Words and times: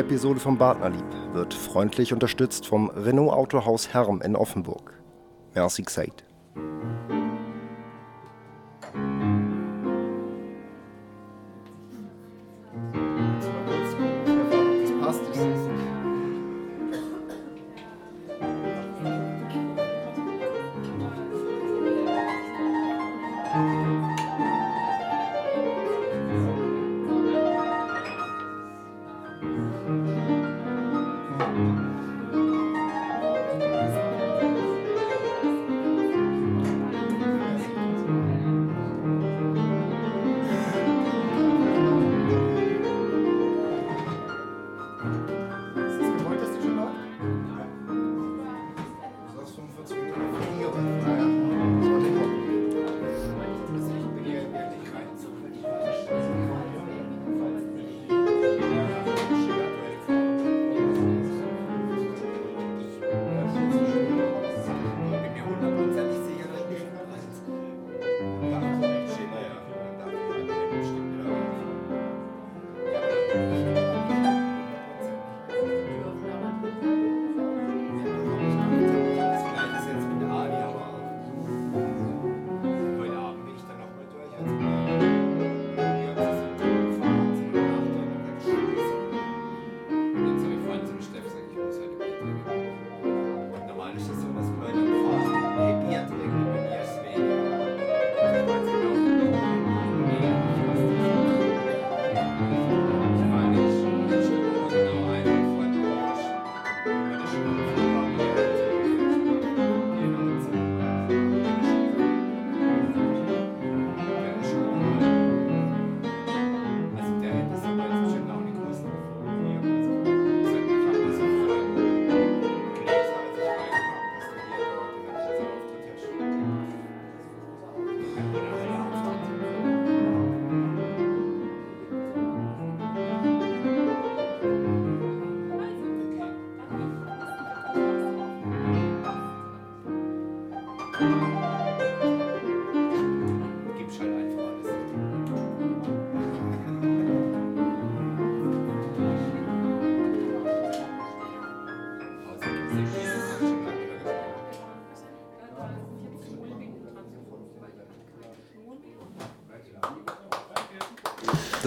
Episode 0.00 0.40
vom 0.40 0.56
Partnerlieb 0.56 1.04
wird 1.34 1.52
freundlich 1.52 2.12
unterstützt 2.14 2.66
vom 2.66 2.88
Renault 2.88 3.32
Autohaus 3.32 3.92
Herm 3.92 4.22
in 4.22 4.34
Offenburg. 4.34 4.94
Merci 5.54 5.82
gesagt. 5.82 6.24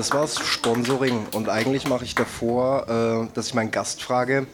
Das 0.04 0.12
war's, 0.12 0.38
Sponsoring. 0.38 1.28
Und 1.34 1.48
eigentlich 1.48 1.88
mache 1.88 2.04
ich 2.04 2.14
davor, 2.14 2.90
äh, 2.90 3.34
dass 3.34 3.48
ich 3.48 3.54
meinen 3.54 3.72
Gast 3.72 4.04
frage, 4.04 4.48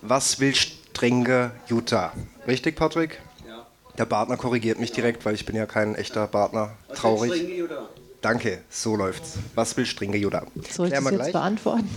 was 0.00 0.38
will 0.38 0.54
Strenge 0.54 1.50
Jutta? 1.66 2.12
Richtig, 2.46 2.76
Patrick? 2.76 3.20
Ja. 3.44 3.66
Der 3.98 4.04
Partner 4.04 4.36
korrigiert 4.36 4.78
mich 4.78 4.92
direkt, 4.92 5.24
weil 5.24 5.34
ich 5.34 5.44
bin 5.44 5.56
ja 5.56 5.66
kein 5.66 5.96
echter 5.96 6.28
Partner. 6.28 6.74
Was 6.86 7.00
Traurig. 7.00 7.32
Strenge 7.32 7.52
Jutta? 7.52 7.88
Danke, 8.20 8.62
so 8.70 8.94
läuft's. 8.94 9.38
Was 9.56 9.76
will 9.76 9.86
Strenge 9.86 10.18
Jutta? 10.18 10.44
Soll 10.70 10.86
ich 10.86 10.94
das 10.94 11.02
jetzt 11.02 11.14
gleich? 11.16 11.32
beantworten? 11.32 11.90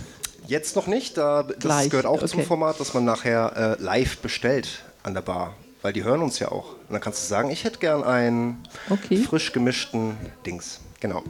Jetzt 0.48 0.74
noch 0.74 0.88
nicht. 0.88 1.16
Da, 1.16 1.44
das 1.44 1.58
gleich. 1.58 1.90
gehört 1.90 2.06
auch 2.06 2.14
okay. 2.14 2.26
zum 2.26 2.42
Format, 2.42 2.80
dass 2.80 2.92
man 2.92 3.04
nachher 3.04 3.76
äh, 3.78 3.82
live 3.84 4.18
bestellt 4.18 4.82
an 5.04 5.14
der 5.14 5.22
Bar. 5.22 5.54
Weil 5.82 5.92
die 5.92 6.02
hören 6.02 6.22
uns 6.22 6.40
ja 6.40 6.50
auch. 6.50 6.72
Und 6.72 6.90
dann 6.90 7.00
kannst 7.00 7.22
du 7.22 7.28
sagen, 7.28 7.52
ich 7.52 7.62
hätte 7.62 7.78
gern 7.78 8.02
einen 8.02 8.64
okay. 8.90 9.18
frisch 9.18 9.52
gemischten 9.52 10.16
Dings. 10.44 10.80
Genau. 10.98 11.22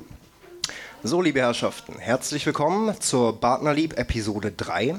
So, 1.06 1.22
liebe 1.22 1.38
Herrschaften, 1.38 2.00
herzlich 2.00 2.44
willkommen 2.46 3.00
zur 3.00 3.40
Partnerlieb 3.40 3.96
Episode 3.96 4.50
3. 4.50 4.96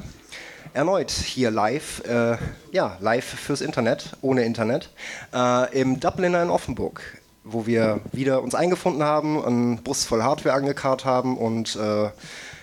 Erneut 0.74 1.12
hier 1.12 1.52
live, 1.52 2.02
äh, 2.08 2.38
ja, 2.72 2.96
live 3.02 3.26
fürs 3.26 3.60
Internet, 3.60 4.16
ohne 4.22 4.46
Internet, 4.46 4.90
äh, 5.34 5.78
im 5.78 6.00
Dubliner 6.00 6.42
in 6.44 6.50
Offenburg, 6.50 7.02
wo 7.44 7.66
wir 7.66 8.00
wieder 8.14 8.42
uns 8.42 8.56
eingefunden 8.56 9.04
haben, 9.04 9.44
einen 9.44 9.84
Bus 9.84 10.06
voll 10.06 10.24
Hardware 10.24 10.56
angekarrt 10.56 11.04
haben 11.04 11.38
und 11.38 11.76
äh, 11.76 12.10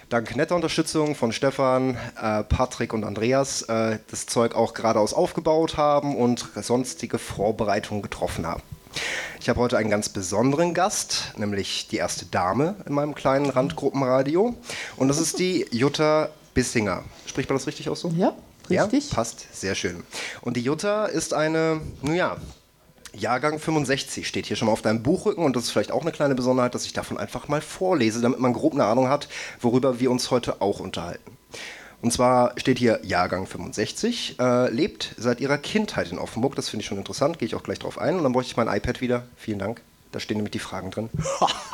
dank 0.09 0.35
netter 0.37 0.57
Unterstützung 0.57 1.15
von 1.15 1.31
Stefan, 1.31 1.99
äh, 2.19 2.45
Patrick 2.45 2.95
und 2.95 3.05
Andreas 3.05 3.61
äh, 3.61 3.99
das 4.11 4.25
Zeug 4.25 4.55
auch 4.55 4.73
geradeaus 4.73 5.13
aufgebaut 5.13 5.77
haben 5.77 6.17
und 6.17 6.49
sonstige 6.63 7.19
Vorbereitungen 7.19 8.01
getroffen 8.01 8.47
haben. 8.47 8.63
Ich 9.41 9.49
habe 9.49 9.61
heute 9.61 9.77
einen 9.77 9.91
ganz 9.91 10.09
besonderen 10.09 10.75
Gast, 10.75 11.33
nämlich 11.37 11.89
die 11.89 11.97
erste 11.97 12.27
Dame 12.27 12.77
in 12.87 12.95
meinem 12.95 13.15
kleinen 13.15 13.51
Randgruppenradio. 13.51 14.55
Und 14.97 15.09
das 15.09 15.21
ist 15.21 15.39
die 15.39 15.67
Jutta 15.71 16.31
Bissinger. 16.55 17.05
Spricht 17.27 17.51
man 17.51 17.59
das 17.59 17.67
richtig 17.67 17.89
aus 17.89 18.01
so? 18.01 18.09
Ja, 18.17 18.35
richtig. 18.71 19.11
Ja, 19.11 19.15
passt, 19.15 19.47
sehr 19.55 19.75
schön. 19.75 20.03
Und 20.41 20.57
die 20.57 20.63
Jutta 20.63 21.07
ist 21.07 21.35
eine, 21.35 21.81
nun 22.03 22.15
ja, 22.15 22.39
Jahrgang 23.13 23.59
65 23.59 24.27
steht 24.27 24.47
hier 24.47 24.57
schon 24.57 24.67
mal 24.67 24.73
auf 24.73 24.83
deinem 24.83 25.03
Buchrücken 25.03 25.45
und 25.45 25.55
das 25.57 25.65
ist 25.65 25.71
vielleicht 25.71 25.93
auch 25.93 26.03
eine 26.03 26.13
kleine 26.13 26.35
Besonderheit, 26.35 26.75
dass 26.75 26.85
ich 26.85 26.93
davon 26.93 27.19
einfach 27.19 27.49
mal 27.49 27.61
vorlese, 27.61 28.21
damit 28.21 28.41
man 28.41 28.53
grob 28.53 28.75
eine 28.75 28.85
Ahnung 28.85 29.09
hat, 29.09 29.29
worüber 29.61 30.01
wir 30.01 30.11
uns 30.11 30.31
heute 30.31 30.61
auch 30.61 30.81
unterhalten. 30.81 31.37
Und 32.05 32.11
zwar 32.11 32.53
steht 32.59 32.79
hier 32.79 33.01
Jahrgang 33.03 33.47
65, 33.47 34.37
äh, 34.39 34.69
lebt 34.69 35.15
seit 35.17 35.41
ihrer 35.41 35.57
Kindheit 35.57 36.13
in 36.13 36.19
Offenburg. 36.19 36.55
Das 36.55 36.69
finde 36.69 36.83
ich 36.83 36.87
schon 36.87 36.99
interessant, 36.99 37.39
gehe 37.39 37.47
ich 37.47 37.55
auch 37.55 37.63
gleich 37.63 37.79
drauf 37.79 37.97
ein. 37.97 38.17
Und 38.17 38.25
dann 38.25 38.35
bräuchte 38.35 38.51
ich 38.51 38.59
mein 38.59 38.69
iPad 38.69 39.01
wieder. 39.01 39.25
Vielen 39.39 39.59
Dank. 39.59 39.81
Da 40.13 40.21
stehen 40.21 40.37
nämlich 40.37 40.53
die 40.53 40.59
Fragen 40.59 40.91
drin. 40.91 41.09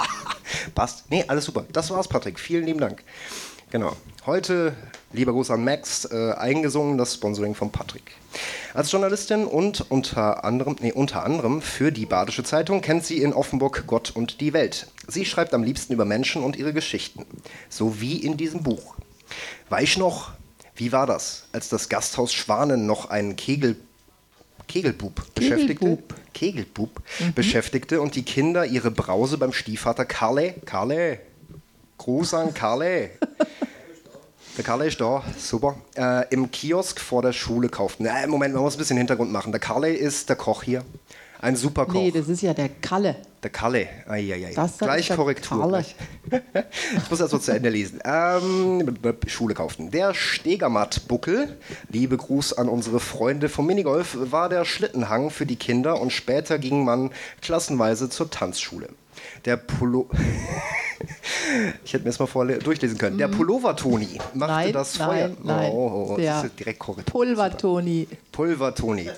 Passt. 0.77 1.11
Nee, 1.11 1.25
alles 1.27 1.47
super. 1.47 1.65
Das 1.73 1.91
war's, 1.91 2.06
Patrick. 2.06 2.38
Vielen 2.38 2.65
lieben 2.65 2.79
Dank. 2.79 3.03
Genau. 3.73 3.97
Heute, 4.25 4.77
lieber 5.12 5.32
Gruß 5.32 5.50
an 5.50 5.65
Max, 5.65 6.05
äh, 6.05 6.35
eingesungen 6.35 6.97
das 6.97 7.15
Sponsoring 7.15 7.56
von 7.56 7.73
Patrick. 7.73 8.12
Als 8.73 8.93
Journalistin 8.93 9.47
und 9.47 9.91
unter 9.91 10.44
anderem, 10.44 10.76
nee, 10.79 10.93
unter 10.93 11.25
anderem 11.25 11.61
für 11.61 11.91
die 11.91 12.06
Badische 12.06 12.44
Zeitung 12.44 12.83
kennt 12.83 13.05
sie 13.05 13.21
in 13.21 13.33
Offenburg 13.33 13.83
Gott 13.88 14.12
und 14.15 14.41
die 14.41 14.53
Welt. 14.53 14.87
Sie 15.09 15.25
schreibt 15.25 15.55
am 15.55 15.65
liebsten 15.65 15.93
über 15.93 16.05
Menschen 16.05 16.44
und 16.44 16.55
ihre 16.55 16.73
Geschichten. 16.73 17.26
So 17.69 18.00
wie 18.00 18.19
in 18.19 18.37
diesem 18.37 18.62
Buch. 18.62 18.94
Weiß 19.69 19.97
noch, 19.97 20.32
wie 20.75 20.93
war 20.93 21.06
das, 21.06 21.44
als 21.53 21.69
das 21.69 21.88
Gasthaus 21.88 22.32
Schwanen 22.32 22.87
noch 22.87 23.11
einen 23.11 23.37
Kegel, 23.37 23.77
Kegelbub 24.69 25.35
beschäftigte? 25.35 25.99
Kegelbub 26.32 27.03
mhm. 27.19 27.35
beschäftigte 27.35 28.00
und 28.00 28.15
die 28.15 28.23
Kinder 28.23 28.65
ihre 28.65 28.91
Brause 28.91 29.37
beim 29.37 29.53
Stiefvater 29.53 30.05
Karle, 30.05 30.55
Karle, 30.65 31.21
Gruß 31.99 32.35
an 32.35 32.55
Karle. 32.55 33.11
Der 34.56 34.65
Karle 34.65 34.87
ist 34.87 35.00
da, 35.00 35.23
super. 35.38 35.76
Äh, 35.97 36.26
Im 36.31 36.50
Kiosk 36.50 37.00
vor 37.00 37.23
der 37.23 37.33
Schule 37.33 37.69
kauften. 37.69 38.05
Äh, 38.05 38.26
Moment, 38.26 38.53
man 38.53 38.62
muss 38.62 38.75
ein 38.75 38.79
bisschen 38.79 38.99
Hintergrund 38.99 39.31
machen. 39.31 39.53
Der 39.53 39.61
Karle 39.61 39.91
ist 39.91 40.29
der 40.29 40.37
Koch 40.37 40.62
hier. 40.62 40.85
Ein 41.42 41.56
super 41.56 41.87
Koch. 41.87 41.94
Nee, 41.94 42.10
das 42.10 42.28
ist 42.28 42.42
ja 42.42 42.52
der 42.52 42.69
Kalle. 42.69 43.16
Der 43.42 43.48
Kalle. 43.48 43.88
Eieiei. 44.06 44.52
Das 44.54 44.76
gleich 44.76 45.08
Korrektur. 45.08 45.69
Gleich. 45.69 45.94
ich 46.31 47.10
muss 47.10 47.19
das 47.19 47.31
so 47.31 47.38
zu 47.38 47.52
Ende 47.52 47.70
lesen. 47.70 48.00
Ähm, 48.04 48.98
Schule 49.26 49.54
kauften. 49.54 49.90
Der 49.90 50.12
Stegermatt-Buckel, 50.12 51.56
liebe 51.88 52.19
Gruß 52.19 52.52
an 52.52 52.69
unsere 52.69 53.00
Freunde 53.00 53.48
vom 53.48 53.66
Minigolf, 53.66 54.19
war 54.31 54.50
der 54.50 54.66
Schlittenhang 54.66 55.31
für 55.31 55.46
die 55.46 55.56
Kinder 55.56 55.98
und 55.98 56.12
später 56.12 56.58
ging 56.58 56.84
man 56.84 57.10
klassenweise 57.40 58.10
zur 58.10 58.28
Tanzschule. 58.28 58.90
Der 59.46 59.56
Pullo. 59.56 60.10
ich 61.84 61.94
hätte 61.94 62.04
mir 62.04 62.10
das 62.10 62.19
mal 62.19 62.26
vor 62.26 62.44
durchlesen 62.44 62.98
können. 62.98 63.16
Der 63.16 63.28
mhm. 63.28 63.32
Pullover-Toni 63.32 64.19
machte 64.34 64.52
nein, 64.52 64.72
das 64.75 64.98
Feuer. 64.98 65.28
Nein, 65.28 65.37
nein. 65.42 65.70
Oh, 65.72 65.90
oh, 65.90 66.14
oh 66.14 66.20
das 66.20 66.44
ist 66.44 66.58
direkt 66.58 66.78
korrekt. 66.78 67.10
Pulver-Toni. 67.10 68.08
Pulver-Toni. 68.31 69.08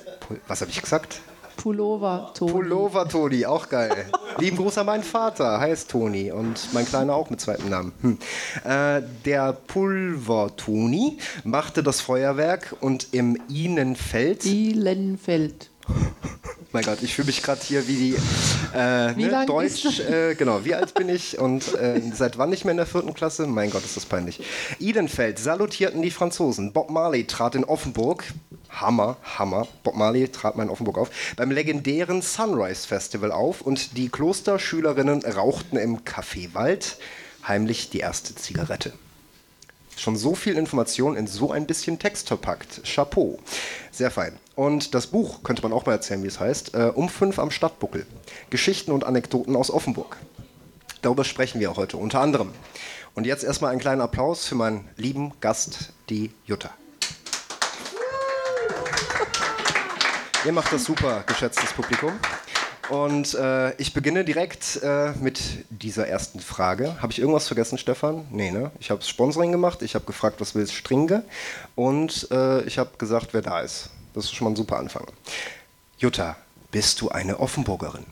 Was 0.46 0.60
habe 0.60 0.70
ich 0.70 0.80
gesagt? 0.80 1.20
Pullover-Toni. 1.56 2.52
Pullover-Toni, 2.52 3.46
auch 3.46 3.68
geil. 3.68 4.06
Lieben 4.38 4.56
Gruß 4.56 4.78
an 4.78 4.86
meinen 4.86 5.02
Vater, 5.02 5.60
heißt 5.60 5.90
Toni 5.90 6.30
und 6.32 6.72
mein 6.72 6.86
Kleiner 6.86 7.14
auch 7.14 7.30
mit 7.30 7.40
zweitem 7.40 7.68
Namen. 7.68 7.92
Hm. 8.00 8.18
Äh, 8.64 9.02
der 9.24 9.52
Pulver-Toni 9.52 11.18
machte 11.44 11.82
das 11.82 12.00
Feuerwerk 12.00 12.76
und 12.80 13.08
im 13.12 13.38
Ihnenfeld. 13.48 14.44
Ihlenfeld. 14.44 15.70
Mein 16.72 16.84
Gott, 16.84 17.02
ich 17.02 17.14
fühle 17.14 17.26
mich 17.26 17.42
gerade 17.42 17.60
hier 17.62 17.86
wie 17.88 17.96
die 17.96 18.14
äh, 18.76 19.16
wie 19.16 19.24
ne, 19.24 19.44
Deutsch. 19.46 20.00
Äh, 20.00 20.34
genau, 20.34 20.64
wie 20.64 20.74
alt 20.74 20.94
bin 20.94 21.08
ich 21.08 21.38
und 21.38 21.74
äh, 21.74 22.00
seit 22.14 22.38
wann 22.38 22.50
nicht 22.50 22.64
mehr 22.64 22.72
in 22.72 22.78
der 22.78 22.86
vierten 22.86 23.14
Klasse? 23.14 23.46
Mein 23.46 23.70
Gott, 23.70 23.84
ist 23.84 23.96
das 23.96 24.06
peinlich. 24.06 24.40
Idenfeld 24.78 25.38
salutierten 25.38 26.02
die 26.02 26.10
Franzosen. 26.10 26.72
Bob 26.72 26.90
Marley 26.90 27.24
trat 27.24 27.54
in 27.54 27.64
Offenburg. 27.64 28.24
Hammer, 28.70 29.16
Hammer. 29.22 29.66
Bob 29.82 29.96
Marley 29.96 30.28
trat 30.28 30.56
mal 30.56 30.62
in 30.62 30.70
Offenburg 30.70 30.98
auf. 30.98 31.10
Beim 31.36 31.50
legendären 31.50 32.22
Sunrise 32.22 32.86
Festival 32.86 33.32
auf 33.32 33.60
und 33.60 33.96
die 33.96 34.08
Klosterschülerinnen 34.08 35.22
rauchten 35.24 35.76
im 35.76 36.00
Café 36.00 36.54
Wald 36.54 36.96
heimlich 37.46 37.90
die 37.90 37.98
erste 37.98 38.34
Zigarette. 38.34 38.92
Schon 39.96 40.16
so 40.16 40.34
viel 40.34 40.56
Information 40.56 41.16
in 41.16 41.26
so 41.26 41.52
ein 41.52 41.66
bisschen 41.66 41.98
Text 41.98 42.28
verpackt. 42.28 42.82
Chapeau. 42.84 43.38
Sehr 43.90 44.10
fein. 44.10 44.38
Und 44.54 44.94
das 44.94 45.06
Buch 45.06 45.42
könnte 45.42 45.62
man 45.62 45.72
auch 45.72 45.86
mal 45.86 45.92
erzählen, 45.92 46.22
wie 46.22 46.28
es 46.28 46.40
heißt. 46.40 46.74
Äh, 46.74 46.92
um 46.94 47.08
fünf 47.08 47.38
am 47.38 47.50
Stadtbuckel. 47.50 48.06
Geschichten 48.50 48.90
und 48.92 49.04
Anekdoten 49.04 49.56
aus 49.56 49.70
Offenburg. 49.70 50.16
Darüber 51.02 51.24
sprechen 51.24 51.60
wir 51.60 51.76
heute, 51.76 51.96
unter 51.96 52.20
anderem. 52.20 52.50
Und 53.14 53.26
jetzt 53.26 53.44
erstmal 53.44 53.72
einen 53.72 53.80
kleinen 53.80 54.00
Applaus 54.00 54.46
für 54.46 54.54
meinen 54.54 54.88
lieben 54.96 55.32
Gast, 55.40 55.92
die 56.08 56.32
Jutta. 56.46 56.70
Ihr 60.44 60.52
macht 60.52 60.72
das 60.72 60.84
super, 60.84 61.22
geschätztes 61.26 61.72
Publikum. 61.72 62.12
Und 62.92 63.32
äh, 63.32 63.74
ich 63.76 63.94
beginne 63.94 64.22
direkt 64.22 64.78
äh, 64.82 65.12
mit 65.12 65.40
dieser 65.70 66.08
ersten 66.08 66.40
Frage. 66.40 67.00
Habe 67.00 67.10
ich 67.10 67.20
irgendwas 67.20 67.46
vergessen, 67.46 67.78
Stefan? 67.78 68.26
Nee, 68.30 68.50
ne? 68.50 68.70
Ich 68.80 68.90
habe 68.90 69.00
Sponsoring 69.00 69.50
gemacht, 69.50 69.80
ich 69.80 69.94
habe 69.94 70.04
gefragt, 70.04 70.42
was 70.42 70.54
willst 70.54 70.74
Stringe 70.74 71.24
und 71.74 72.28
äh, 72.30 72.62
ich 72.64 72.76
habe 72.76 72.90
gesagt, 72.98 73.28
wer 73.32 73.40
da 73.40 73.60
ist. 73.60 73.88
Das 74.12 74.24
ist 74.24 74.34
schon 74.34 74.44
mal 74.44 74.50
ein 74.50 74.56
super 74.56 74.76
Anfang. 74.76 75.06
Jutta, 75.96 76.36
bist 76.70 77.00
du 77.00 77.08
eine 77.08 77.40
Offenburgerin? 77.40 78.04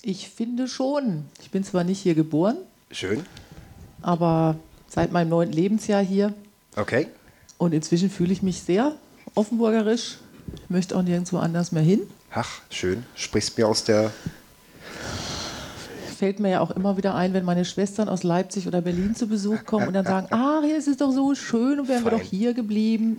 Ich 0.00 0.30
finde 0.30 0.68
schon. 0.68 1.26
Ich 1.42 1.50
bin 1.50 1.62
zwar 1.62 1.84
nicht 1.84 2.00
hier 2.00 2.14
geboren. 2.14 2.56
Schön. 2.90 3.26
Aber 4.00 4.56
seit 4.88 5.12
meinem 5.12 5.28
neunten 5.28 5.52
Lebensjahr 5.54 6.02
hier. 6.02 6.32
Okay. 6.76 7.08
Und 7.58 7.74
inzwischen 7.74 8.08
fühle 8.08 8.32
ich 8.32 8.40
mich 8.40 8.62
sehr 8.62 8.94
offenburgerisch. 9.34 10.16
Ich 10.54 10.70
möchte 10.70 10.96
auch 10.96 11.02
nirgendwo 11.02 11.38
anders 11.38 11.72
mehr 11.72 11.82
hin. 11.82 12.00
Ach, 12.32 12.60
schön. 12.70 13.04
Sprichst 13.14 13.56
mir 13.58 13.66
aus 13.68 13.84
der. 13.84 14.12
Fällt 16.18 16.40
mir 16.40 16.50
ja 16.50 16.60
auch 16.60 16.72
immer 16.72 16.96
wieder 16.96 17.14
ein, 17.14 17.32
wenn 17.32 17.44
meine 17.44 17.64
Schwestern 17.64 18.08
aus 18.08 18.24
Leipzig 18.24 18.66
oder 18.66 18.80
Berlin 18.80 19.14
zu 19.14 19.28
Besuch 19.28 19.64
kommen 19.64 19.88
und 19.88 19.94
dann 19.94 20.04
sagen: 20.04 20.26
Ah, 20.30 20.60
hier 20.64 20.76
ist 20.76 20.88
es 20.88 20.96
doch 20.96 21.12
so 21.12 21.34
schön 21.34 21.80
und 21.80 21.88
wären 21.88 22.04
wir 22.04 22.10
doch 22.10 22.20
hier 22.20 22.54
geblieben. 22.54 23.18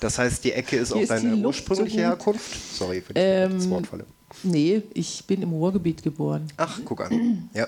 Das 0.00 0.18
heißt, 0.18 0.44
die 0.44 0.52
Ecke 0.52 0.76
ist 0.76 0.88
hier 0.88 0.96
auch 0.96 1.02
ist 1.02 1.10
deine 1.10 1.36
ursprüngliche 1.36 1.96
so 1.96 2.02
Herkunft? 2.02 2.76
Sorry 2.76 3.00
für 3.00 3.14
die 3.14 3.20
ähm, 3.20 3.70
Wortfalle. 3.70 4.06
Nee, 4.42 4.82
ich 4.94 5.24
bin 5.26 5.42
im 5.42 5.50
Ruhrgebiet 5.50 6.02
geboren. 6.02 6.48
Ach, 6.56 6.78
guck 6.84 7.00
an. 7.00 7.48
Ja. 7.54 7.66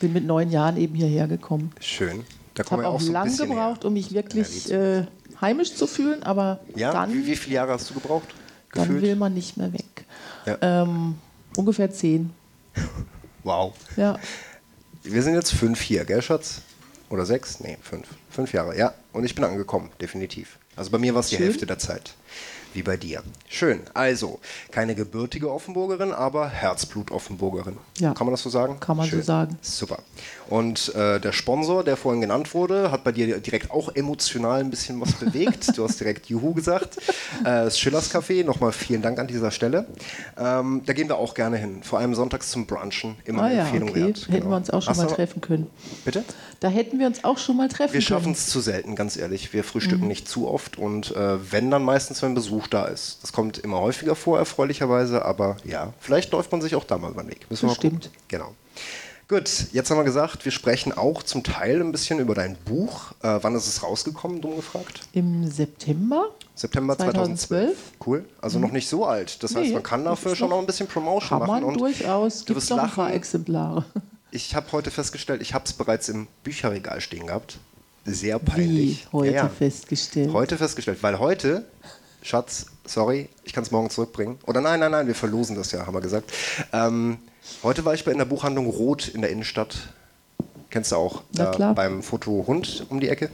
Bin 0.00 0.12
mit 0.12 0.24
neun 0.24 0.50
Jahren 0.50 0.76
eben 0.76 0.94
hierher 0.94 1.26
gekommen. 1.26 1.72
Schön. 1.80 2.24
Da 2.54 2.64
habe 2.70 2.86
auch, 2.86 2.94
auch 2.94 3.00
so 3.00 3.12
lange 3.12 3.36
gebraucht, 3.36 3.84
um 3.84 3.92
mich 3.92 4.12
wirklich 4.12 4.70
äh, 4.72 5.06
heimisch 5.40 5.74
zu 5.74 5.86
fühlen, 5.86 6.22
aber 6.22 6.60
ja? 6.74 6.92
dann. 6.92 7.12
Wie, 7.12 7.26
wie 7.26 7.36
viele 7.36 7.56
Jahre 7.56 7.72
hast 7.72 7.90
du 7.90 7.94
gebraucht? 7.94 8.28
Gefühlt? 8.70 8.88
Dann 8.88 9.02
will 9.02 9.16
man 9.16 9.34
nicht 9.34 9.56
mehr 9.56 9.72
weg. 9.72 10.04
Ja. 10.46 10.58
Ähm, 10.60 11.16
ungefähr 11.56 11.90
zehn. 11.90 12.30
Wow. 13.44 13.72
Ja. 13.96 14.18
Wir 15.04 15.22
sind 15.22 15.32
jetzt 15.34 15.54
fünf 15.54 15.80
hier, 15.80 16.04
gell, 16.04 16.20
Schatz? 16.20 16.60
Oder 17.08 17.24
sechs? 17.24 17.60
Nee, 17.60 17.78
fünf. 17.80 18.06
Fünf 18.28 18.52
Jahre, 18.52 18.76
ja. 18.76 18.92
Und 19.12 19.24
ich 19.24 19.34
bin 19.34 19.44
angekommen, 19.44 19.88
definitiv. 20.00 20.58
Also 20.76 20.90
bei 20.90 20.98
mir 20.98 21.14
war 21.14 21.20
es 21.20 21.28
die 21.28 21.38
Hälfte 21.38 21.64
der 21.64 21.78
Zeit 21.78 22.14
wie 22.74 22.82
bei 22.82 22.96
dir. 22.96 23.22
Schön. 23.48 23.80
Also, 23.94 24.40
keine 24.70 24.94
gebürtige 24.94 25.52
Offenburgerin, 25.52 26.12
aber 26.12 26.48
Herzblut-Offenburgerin. 26.48 27.76
Ja. 27.98 28.14
Kann 28.14 28.26
man 28.26 28.32
das 28.32 28.42
so 28.42 28.50
sagen? 28.50 28.78
Kann 28.80 28.96
man 28.96 29.08
Schön. 29.08 29.20
so 29.20 29.24
sagen. 29.24 29.58
Super. 29.62 29.98
Und 30.48 30.94
äh, 30.94 31.20
der 31.20 31.32
Sponsor, 31.32 31.84
der 31.84 31.96
vorhin 31.96 32.20
genannt 32.20 32.54
wurde, 32.54 32.90
hat 32.90 33.04
bei 33.04 33.12
dir 33.12 33.38
direkt 33.40 33.70
auch 33.70 33.94
emotional 33.94 34.60
ein 34.60 34.70
bisschen 34.70 35.00
was 35.00 35.12
bewegt. 35.12 35.76
du 35.76 35.84
hast 35.84 36.00
direkt 36.00 36.26
Juhu 36.26 36.54
gesagt. 36.54 36.98
Äh, 37.40 37.44
das 37.44 37.78
Schillers 37.78 38.12
Café, 38.12 38.44
nochmal 38.44 38.72
vielen 38.72 39.02
Dank 39.02 39.18
an 39.18 39.26
dieser 39.26 39.50
Stelle. 39.50 39.86
Ähm, 40.38 40.82
da 40.86 40.92
gehen 40.92 41.08
wir 41.08 41.18
auch 41.18 41.34
gerne 41.34 41.56
hin, 41.56 41.82
vor 41.82 41.98
allem 41.98 42.14
sonntags 42.14 42.50
zum 42.50 42.66
Brunchen. 42.66 43.16
Immer 43.24 43.42
ah, 43.42 43.46
eine 43.46 43.56
ja, 43.56 43.62
Empfehlung 43.62 43.90
okay. 43.90 44.06
wert. 44.06 44.20
Hätten 44.22 44.32
genau. 44.32 44.50
wir 44.50 44.56
uns 44.56 44.70
auch 44.70 44.82
schon 44.82 44.90
Hast 44.90 44.98
mal 44.98 45.06
treffen 45.14 45.40
können. 45.40 45.66
Bitte? 46.04 46.24
Da 46.60 46.68
hätten 46.68 46.98
wir 46.98 47.06
uns 47.06 47.22
auch 47.22 47.38
schon 47.38 47.56
mal 47.56 47.68
treffen 47.68 47.80
wir 47.80 47.86
können. 47.86 47.94
Wir 47.94 48.02
schaffen 48.02 48.32
es 48.32 48.48
zu 48.48 48.60
selten, 48.60 48.96
ganz 48.96 49.16
ehrlich. 49.16 49.52
Wir 49.52 49.62
frühstücken 49.62 50.02
mhm. 50.02 50.08
nicht 50.08 50.28
zu 50.28 50.48
oft 50.48 50.76
und 50.76 51.14
äh, 51.14 51.52
wenn 51.52 51.70
dann 51.70 51.84
meistens, 51.84 52.20
wenn 52.22 52.34
Besuch 52.34 52.66
da 52.66 52.86
ist. 52.86 53.18
Das 53.22 53.32
kommt 53.32 53.58
immer 53.58 53.80
häufiger 53.80 54.16
vor, 54.16 54.38
erfreulicherweise, 54.38 55.24
aber 55.24 55.56
ja, 55.64 55.92
vielleicht 56.00 56.32
läuft 56.32 56.50
man 56.50 56.60
sich 56.60 56.74
auch 56.74 56.84
da 56.84 56.98
mal 56.98 57.10
über 57.12 57.22
den 57.22 57.30
Weg. 57.30 57.46
Müssen 57.48 57.68
wir 57.68 57.74
Stimmt. 57.74 58.10
Genau. 58.26 58.54
Gut, 59.28 59.66
jetzt 59.72 59.90
haben 59.90 59.98
wir 59.98 60.04
gesagt, 60.04 60.46
wir 60.46 60.52
sprechen 60.52 60.90
auch 60.96 61.22
zum 61.22 61.44
Teil 61.44 61.82
ein 61.82 61.92
bisschen 61.92 62.18
über 62.18 62.34
dein 62.34 62.56
Buch. 62.64 63.12
Äh, 63.22 63.38
wann 63.42 63.54
ist 63.54 63.68
es 63.68 63.82
rausgekommen, 63.82 64.40
dumm 64.40 64.56
gefragt? 64.56 65.02
Im 65.12 65.46
September. 65.46 66.30
September 66.54 66.96
2012. 66.96 67.76
2012. 67.76 67.78
Cool, 68.06 68.24
also 68.40 68.58
mhm. 68.58 68.64
noch 68.64 68.72
nicht 68.72 68.88
so 68.88 69.04
alt. 69.04 69.42
Das 69.42 69.54
heißt, 69.54 69.66
nee, 69.66 69.74
man 69.74 69.82
kann 69.82 70.02
dafür 70.02 70.34
schon 70.34 70.48
noch 70.48 70.58
ein 70.58 70.64
bisschen 70.64 70.88
Promotion 70.88 71.38
kann 71.38 71.46
machen. 71.46 71.50
Man 71.60 71.64
und 71.64 71.78
durchaus. 71.78 72.46
Du 72.46 72.54
wirst 72.54 72.70
lachen. 72.70 72.88
ein 72.88 72.90
paar 72.90 73.12
Exemplare. 73.12 73.84
Ich 74.30 74.54
habe 74.54 74.70
heute 74.72 74.90
festgestellt, 74.90 75.40
ich 75.40 75.54
habe 75.54 75.64
es 75.64 75.72
bereits 75.72 76.08
im 76.08 76.26
Bücherregal 76.44 77.00
stehen 77.00 77.28
gehabt. 77.28 77.58
Sehr 78.04 78.38
peinlich. 78.38 79.06
Wie 79.06 79.12
heute 79.12 79.34
ja, 79.34 79.42
ja. 79.44 79.48
festgestellt? 79.48 80.32
Heute 80.32 80.56
festgestellt, 80.56 81.02
weil 81.02 81.18
heute 81.18 81.64
Schatz, 82.22 82.66
sorry, 82.84 83.28
ich 83.44 83.52
kann 83.52 83.62
es 83.62 83.70
morgen 83.70 83.90
zurückbringen. 83.90 84.38
Oder 84.46 84.60
nein, 84.60 84.80
nein, 84.80 84.90
nein, 84.90 85.06
wir 85.06 85.14
verlosen 85.14 85.56
das 85.56 85.72
ja, 85.72 85.86
haben 85.86 85.94
wir 85.94 86.00
gesagt. 86.00 86.32
Ähm, 86.72 87.18
heute 87.62 87.84
war 87.84 87.94
ich 87.94 88.04
bei 88.04 88.12
in 88.12 88.18
der 88.18 88.24
Buchhandlung 88.24 88.68
Rot 88.68 89.08
in 89.08 89.22
der 89.22 89.30
Innenstadt. 89.30 89.94
Kennst 90.70 90.92
du 90.92 90.96
auch, 90.96 91.22
äh, 91.38 91.72
beim 91.74 92.02
Foto 92.02 92.44
Hund 92.46 92.86
um 92.90 93.00
die 93.00 93.08
Ecke. 93.08 93.30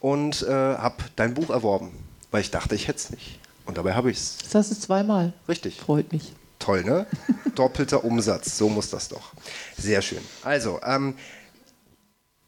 Und 0.00 0.42
äh, 0.42 0.50
habe 0.50 0.96
dein 1.14 1.34
Buch 1.34 1.50
erworben, 1.50 1.92
weil 2.32 2.40
ich 2.40 2.50
dachte, 2.50 2.74
ich 2.74 2.88
hätte 2.88 2.98
es 2.98 3.10
nicht. 3.10 3.38
Und 3.64 3.78
dabei 3.78 3.94
habe 3.94 4.10
ich 4.10 4.18
es. 4.18 4.38
Das 4.38 4.54
hast 4.54 4.70
du 4.72 4.74
zweimal. 4.74 5.32
Richtig. 5.48 5.80
Freut 5.80 6.12
mich. 6.12 6.32
Toll, 6.62 6.84
ne? 6.84 7.06
Doppelter 7.56 8.04
Umsatz, 8.04 8.56
so 8.56 8.68
muss 8.68 8.88
das 8.88 9.08
doch. 9.08 9.32
Sehr 9.76 10.00
schön. 10.00 10.20
Also, 10.44 10.78
ähm, 10.84 11.14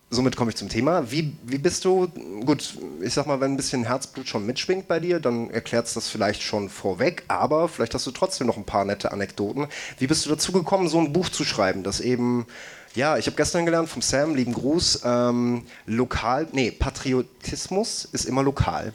somit 0.09 0.37
komme 0.37 0.53
ich 0.53 0.57
zum 0.57 0.69
Thema. 0.69 1.11
Wie, 1.11 1.37
wie 1.43 1.59
bist 1.59 1.85
du, 1.85 2.07
gut, 2.45 2.79
ich 3.01 3.13
sag 3.13 3.27
mal, 3.27 3.41
wenn 3.41 3.55
ein 3.55 3.57
bisschen 3.57 3.83
Herzblut 3.83 4.29
schon 4.29 4.47
mitschwingt 4.47 4.87
bei 4.87 5.01
dir, 5.01 5.19
dann 5.19 5.51
erklärt 5.51 5.89
es 5.89 5.95
das 5.95 6.09
vielleicht 6.09 6.43
schon 6.43 6.69
vorweg, 6.69 7.25
aber 7.27 7.69
vielleicht 7.69 7.95
hast 7.95 8.07
du 8.07 8.13
trotzdem 8.13 8.47
noch 8.47 8.57
ein 8.57 8.65
paar 8.65 8.85
nette 8.85 9.11
Anekdoten. 9.11 9.67
Wie 9.99 10.07
bist 10.07 10.25
du 10.25 10.31
dazu 10.31 10.53
gekommen, 10.53 10.89
so 10.89 11.01
ein 11.01 11.13
Buch 11.13 11.29
zu 11.29 11.45
schreiben, 11.45 11.83
das 11.83 12.01
eben, 12.01 12.47
ja, 12.95 13.19
ich 13.19 13.27
habe 13.27 13.37
gestern 13.37 13.65
gelernt 13.65 13.89
vom 13.89 14.01
Sam, 14.01 14.37
lieben 14.37 14.55
Gruß, 14.55 15.01
ähm, 15.05 15.67
lokal, 15.87 16.47
nee, 16.53 16.71
Patriotismus 16.71 18.05
ist 18.05 18.27
immer 18.27 18.45
lokal. 18.45 18.93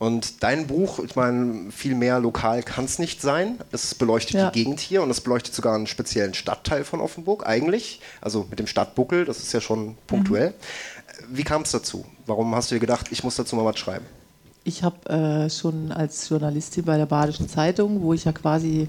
Und 0.00 0.42
dein 0.42 0.66
Buch, 0.66 0.98
ich 1.00 1.14
meine, 1.14 1.70
viel 1.70 1.94
mehr 1.94 2.20
lokal 2.20 2.62
kann 2.62 2.86
es 2.86 2.98
nicht 2.98 3.20
sein. 3.20 3.58
Es 3.70 3.94
beleuchtet 3.94 4.34
ja. 4.34 4.50
die 4.50 4.60
Gegend 4.60 4.80
hier 4.80 5.02
und 5.02 5.10
es 5.10 5.20
beleuchtet 5.20 5.54
sogar 5.54 5.74
einen 5.74 5.86
speziellen 5.86 6.32
Stadtteil 6.32 6.84
von 6.84 7.02
Offenburg 7.02 7.46
eigentlich. 7.46 8.00
Also 8.22 8.46
mit 8.48 8.58
dem 8.58 8.66
Stadtbuckel, 8.66 9.26
das 9.26 9.40
ist 9.40 9.52
ja 9.52 9.60
schon 9.60 9.98
punktuell. 10.06 10.54
Mhm. 11.28 11.36
Wie 11.36 11.42
kam 11.44 11.62
es 11.62 11.72
dazu? 11.72 12.06
Warum 12.24 12.54
hast 12.54 12.70
du 12.70 12.76
dir 12.76 12.80
gedacht, 12.80 13.08
ich 13.10 13.22
muss 13.22 13.36
dazu 13.36 13.56
mal 13.56 13.66
was 13.66 13.78
schreiben? 13.78 14.06
Ich 14.64 14.82
habe 14.82 15.10
äh, 15.10 15.50
schon 15.50 15.92
als 15.92 16.30
Journalistin 16.30 16.86
bei 16.86 16.96
der 16.96 17.04
Badischen 17.04 17.50
Zeitung, 17.50 18.00
wo 18.00 18.14
ich 18.14 18.24
ja 18.24 18.32
quasi 18.32 18.88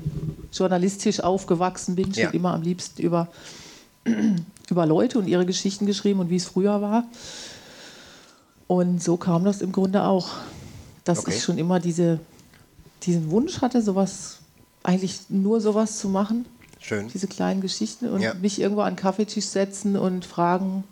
journalistisch 0.53 1.19
aufgewachsen 1.19 1.97
bin, 1.97 2.13
schon 2.13 2.23
ja. 2.23 2.29
immer 2.29 2.53
am 2.53 2.61
liebsten 2.61 3.01
über, 3.01 3.27
über 4.69 4.85
Leute 4.85 5.19
und 5.19 5.27
ihre 5.27 5.45
Geschichten 5.45 5.85
geschrieben 5.85 6.21
und 6.21 6.29
wie 6.29 6.37
es 6.37 6.45
früher 6.45 6.81
war. 6.81 7.03
Und 8.67 9.03
so 9.03 9.17
kam 9.17 9.43
das 9.43 9.59
im 9.59 9.73
Grunde 9.73 10.03
auch 10.03 10.29
dass 11.03 11.19
okay. 11.19 11.33
ich 11.35 11.43
schon 11.43 11.57
immer 11.57 11.79
diese, 11.79 12.19
diesen 13.03 13.31
Wunsch 13.31 13.61
hatte, 13.61 13.81
sowas, 13.81 14.39
eigentlich 14.83 15.21
nur 15.29 15.61
sowas 15.61 15.97
zu 15.99 16.09
machen. 16.09 16.45
Schön. 16.79 17.07
Diese 17.09 17.27
kleinen 17.27 17.61
Geschichten 17.61 18.09
und 18.09 18.21
Ja. 18.21 18.33
mich 18.33 18.59
irgendwo 18.59 18.81
an 18.81 18.93
den 18.93 18.99
Kaffeetisch 18.99 19.45
setzen 19.45 19.95
und 19.95 20.25
fragen, 20.25 20.83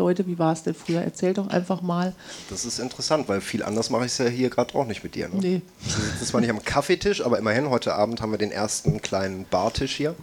Leute, 0.00 0.26
wie 0.26 0.38
war 0.38 0.52
es 0.52 0.62
denn 0.62 0.74
früher? 0.74 1.02
Erzähl 1.02 1.34
doch 1.34 1.48
einfach 1.48 1.82
mal. 1.82 2.14
Das 2.48 2.64
ist 2.64 2.78
interessant, 2.78 3.28
weil 3.28 3.40
viel 3.40 3.62
anders 3.62 3.90
mache 3.90 4.06
ich 4.06 4.12
es 4.12 4.18
ja 4.18 4.26
hier 4.26 4.48
gerade 4.50 4.74
auch 4.74 4.86
nicht 4.86 5.04
mit 5.04 5.14
dir. 5.14 5.28
Ne? 5.28 5.34
Nee. 5.40 5.62
Wir 5.82 5.92
sitzen 5.92 6.26
zwar 6.26 6.40
nicht 6.40 6.50
am 6.50 6.62
Kaffeetisch, 6.64 7.24
aber 7.24 7.38
immerhin, 7.38 7.68
heute 7.70 7.94
Abend 7.94 8.22
haben 8.22 8.30
wir 8.32 8.38
den 8.38 8.50
ersten 8.50 9.02
kleinen 9.02 9.44
Bartisch 9.50 9.94
hier, 9.94 10.14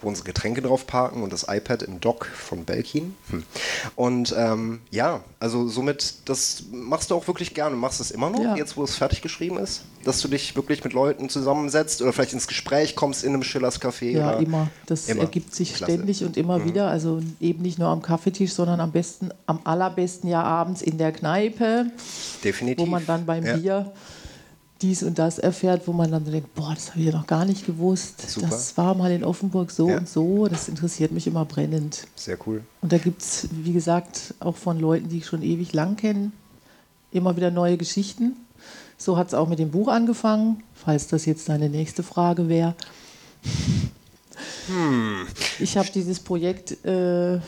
wo 0.00 0.08
unsere 0.08 0.26
Getränke 0.26 0.62
drauf 0.62 0.86
parken 0.86 1.22
und 1.22 1.32
das 1.32 1.46
iPad 1.48 1.82
im 1.82 2.00
Dock 2.00 2.26
von 2.26 2.64
Belkin. 2.64 3.14
Hm. 3.30 3.44
Und 3.94 4.34
ähm, 4.36 4.80
ja, 4.90 5.20
also 5.38 5.68
somit, 5.68 6.14
das 6.24 6.64
machst 6.72 7.10
du 7.10 7.14
auch 7.14 7.26
wirklich 7.26 7.52
gerne. 7.54 7.76
Machst 7.76 8.00
du 8.00 8.04
es 8.04 8.10
immer 8.10 8.30
noch, 8.30 8.40
Ja. 8.40 8.56
jetzt 8.56 8.76
wo 8.76 8.84
es 8.84 8.96
fertig 8.96 9.20
geschrieben 9.20 9.58
ist? 9.58 9.82
Dass 10.04 10.20
du 10.20 10.28
dich 10.28 10.54
wirklich 10.56 10.82
mit 10.84 10.92
Leuten 10.92 11.28
zusammensetzt 11.28 12.00
oder 12.00 12.12
vielleicht 12.12 12.32
ins 12.32 12.46
Gespräch 12.46 12.94
kommst 12.96 13.24
in 13.24 13.34
einem 13.34 13.42
Schillers 13.42 13.80
Café? 13.82 14.10
Ja, 14.12 14.30
oder? 14.36 14.40
immer. 14.40 14.68
Das 14.86 15.08
Immer. 15.08 15.22
ergibt 15.22 15.54
sich 15.54 15.74
Klasse. 15.74 15.92
Mhm. 15.92 15.96
ständig 15.96 16.24
und 16.24 16.36
immer 16.36 16.64
wieder. 16.64 16.88
Also 16.88 17.20
eben 17.40 17.62
nicht 17.62 17.78
nur 17.78 17.88
am 17.88 18.02
Kaffeetisch, 18.02 18.52
sondern 18.52 18.80
am 18.80 18.92
besten, 18.92 19.25
am 19.46 19.60
allerbesten 19.64 20.28
ja 20.28 20.42
abends 20.42 20.82
in 20.82 20.98
der 20.98 21.12
Kneipe, 21.12 21.86
Definitiv. 22.44 22.84
wo 22.84 22.86
man 22.90 23.04
dann 23.06 23.26
beim 23.26 23.44
ja. 23.44 23.56
Bier 23.56 23.92
dies 24.82 25.02
und 25.02 25.18
das 25.18 25.38
erfährt, 25.38 25.86
wo 25.88 25.92
man 25.94 26.10
dann 26.10 26.24
so 26.26 26.30
denkt, 26.30 26.54
boah, 26.54 26.74
das 26.74 26.90
habe 26.90 27.00
ich 27.00 27.06
ja 27.06 27.12
noch 27.12 27.26
gar 27.26 27.46
nicht 27.46 27.64
gewusst. 27.64 28.30
Super. 28.30 28.48
Das 28.48 28.76
war 28.76 28.94
mal 28.94 29.10
in 29.10 29.24
Offenburg 29.24 29.70
so 29.70 29.88
Ja. 29.88 29.98
und 29.98 30.08
so. 30.08 30.48
Das 30.48 30.68
interessiert 30.68 31.12
mich 31.12 31.26
immer 31.26 31.46
brennend. 31.46 32.06
Sehr 32.14 32.36
cool. 32.46 32.62
Und 32.82 32.92
da 32.92 32.98
gibt 32.98 33.22
es, 33.22 33.48
wie 33.52 33.72
gesagt, 33.72 34.34
auch 34.38 34.56
von 34.56 34.78
Leuten, 34.78 35.08
die 35.08 35.18
ich 35.18 35.26
schon 35.26 35.42
ewig 35.42 35.72
lang 35.72 35.96
kenne, 35.96 36.30
immer 37.10 37.36
wieder 37.36 37.50
neue 37.50 37.78
Geschichten. 37.78 38.36
So 38.98 39.16
hat 39.16 39.28
es 39.28 39.34
auch 39.34 39.48
mit 39.48 39.58
dem 39.58 39.70
Buch 39.70 39.88
angefangen, 39.88 40.62
falls 40.74 41.06
das 41.06 41.24
jetzt 41.24 41.48
deine 41.48 41.70
nächste 41.70 42.02
Frage 42.02 42.48
wäre. 42.48 42.74
Ich 45.58 45.76
habe 45.78 45.88
dieses 45.94 46.20
Projekt, 46.20 46.84
äh, 46.84 47.38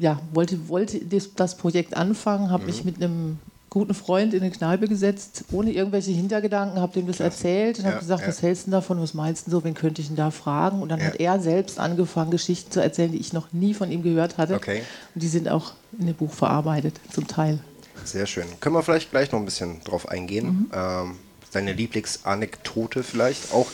ja, 0.00 0.18
wollte, 0.32 0.68
wollte 0.68 1.00
das, 1.36 1.56
Projekt 1.56 1.96
anfangen, 1.96 2.50
habe 2.50 2.64
mich 2.66 2.84
mit 2.84 2.96
einem 2.96 3.38
guten 3.68 3.94
Freund 3.94 4.34
in 4.34 4.40
eine 4.40 4.50
Kneipe 4.50 4.88
gesetzt, 4.88 5.44
ohne 5.52 5.70
irgendwelche 5.70 6.10
Hintergedanken, 6.10 6.80
habe 6.80 6.92
dem 6.94 7.06
das 7.06 7.20
erzählt 7.20 7.78
und 7.78 7.84
habe 7.84 7.94
Ja, 7.96 8.00
gesagt, 8.00 8.22
ja. 8.22 8.28
was 8.28 8.42
hältst 8.42 8.66
du 8.66 8.72
davon, 8.72 9.00
was 9.00 9.14
meinst 9.14 9.46
du 9.46 9.52
so, 9.52 9.62
wen 9.62 9.74
könnte 9.74 10.00
ich 10.02 10.08
denn 10.08 10.16
da 10.16 10.32
fragen? 10.32 10.82
Und 10.82 10.88
dann 10.88 10.98
Ja. 10.98 11.06
hat 11.06 11.20
er 11.20 11.38
selbst 11.38 11.78
angefangen, 11.78 12.32
Geschichten 12.32 12.72
zu 12.72 12.80
erzählen, 12.82 13.12
die 13.12 13.18
ich 13.18 13.32
noch 13.32 13.52
nie 13.52 13.72
von 13.74 13.92
ihm 13.92 14.02
gehört 14.02 14.38
hatte. 14.38 14.54
Okay. 14.56 14.82
Und 15.14 15.22
die 15.22 15.28
sind 15.28 15.48
auch 15.48 15.74
in 15.98 16.06
dem 16.06 16.16
Buch 16.16 16.32
verarbeitet, 16.32 16.98
zum 17.12 17.28
Teil. 17.28 17.60
Sehr 18.04 18.26
schön. 18.26 18.46
Können 18.60 18.74
wir 18.74 18.82
vielleicht 18.82 19.10
gleich 19.12 19.30
noch 19.30 19.38
ein 19.38 19.44
bisschen 19.44 19.82
drauf 19.84 20.08
eingehen? 20.08 20.46
Mhm. 20.46 20.70
Ähm, 20.72 21.16
deine 21.52 21.72
Lieblingsanekdote 21.72 23.02
vielleicht 23.02 23.52
auch. 23.52 23.66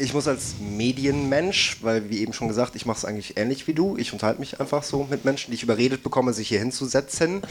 Ich 0.00 0.14
muss 0.14 0.28
als 0.28 0.54
Medienmensch, 0.60 1.78
weil 1.82 2.08
wie 2.10 2.20
eben 2.20 2.32
schon 2.32 2.48
gesagt, 2.48 2.76
ich 2.76 2.86
mache 2.86 2.98
es 2.98 3.04
eigentlich 3.04 3.36
ähnlich 3.36 3.66
wie 3.66 3.74
du. 3.74 3.96
Ich 3.96 4.12
unterhalte 4.12 4.40
mich 4.40 4.60
einfach 4.60 4.82
so 4.82 5.06
mit 5.10 5.24
Menschen, 5.24 5.50
die 5.50 5.56
ich 5.56 5.62
überredet 5.62 6.02
bekomme, 6.02 6.32
sich 6.32 6.48
hier 6.48 6.60
hinzusetzen. 6.60 7.42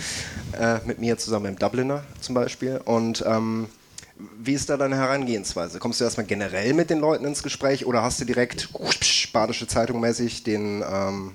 Äh, 0.57 0.79
mit 0.85 0.99
mir 0.99 1.17
zusammen 1.17 1.47
im 1.47 1.59
Dubliner 1.59 2.03
zum 2.21 2.35
Beispiel. 2.35 2.79
Und 2.85 3.23
ähm, 3.27 3.67
wie 4.39 4.53
ist 4.53 4.69
da 4.69 4.77
deine 4.77 4.95
Herangehensweise? 4.95 5.79
Kommst 5.79 5.99
du 5.99 6.05
erstmal 6.05 6.25
generell 6.25 6.73
mit 6.73 6.89
den 6.89 6.99
Leuten 6.99 7.25
ins 7.25 7.43
Gespräch 7.43 7.85
oder 7.85 8.03
hast 8.03 8.21
du 8.21 8.25
direkt 8.25 8.69
Badische 9.33 9.67
Zeitung 9.67 9.99
mäßig 9.99 10.43
den 10.43 10.83
ähm, 10.87 11.31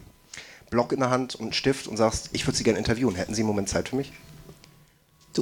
Block 0.70 0.92
in 0.92 1.00
der 1.00 1.10
Hand 1.10 1.34
und 1.34 1.46
einen 1.46 1.52
Stift 1.52 1.88
und 1.88 1.96
sagst, 1.96 2.30
ich 2.32 2.46
würde 2.46 2.56
Sie 2.56 2.64
gerne 2.64 2.78
interviewen. 2.78 3.14
Hätten 3.14 3.34
Sie 3.34 3.42
einen 3.42 3.48
Moment 3.48 3.68
Zeit 3.68 3.88
für 3.88 3.96
mich? 3.96 4.12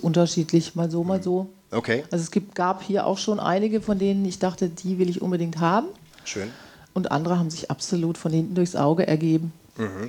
Unterschiedlich, 0.00 0.75
mal 0.75 0.91
so, 0.91 1.05
mal 1.05 1.23
so. 1.23 1.49
Okay, 1.71 2.05
Also 2.11 2.23
es 2.23 2.31
gibt, 2.31 2.55
gab 2.55 2.83
hier 2.83 3.07
auch 3.07 3.19
schon 3.19 3.41
einige, 3.41 3.81
von 3.81 3.99
denen 3.99 4.25
ich 4.25 4.38
dachte, 4.38 4.69
die 4.69 4.99
will 4.99 5.11
ich 5.11 5.21
unbedingt 5.23 5.59
haben. 5.59 5.87
schön. 6.25 6.50
Und 6.95 7.11
andere 7.11 7.38
haben 7.38 7.50
sich 7.50 7.71
absolut 7.71 8.17
von 8.17 8.33
hinten 8.33 8.55
durchs 8.55 8.75
Auge 8.75 9.07
ergeben. 9.07 9.53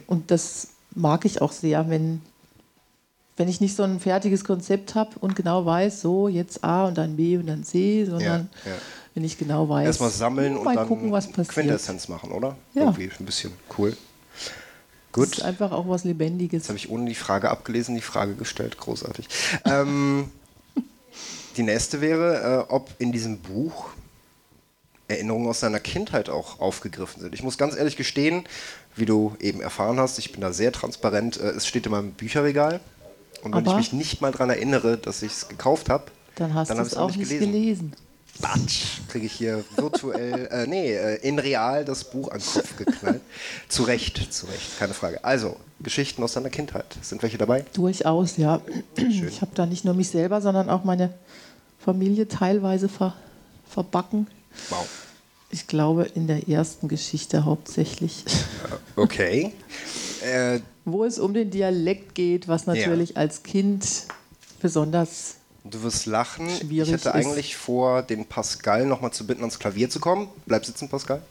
Und 0.08 0.32
das 0.32 0.70
mag 0.96 1.26
ich 1.26 1.42
auch 1.42 1.52
sehr, 1.52 1.90
wenn, 1.90 2.22
wenn 3.36 3.50
ich 3.50 3.60
nicht 3.60 3.76
so 3.76 3.84
ein 3.84 4.00
fertiges 4.00 4.46
Konzept 4.46 4.96
habe 4.96 5.10
und 5.20 5.36
genau 5.36 5.66
weiß, 5.66 6.00
so 6.02 6.30
jetzt 6.30 6.64
A 6.64 6.86
und 6.86 6.98
dann 6.98 7.18
B 7.18 7.36
und 7.36 7.48
dann 7.48 7.66
C, 7.66 8.06
sondern 8.06 8.48
Ja, 8.64 8.72
ja. 8.72 8.78
wenn 9.14 9.26
ich 9.26 9.38
genau 9.38 9.68
weiß. 9.68 9.86
Erstmal 9.88 10.12
sammeln 10.12 10.56
und 10.56 10.64
mal 10.64 10.76
dann 10.76 10.88
gucken, 10.88 11.12
was 11.12 11.28
passiert. 11.28 11.50
Quintessenz 11.50 12.08
machen, 12.08 12.32
oder? 12.32 12.56
Ja. 12.74 12.84
Irgendwie 12.84 13.12
ein 13.20 13.26
bisschen 13.26 13.52
cool. 13.78 13.98
Das 15.18 15.26
Gut. 15.30 15.38
ist 15.40 15.44
einfach 15.44 15.72
auch 15.72 15.88
was 15.88 16.04
Lebendiges. 16.04 16.64
Jetzt 16.64 16.70
habe 16.70 16.78
ich 16.78 16.90
ohne 16.90 17.06
die 17.10 17.16
Frage 17.16 17.50
abgelesen, 17.50 17.96
die 17.96 18.02
Frage 18.02 18.36
gestellt. 18.36 18.78
Großartig. 18.78 19.28
ähm, 19.66 20.30
die 21.58 21.64
nächste 21.64 22.02
wäre, 22.02 22.66
äh, 22.70 22.72
ob 22.72 22.90
in 23.00 23.12
diesem 23.12 23.40
Buch 23.40 23.90
Erinnerungen 25.08 25.48
aus 25.48 25.62
deiner 25.62 25.80
Kindheit 25.80 26.30
auch 26.30 26.60
aufgegriffen 26.60 27.22
sind. 27.22 27.34
Ich 27.34 27.42
muss 27.42 27.58
ganz 27.58 27.76
ehrlich 27.76 27.96
gestehen, 27.96 28.44
wie 28.96 29.06
du 29.06 29.36
eben 29.40 29.62
erfahren 29.62 30.00
hast, 30.00 30.20
ich 30.20 30.32
bin 30.34 30.42
da 30.42 30.52
sehr 30.54 30.72
transparent. 30.72 31.38
Äh, 31.38 31.50
es 31.52 31.66
steht 31.66 31.86
in 31.86 31.92
meinem 31.94 32.12
Bücherregal. 32.12 32.80
Und 33.42 33.56
wenn 33.56 33.66
Aber- 33.68 33.72
ich 33.72 33.78
mich 33.78 33.94
nicht 33.94 34.22
mal 34.22 34.32
daran 34.32 34.50
erinnere, 34.50 34.98
dass 34.98 35.22
ich 35.22 35.32
es 35.32 35.48
gekauft 35.48 35.90
habe, 35.90 36.06
Dann 36.36 36.54
hast 36.54 36.70
du 36.72 36.76
es 36.76 36.96
auch 36.96 37.16
nicht 37.16 37.30
gelesen. 37.40 37.94
Batsch, 38.42 39.00
kriege 39.08 39.26
ich 39.26 39.34
hier 39.34 39.64
virtuell, 39.76 40.48
äh, 40.52 40.68
nee, 40.68 40.94
äh, 40.94 41.16
in 41.28 41.40
real 41.40 41.86
das 41.86 42.04
Buch 42.04 42.30
an 42.30 42.40
den 42.40 42.54
Kopf 42.54 42.78
geknallt. 42.78 43.22
zu 43.68 43.84
Recht, 43.84 44.34
zu 44.34 44.46
Recht, 44.48 44.80
keine 44.80 44.94
Frage. 44.94 45.24
Also, 45.24 45.58
Geschichten 45.80 46.24
aus 46.24 46.34
deiner 46.34 46.50
Kindheit. 46.50 46.86
Sind 47.02 47.22
welche 47.22 47.38
dabei? 47.38 47.66
Durchaus, 47.74 48.38
ja. 48.38 48.62
Ich 48.98 49.42
habe 49.42 49.52
da 49.54 49.66
nicht 49.66 49.86
nur 49.86 49.94
mich 49.94 50.10
selber, 50.10 50.42
sondern 50.42 50.70
auch 50.70 50.84
meine 50.84 51.14
Familie 51.80 52.28
teilweise 52.28 52.90
ver, 52.90 53.16
verbacken. 53.70 54.28
Wow. 54.70 54.88
Ich 55.50 55.68
glaube, 55.68 56.04
in 56.04 56.28
der 56.28 56.50
ersten 56.50 56.88
Geschichte 56.88 57.46
hauptsächlich. 57.46 58.26
Okay. 58.96 59.54
Äh, 60.22 60.60
Wo 60.86 61.06
es 61.06 61.20
um 61.20 61.34
den 61.34 61.52
Dialekt 61.52 62.16
geht, 62.16 62.48
was 62.48 62.66
natürlich 62.66 63.16
als 63.16 63.44
Kind 63.44 64.08
besonders. 64.62 65.37
Du 65.72 65.84
wirst 65.84 66.06
lachen. 66.06 66.50
Schwierig 66.50 66.90
ich 66.90 66.94
hätte 66.94 67.14
eigentlich 67.14 67.56
vor, 67.56 68.02
den 68.02 68.26
Pascal 68.26 68.86
nochmal 68.86 69.12
zu 69.12 69.26
bitten, 69.28 69.42
ans 69.42 69.60
Klavier 69.60 69.90
zu 69.90 70.00
kommen. 70.00 70.30
Bleib 70.46 70.66
sitzen, 70.66 70.90
Pascal. 70.90 71.22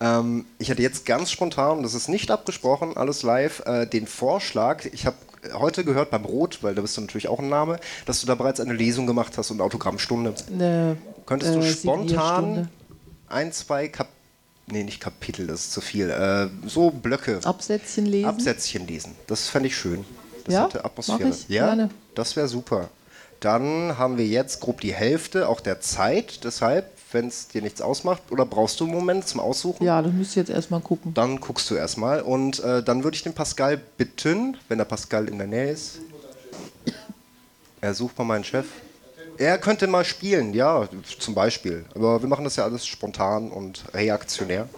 Ähm, 0.00 0.46
ich 0.58 0.68
hätte 0.68 0.82
jetzt 0.82 1.06
ganz 1.06 1.30
spontan, 1.30 1.82
das 1.82 1.94
ist 1.94 2.08
nicht 2.08 2.30
abgesprochen, 2.30 2.96
alles 2.96 3.22
live, 3.22 3.62
äh, 3.66 3.86
den 3.86 4.06
Vorschlag, 4.06 4.84
ich 4.86 5.06
habe 5.06 5.16
heute 5.52 5.84
gehört 5.84 6.10
beim 6.10 6.24
Rot, 6.24 6.62
weil 6.62 6.74
da 6.74 6.82
bist 6.82 6.96
du 6.96 7.00
natürlich 7.02 7.28
auch 7.28 7.38
ein 7.38 7.48
Name, 7.48 7.78
dass 8.06 8.20
du 8.20 8.26
da 8.26 8.34
bereits 8.34 8.60
eine 8.60 8.72
Lesung 8.72 9.06
gemacht 9.06 9.36
hast 9.36 9.50
und 9.50 9.60
Autogrammstunde. 9.60 10.34
Eine, 10.48 10.96
Könntest 11.26 11.54
du 11.54 11.60
äh, 11.60 11.70
spontan 11.70 12.68
ein, 13.28 13.52
zwei 13.52 13.88
Kap 13.88 14.08
nee, 14.66 14.82
nicht 14.82 15.00
Kapitel, 15.00 15.46
das 15.46 15.66
ist 15.66 15.72
zu 15.72 15.80
viel, 15.80 16.10
äh, 16.10 16.48
so 16.66 16.90
Blöcke, 16.90 17.40
Absätzchen 17.44 18.06
lesen? 18.06 18.28
Absätzchen 18.28 18.86
lesen. 18.86 19.12
Das 19.26 19.48
fände 19.48 19.68
ich 19.68 19.76
schön. 19.76 20.04
Das 20.44 20.54
Ja, 20.54 20.64
hätte 20.66 20.84
Atmosphäre. 20.84 21.32
ja, 21.48 21.66
gerne. 21.66 21.90
das 22.14 22.36
wäre 22.36 22.48
super. 22.48 22.88
Dann 23.44 23.98
haben 23.98 24.16
wir 24.16 24.26
jetzt 24.26 24.60
grob 24.60 24.80
die 24.80 24.94
Hälfte 24.94 25.50
auch 25.50 25.60
der 25.60 25.78
Zeit. 25.78 26.44
Deshalb, 26.44 26.86
wenn 27.12 27.28
es 27.28 27.48
dir 27.48 27.60
nichts 27.60 27.82
ausmacht, 27.82 28.22
oder 28.30 28.46
brauchst 28.46 28.80
du 28.80 28.84
einen 28.84 28.94
Moment 28.94 29.28
zum 29.28 29.38
Aussuchen? 29.38 29.84
Ja, 29.84 30.00
das 30.00 30.14
müsst 30.14 30.34
ihr 30.34 30.42
jetzt 30.42 30.48
erstmal 30.48 30.80
gucken. 30.80 31.12
Dann 31.12 31.38
guckst 31.40 31.70
du 31.70 31.74
erstmal. 31.74 32.22
Und 32.22 32.60
äh, 32.60 32.82
dann 32.82 33.04
würde 33.04 33.16
ich 33.16 33.22
den 33.22 33.34
Pascal 33.34 33.78
bitten, 33.98 34.56
wenn 34.68 34.78
der 34.78 34.86
Pascal 34.86 35.28
in 35.28 35.36
der 35.36 35.46
Nähe 35.46 35.72
ist. 35.72 35.98
Er 37.82 37.92
sucht 37.92 38.16
mal 38.16 38.24
meinen 38.24 38.44
Chef. 38.44 38.64
Er 39.36 39.58
könnte 39.58 39.88
mal 39.88 40.06
spielen, 40.06 40.54
ja, 40.54 40.88
zum 41.18 41.34
Beispiel. 41.34 41.84
Aber 41.94 42.22
wir 42.22 42.28
machen 42.30 42.44
das 42.44 42.56
ja 42.56 42.64
alles 42.64 42.86
spontan 42.86 43.50
und 43.50 43.84
reaktionär. 43.92 44.70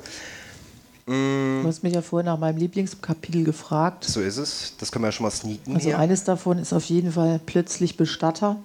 Du 1.06 1.62
hast 1.64 1.84
mich 1.84 1.94
ja 1.94 2.02
vorhin 2.02 2.26
nach 2.26 2.38
meinem 2.38 2.58
Lieblingskapitel 2.58 3.44
gefragt. 3.44 4.04
So 4.04 4.20
ist 4.20 4.38
es. 4.38 4.74
Das 4.78 4.90
können 4.90 5.04
wir 5.04 5.08
ja 5.08 5.12
schon 5.12 5.24
mal 5.24 5.30
sneaken 5.30 5.76
Also 5.76 5.88
hier. 5.88 5.98
eines 5.98 6.24
davon 6.24 6.58
ist 6.58 6.72
auf 6.72 6.84
jeden 6.86 7.12
Fall 7.12 7.40
plötzlich 7.46 7.96
Bestatter. 7.96 8.56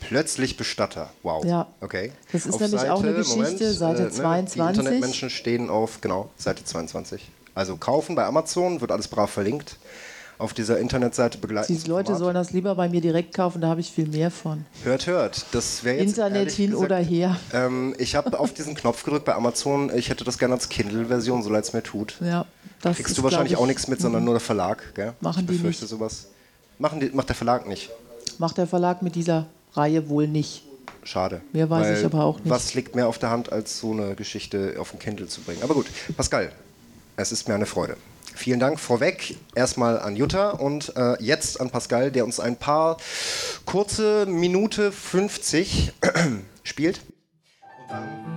Plötzlich 0.00 0.58
Bestatter. 0.58 1.10
Wow. 1.22 1.44
Ja. 1.46 1.68
Okay. 1.80 2.12
Das 2.32 2.44
ist 2.44 2.60
nämlich 2.60 2.82
auch 2.90 3.02
eine 3.02 3.14
Geschichte, 3.14 3.72
Seite 3.72 4.02
ne, 4.02 4.10
22. 4.10 4.54
Die 4.54 4.68
Internetmenschen 4.68 5.30
stehen 5.30 5.70
auf, 5.70 6.02
genau, 6.02 6.28
Seite 6.36 6.64
22. 6.64 7.30
Also 7.54 7.76
kaufen 7.76 8.14
bei 8.14 8.26
Amazon, 8.26 8.82
wird 8.82 8.92
alles 8.92 9.08
brav 9.08 9.30
verlinkt. 9.30 9.76
Auf 10.38 10.52
dieser 10.52 10.78
Internetseite 10.78 11.38
begleiten. 11.38 11.78
Die 11.82 11.88
Leute 11.88 12.14
sollen 12.14 12.34
das 12.34 12.50
lieber 12.52 12.74
bei 12.74 12.88
mir 12.90 13.00
direkt 13.00 13.34
kaufen, 13.34 13.62
da 13.62 13.68
habe 13.68 13.80
ich 13.80 13.90
viel 13.90 14.06
mehr 14.06 14.30
von. 14.30 14.66
Hört, 14.84 15.06
hört. 15.06 15.46
Das 15.52 15.82
wäre 15.82 15.96
jetzt 15.96 16.10
Internet 16.10 16.50
hin 16.50 16.72
gesagt, 16.72 16.84
oder 16.84 16.98
her. 16.98 17.36
Ähm, 17.54 17.94
ich 17.98 18.14
habe 18.14 18.38
auf 18.38 18.52
diesen 18.52 18.74
Knopf 18.74 19.02
gedrückt 19.02 19.24
bei 19.24 19.34
Amazon. 19.34 19.90
Ich 19.96 20.10
hätte 20.10 20.24
das 20.24 20.38
gerne 20.38 20.54
als 20.54 20.68
Kindle-Version, 20.68 21.42
so 21.42 21.48
leid 21.48 21.64
es 21.64 21.72
mir 21.72 21.82
tut. 21.82 22.16
Ja, 22.20 22.44
das 22.82 22.96
Kriegst 22.96 23.12
ist, 23.12 23.18
du 23.18 23.22
wahrscheinlich 23.22 23.52
ich, 23.52 23.58
auch 23.58 23.66
nichts 23.66 23.88
mit, 23.88 24.00
sondern 24.00 24.24
nur 24.24 24.34
der 24.34 24.40
Verlag, 24.40 24.94
gell? 24.94 25.14
Machen 25.20 25.40
ich 25.40 25.46
die 25.46 25.52
befürchte 25.54 25.84
nicht. 25.84 25.90
sowas. 25.90 26.26
Machen 26.78 27.00
die, 27.00 27.08
macht 27.10 27.30
der 27.30 27.36
Verlag 27.36 27.66
nicht. 27.66 27.90
Macht 28.38 28.58
der 28.58 28.66
Verlag 28.66 29.00
mit 29.00 29.14
dieser 29.14 29.46
Reihe 29.72 30.08
wohl 30.10 30.28
nicht. 30.28 30.64
Schade. 31.02 31.40
Mehr 31.52 31.70
weiß 31.70 31.98
ich 31.98 32.04
aber 32.04 32.24
auch 32.24 32.38
nicht. 32.38 32.50
Was 32.50 32.74
liegt 32.74 32.94
mehr 32.94 33.08
auf 33.08 33.18
der 33.18 33.30
Hand, 33.30 33.52
als 33.52 33.78
so 33.78 33.92
eine 33.92 34.14
Geschichte 34.16 34.74
auf 34.78 34.90
den 34.90 34.98
Kindle 34.98 35.28
zu 35.28 35.40
bringen? 35.40 35.62
Aber 35.62 35.74
gut, 35.74 35.86
Pascal, 36.16 36.52
es 37.16 37.32
ist 37.32 37.48
mir 37.48 37.54
eine 37.54 37.66
Freude. 37.66 37.96
Vielen 38.36 38.60
Dank 38.60 38.78
vorweg 38.78 39.34
erstmal 39.54 39.98
an 39.98 40.14
Jutta 40.14 40.50
und 40.50 40.94
äh, 40.94 41.16
jetzt 41.22 41.58
an 41.58 41.70
Pascal, 41.70 42.12
der 42.12 42.26
uns 42.26 42.38
ein 42.38 42.56
paar 42.56 42.98
kurze 43.64 44.26
Minute 44.26 44.92
50 44.92 45.92
spielt. 46.62 47.00
Und 47.80 47.90
dann 47.90 48.35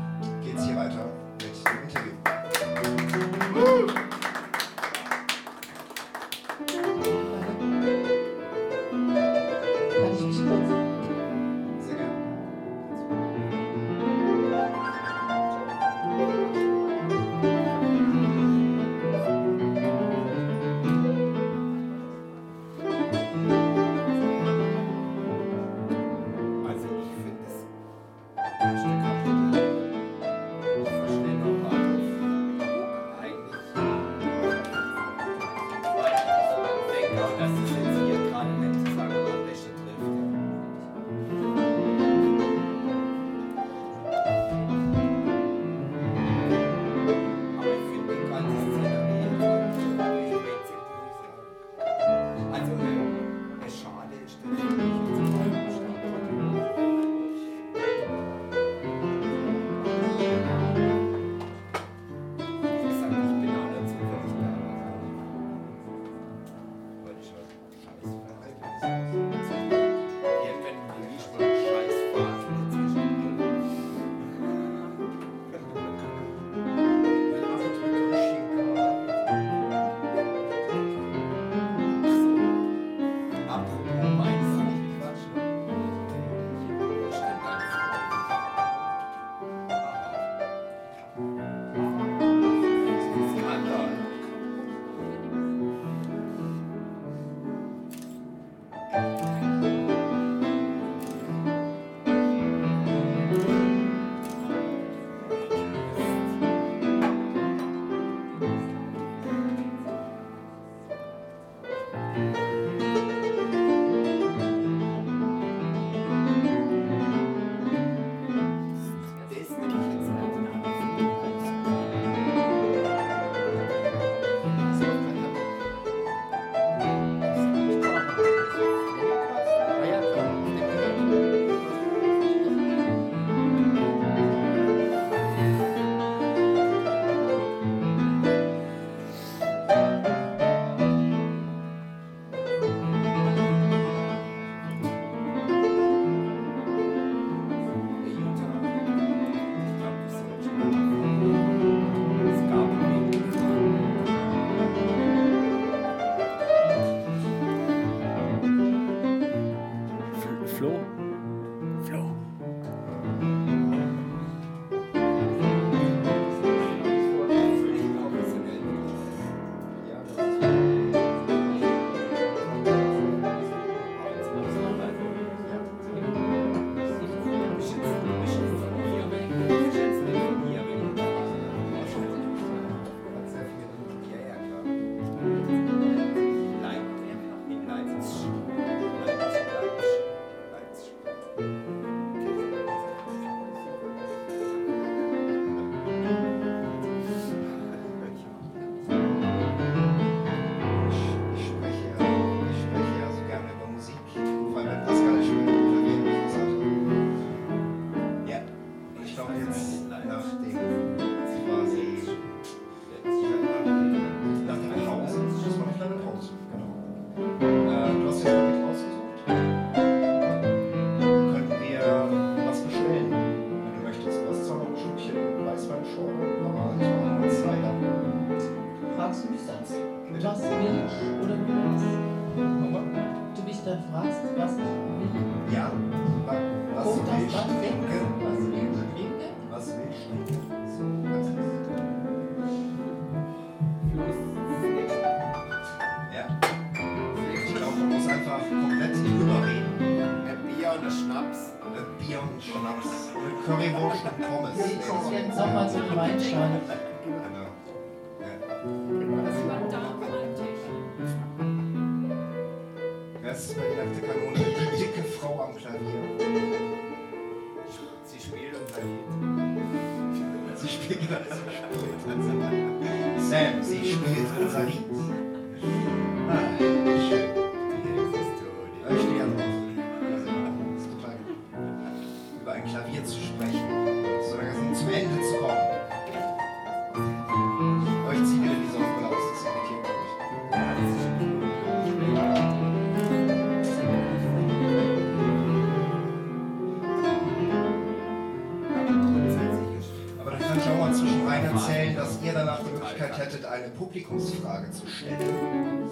ihr 302.24 302.34
danach 302.34 302.60
die 302.60 302.72
Möglichkeit 302.72 303.18
hättet, 303.18 303.46
eine 303.46 303.70
Publikumsfrage 303.70 304.72
zu 304.72 304.88
stellen. 304.88 305.90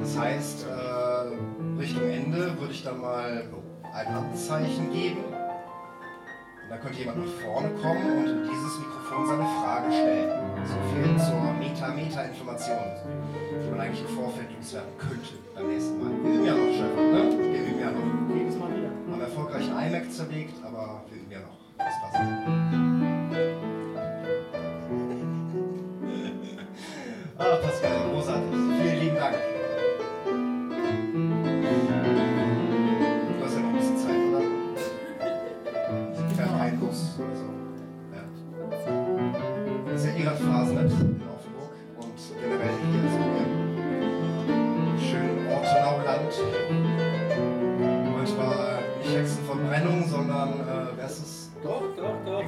Das 0.00 0.18
heißt, 0.18 0.66
äh, 0.66 1.80
Richtung 1.80 2.08
Ende 2.08 2.58
würde 2.58 2.72
ich 2.72 2.82
dann 2.82 3.00
mal 3.00 3.44
ein 3.92 4.14
Handzeichen 4.14 4.92
geben. 4.92 5.24
Und 5.24 6.70
dann 6.70 6.80
könnte 6.80 6.98
jemand 6.98 7.18
nach 7.18 7.32
vorne 7.44 7.68
kommen 7.80 8.18
und 8.18 8.26
in 8.26 8.42
dieses 8.42 8.78
Mikrofon 8.78 9.26
seine 9.26 9.44
Frage 9.44 9.92
stellen. 9.92 10.30
So 10.64 10.74
viel 10.92 11.16
zur 11.24 11.52
Meta-Meta-Information, 11.52 12.78
die 13.62 13.70
man 13.70 13.80
eigentlich 13.80 14.00
im 14.00 14.16
Vorfeld 14.16 14.48
loswerden 14.56 14.90
könnte 14.98 15.34
beim 15.54 15.68
nächsten 15.68 15.98
Mal. 15.98 16.10
Wir 16.24 16.34
üben 16.34 16.44
ja 16.44 16.54
noch, 16.54 16.72
Stefan, 16.74 17.12
ne? 17.12 17.52
Wir 17.52 17.60
üben 17.66 17.80
ja 17.80 17.90
noch. 17.92 18.36
Jedes 18.36 18.58
Mal 18.58 18.68
wieder. 18.76 18.90
Haben 19.12 19.20
erfolgreich 19.20 19.70
ein 19.72 19.94
iMac 19.94 20.12
zerlegt, 20.12 20.54
aber 20.64 21.02
wir 21.08 21.18
üben 21.18 21.30
ja 21.30 21.40
noch. 21.40 21.56
Das 21.78 21.94
passt. 22.00 22.65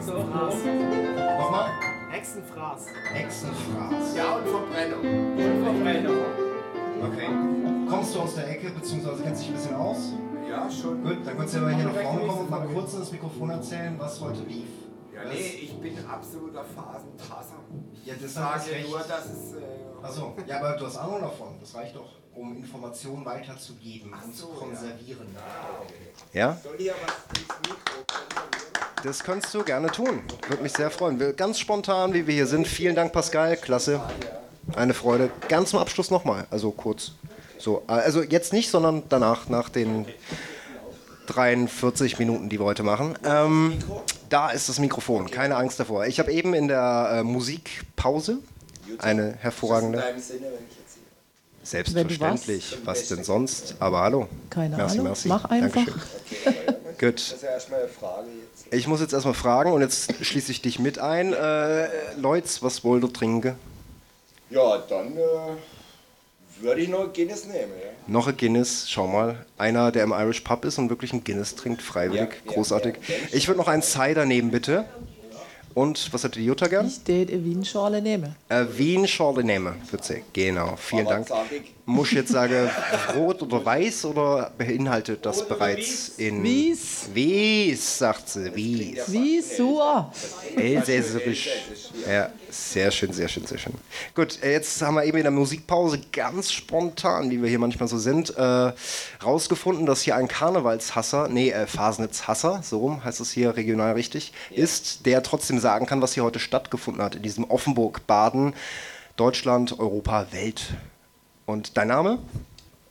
Doch, 0.08 0.16
doch, 0.16 0.24
doch, 0.24 0.50
Fraß. 0.50 0.54
doch. 0.64 1.38
Nochmal? 1.38 1.70
Hexenfraß. 2.10 2.86
Hexenfraß. 3.12 4.16
Ja, 4.16 4.36
und 4.36 4.48
Verbrennung. 4.48 5.02
Verbrennung. 5.64 6.16
Okay. 7.02 7.28
Kommst 7.88 8.14
du 8.14 8.20
aus 8.20 8.34
der 8.34 8.50
Ecke, 8.50 8.70
beziehungsweise 8.70 9.22
kennst 9.22 9.42
dich 9.42 9.48
ein 9.50 9.54
bisschen 9.54 9.76
aus? 9.76 10.12
Ja, 10.48 10.70
schon. 10.70 11.02
Gut, 11.02 11.18
dann 11.24 11.36
kannst 11.36 11.54
du 11.54 11.58
ja 11.58 11.64
mal 11.64 11.74
hier 11.74 11.84
nach 11.84 11.94
vorne 11.94 12.26
kommen 12.26 12.40
und 12.40 12.50
mal 12.50 12.66
kurz 12.66 12.94
ins 12.94 13.12
Mikrofon 13.12 13.50
erzählen, 13.50 13.94
was 13.98 14.20
heute 14.20 14.42
lief. 14.42 14.68
Ja, 15.14 15.24
nee, 15.24 15.60
ich 15.62 15.78
bin 15.78 15.94
absoluter 16.06 16.64
Phasentasser. 16.64 17.56
Ja, 18.04 18.14
das 18.14 18.22
Ich 18.24 18.30
sage 18.30 18.88
nur, 18.88 18.98
dass 19.00 19.26
es. 19.26 19.52
Äh, 19.54 19.78
Achso, 20.02 20.34
ja, 20.46 20.58
aber 20.58 20.76
du 20.76 20.86
hast 20.86 20.96
Ahnung 20.96 21.20
davon. 21.20 21.56
Das 21.60 21.74
reicht 21.74 21.96
doch, 21.96 22.08
um 22.38 22.56
Informationen 22.56 23.24
weiterzugeben 23.24 24.12
Ach 24.14 24.24
und 24.24 24.34
zu 24.34 24.42
so, 24.42 24.48
konservieren. 24.48 25.26
ja. 26.32 26.56
Ja? 26.78 26.94
Das 29.02 29.22
kannst 29.22 29.54
du 29.54 29.62
gerne 29.62 29.88
tun. 29.90 30.20
Würde 30.48 30.62
mich 30.62 30.72
sehr 30.72 30.90
freuen. 30.90 31.36
Ganz 31.36 31.58
spontan, 31.58 32.14
wie 32.14 32.26
wir 32.26 32.34
hier 32.34 32.46
sind. 32.46 32.66
Vielen 32.66 32.94
Dank, 32.94 33.12
Pascal. 33.12 33.56
Klasse. 33.56 34.00
Eine 34.74 34.92
Freude. 34.94 35.30
Ganz 35.48 35.70
zum 35.70 35.78
Abschluss 35.78 36.10
nochmal. 36.10 36.46
Also 36.50 36.70
kurz. 36.72 37.12
So, 37.58 37.82
also 37.86 38.22
jetzt 38.22 38.52
nicht, 38.52 38.70
sondern 38.70 39.04
danach, 39.08 39.48
nach 39.48 39.68
den 39.68 40.06
43 41.26 42.18
Minuten, 42.18 42.48
die 42.48 42.58
wir 42.58 42.64
heute 42.64 42.82
machen. 42.82 43.16
Ähm, 43.24 43.78
da 44.28 44.50
ist 44.50 44.68
das 44.68 44.78
Mikrofon. 44.78 45.30
Keine 45.30 45.56
Angst 45.56 45.78
davor. 45.78 46.06
Ich 46.06 46.18
habe 46.18 46.32
eben 46.32 46.54
in 46.54 46.68
der 46.68 47.10
äh, 47.12 47.22
Musikpause 47.22 48.38
eine 48.98 49.34
hervorragende. 49.40 50.02
Selbstverständlich. 51.68 52.78
Was 52.84 53.08
denn 53.08 53.24
sonst? 53.24 53.74
Aber 53.78 54.00
hallo. 54.00 54.28
Keine 54.48 54.76
merci, 54.76 54.94
Ahnung. 54.94 55.06
Merci. 55.08 55.28
Mach 55.28 55.44
einfach. 55.44 55.86
Gut. 56.98 57.36
Ich 58.70 58.86
muss 58.86 59.00
jetzt 59.00 59.12
erstmal 59.12 59.34
fragen 59.34 59.72
und 59.72 59.82
jetzt 59.82 60.14
schließe 60.24 60.50
ich 60.50 60.62
dich 60.62 60.78
mit 60.78 60.98
ein. 60.98 61.32
Äh, 61.34 61.88
Leutz, 62.16 62.62
was 62.62 62.84
wollt 62.84 63.04
ihr 63.04 63.12
trinken? 63.12 63.54
Ja, 64.50 64.78
dann 64.78 65.16
äh, 65.16 66.62
würde 66.62 66.80
ich 66.80 66.88
noch 66.88 67.12
Guinness 67.12 67.44
nehmen. 67.44 67.72
Ja. 67.82 67.90
Noch 68.06 68.28
ein 68.28 68.36
Guinness, 68.36 68.88
schau 68.88 69.06
mal. 69.06 69.44
Einer, 69.58 69.92
der 69.92 70.04
im 70.04 70.12
Irish 70.12 70.40
Pub 70.40 70.64
ist 70.64 70.78
und 70.78 70.88
wirklich 70.88 71.12
ein 71.12 71.22
Guinness 71.22 71.54
trinkt, 71.54 71.82
freiwillig. 71.82 72.30
Ja, 72.30 72.46
ja, 72.46 72.52
Großartig. 72.54 72.96
ja. 73.06 73.14
Ich 73.32 73.46
würde 73.46 73.58
noch 73.58 73.68
einen 73.68 73.82
Cider 73.82 74.24
nehmen, 74.24 74.50
bitte. 74.50 74.86
Und 75.78 76.12
was 76.12 76.24
hätte 76.24 76.40
die 76.40 76.44
Jutta 76.44 76.66
gern? 76.66 76.88
Ich 76.88 76.98
tät 77.04 77.30
eine 77.30 77.44
Wien-Schorle 77.44 78.02
nehmen. 78.02 78.34
Äh, 78.48 78.64
Wien 78.76 79.06
Schorle 79.06 79.44
nehmen, 79.44 79.76
bitte. 79.92 80.22
Genau, 80.32 80.74
vielen 80.74 81.06
Aber 81.06 81.24
Dank. 81.24 81.28
Muss 81.88 82.08
ich 82.08 82.16
jetzt 82.16 82.32
sagen, 82.32 82.68
rot 83.16 83.40
oder 83.40 83.64
weiß 83.64 84.04
oder 84.04 84.52
beinhaltet 84.58 85.24
das 85.24 85.48
bereits 85.48 86.10
in. 86.18 86.42
Wies. 86.42 87.08
Wies, 87.14 87.96
sagt 87.96 88.28
sie. 88.28 88.54
Wies. 88.54 89.10
Wie 89.10 89.40
so? 89.40 89.80
Elsässerisch. 90.54 91.48
Ja, 92.06 92.28
sehr 92.50 92.90
schön, 92.90 93.14
sehr 93.14 93.26
schön, 93.26 93.46
sehr 93.46 93.56
schön. 93.56 93.72
Gut, 94.14 94.38
äh, 94.42 94.52
jetzt 94.52 94.82
haben 94.82 94.96
wir 94.96 95.04
eben 95.04 95.16
in 95.16 95.22
der 95.22 95.32
Musikpause 95.32 95.98
ganz 96.12 96.52
spontan, 96.52 97.30
wie 97.30 97.40
wir 97.40 97.48
hier 97.48 97.58
manchmal 97.58 97.88
so 97.88 97.96
sind, 97.96 98.36
äh, 98.36 98.72
rausgefunden, 99.24 99.86
dass 99.86 100.02
hier 100.02 100.14
ein 100.14 100.28
Karnevalshasser, 100.28 101.28
nee, 101.30 101.52
äh, 101.52 101.66
Fasnitzhasser, 101.66 102.60
so 102.62 102.80
rum 102.80 103.02
heißt 103.02 103.20
es 103.20 103.30
hier 103.30 103.56
regional 103.56 103.94
richtig, 103.94 104.34
ist, 104.50 105.06
der 105.06 105.22
trotzdem 105.22 105.58
sagen 105.58 105.86
kann, 105.86 106.02
was 106.02 106.12
hier 106.12 106.24
heute 106.24 106.38
stattgefunden 106.38 107.02
hat, 107.02 107.14
in 107.14 107.22
diesem 107.22 107.44
Offenburg-Baden, 107.44 108.52
Deutschland, 109.16 109.78
Europa, 109.78 110.26
Welt. 110.32 110.74
Und 111.48 111.78
dein 111.78 111.88
Name? 111.88 112.18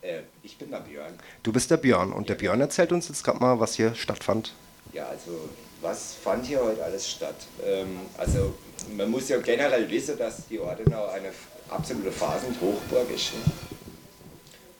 äh, 0.02 0.22
ich 0.42 0.58
bin 0.58 0.72
der 0.72 0.80
Björn. 0.80 1.14
Du 1.44 1.52
bist 1.52 1.70
der 1.70 1.76
Björn 1.76 2.12
und 2.12 2.28
der 2.28 2.34
Björn 2.34 2.60
erzählt 2.60 2.90
uns 2.90 3.06
jetzt 3.06 3.22
gerade 3.22 3.38
mal, 3.38 3.60
was 3.60 3.76
hier 3.76 3.94
stattfand. 3.94 4.52
Ja, 4.92 5.06
also 5.06 5.48
was 5.80 6.14
fand 6.14 6.44
hier 6.44 6.60
heute 6.60 6.82
alles 6.82 7.08
statt? 7.08 7.36
Ähm, 7.64 8.00
also 8.16 8.54
man 8.96 9.08
muss 9.12 9.28
ja 9.28 9.38
generell 9.38 9.88
wissen, 9.88 10.18
dass 10.18 10.48
die 10.48 10.58
Ordenau 10.58 11.06
eine 11.06 11.28
absolute 11.70 12.10
Phasenhochburg 12.10 13.08
ist. 13.14 13.30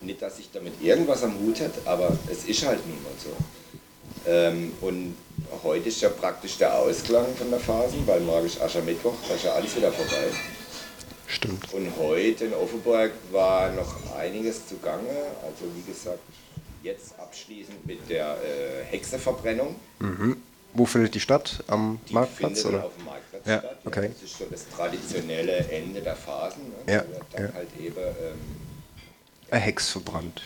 Nicht, 0.01 0.21
dass 0.21 0.39
ich 0.39 0.49
damit 0.51 0.81
irgendwas 0.81 1.23
am 1.23 1.39
Hut 1.39 1.61
hätte, 1.61 1.79
aber 1.85 2.11
es 2.29 2.43
ist 2.43 2.65
halt 2.65 2.85
nun 2.85 3.01
mal 3.01 3.13
so. 3.17 4.29
Ähm, 4.29 4.73
und 4.81 5.15
heute 5.63 5.87
ist 5.87 6.01
ja 6.01 6.09
praktisch 6.09 6.57
der 6.57 6.77
Ausklang 6.77 7.33
von 7.33 7.49
der 7.49 7.61
Phasen, 7.61 8.05
weil 8.05 8.19
morgen 8.19 8.45
ist 8.45 8.61
Aschermittwoch, 8.61 9.15
da 9.25 9.35
ist 9.35 9.45
ja 9.45 9.53
alles 9.53 9.73
wieder 9.73 9.93
vorbei. 9.93 10.27
Stimmt. 11.29 11.71
Und 11.73 11.95
heute 11.97 12.45
in 12.45 12.53
Offenburg 12.53 13.11
war 13.31 13.71
noch 13.71 14.15
einiges 14.17 14.67
zugange. 14.67 15.09
Also 15.43 15.65
wie 15.75 15.89
gesagt, 15.91 16.19
jetzt 16.81 17.13
abschließend 17.19 17.85
mit 17.85 18.09
der 18.09 18.35
äh, 18.43 18.83
Hexeverbrennung. 18.85 19.75
Wo 20.73 20.85
findet 20.85 21.13
die 21.15 21.19
statt? 21.19 21.63
Am 21.67 21.99
Die 22.09 22.13
Marktplatz? 22.13 22.65
Oder? 22.65 22.85
auf 22.85 22.95
dem 22.95 23.05
Marktplatz 23.05 23.43
Ja, 23.45 23.59
statt. 23.59 23.77
okay. 23.85 24.09
Das 24.13 24.23
ist 24.23 24.37
so 24.39 24.45
das 24.49 24.67
traditionelle 24.69 25.57
Ende 25.69 26.01
der 26.01 26.15
Phasen. 26.15 26.61
Ne? 26.85 26.93
Ja, 26.93 27.01
Da 27.01 27.07
wird 27.09 27.23
dann 27.33 27.43
ja. 27.45 27.53
halt 27.53 27.67
eben 27.79 27.97
ähm, 27.97 28.39
Ein 29.51 29.61
Hex 29.61 29.89
verbrannt. 29.89 30.41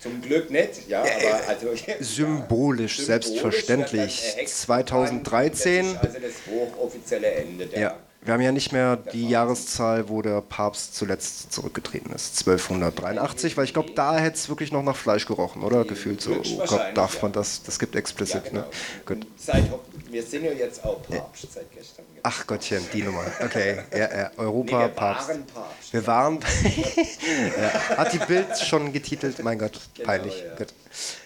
zum 0.00 0.20
Glück 0.22 0.50
nicht, 0.50 0.88
ja, 0.88 1.02
aber 1.02 1.48
also 1.48 1.68
Symbolisch, 2.00 2.98
ja, 2.98 3.04
selbstverständlich. 3.06 4.22
wird 4.22 4.32
dann, 4.34 4.38
äh, 4.38 4.42
Hex- 4.42 4.60
2013. 4.62 5.84
Das 5.84 5.92
ist 5.94 6.04
also 6.04 6.18
das 6.20 6.32
hochoffizielle 6.52 7.30
Ende 7.30 7.66
der. 7.66 7.80
Ja, 7.80 7.96
wir 8.26 8.34
haben 8.34 8.40
ja 8.40 8.52
nicht 8.52 8.72
mehr 8.72 8.96
die 8.96 9.28
Jahreszahl, 9.28 10.08
wo 10.08 10.22
der 10.22 10.40
Papst 10.40 10.94
zuletzt 10.96 11.52
zurückgetreten 11.52 12.12
ist. 12.12 12.38
1283, 12.46 13.56
weil 13.56 13.64
ich 13.64 13.72
glaube, 13.72 13.92
da 13.92 14.16
hätte 14.18 14.36
es 14.36 14.48
wirklich 14.48 14.72
noch 14.72 14.82
nach 14.82 14.96
Fleisch 14.96 15.26
gerochen, 15.26 15.62
oder? 15.62 15.84
Gefühlt 15.84 16.20
so. 16.20 16.32
Oh 16.32 16.64
Gott, 16.66 16.82
darf 16.94 17.22
man 17.22 17.32
das? 17.32 17.62
Das 17.62 17.78
gibt 17.78 17.94
Ja, 17.94 18.00
explicit, 18.00 18.44
genau. 18.44 18.60
ne? 18.60 18.66
Gut. 19.04 19.26
Seit, 19.36 19.64
wir 20.10 20.22
sind 20.22 20.44
ja 20.44 20.52
jetzt 20.52 20.84
auch 20.84 21.02
Papst 21.02 21.52
seit 21.52 21.70
gestern. 21.72 22.04
Ach 22.22 22.46
Gottchen, 22.46 22.82
die 22.92 23.02
Nummer. 23.02 23.24
Okay, 23.44 23.78
ja, 23.92 23.98
ja. 23.98 24.30
Nee, 24.36 24.42
Europa, 24.42 24.80
wir 24.80 24.88
Papst. 24.88 25.28
waren 25.28 25.46
Papst. 25.46 25.92
Wir 25.92 26.06
waren. 26.06 26.40
ja. 27.60 27.96
Hat 27.98 28.12
die 28.12 28.18
Bild 28.18 28.58
schon 28.58 28.92
getitelt? 28.92 29.42
Mein 29.44 29.58
Gott, 29.60 29.78
peinlich. 30.02 30.34
Genau, 30.38 30.50
ja. 30.50 30.56
Gut. 30.56 30.74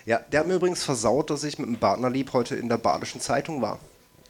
ja, 0.05 0.19
der 0.31 0.41
hat 0.41 0.47
mir 0.47 0.55
übrigens 0.55 0.85
versaut, 0.85 1.31
dass 1.31 1.45
ich 1.45 1.59
mit 1.59 1.69
dem 1.69 1.77
Partnerlieb 1.79 2.35
heute 2.35 2.57
in 2.57 2.69
der 2.69 2.77
Badischen 2.77 3.21
Zeitung 3.21 3.63
war. 3.63 3.79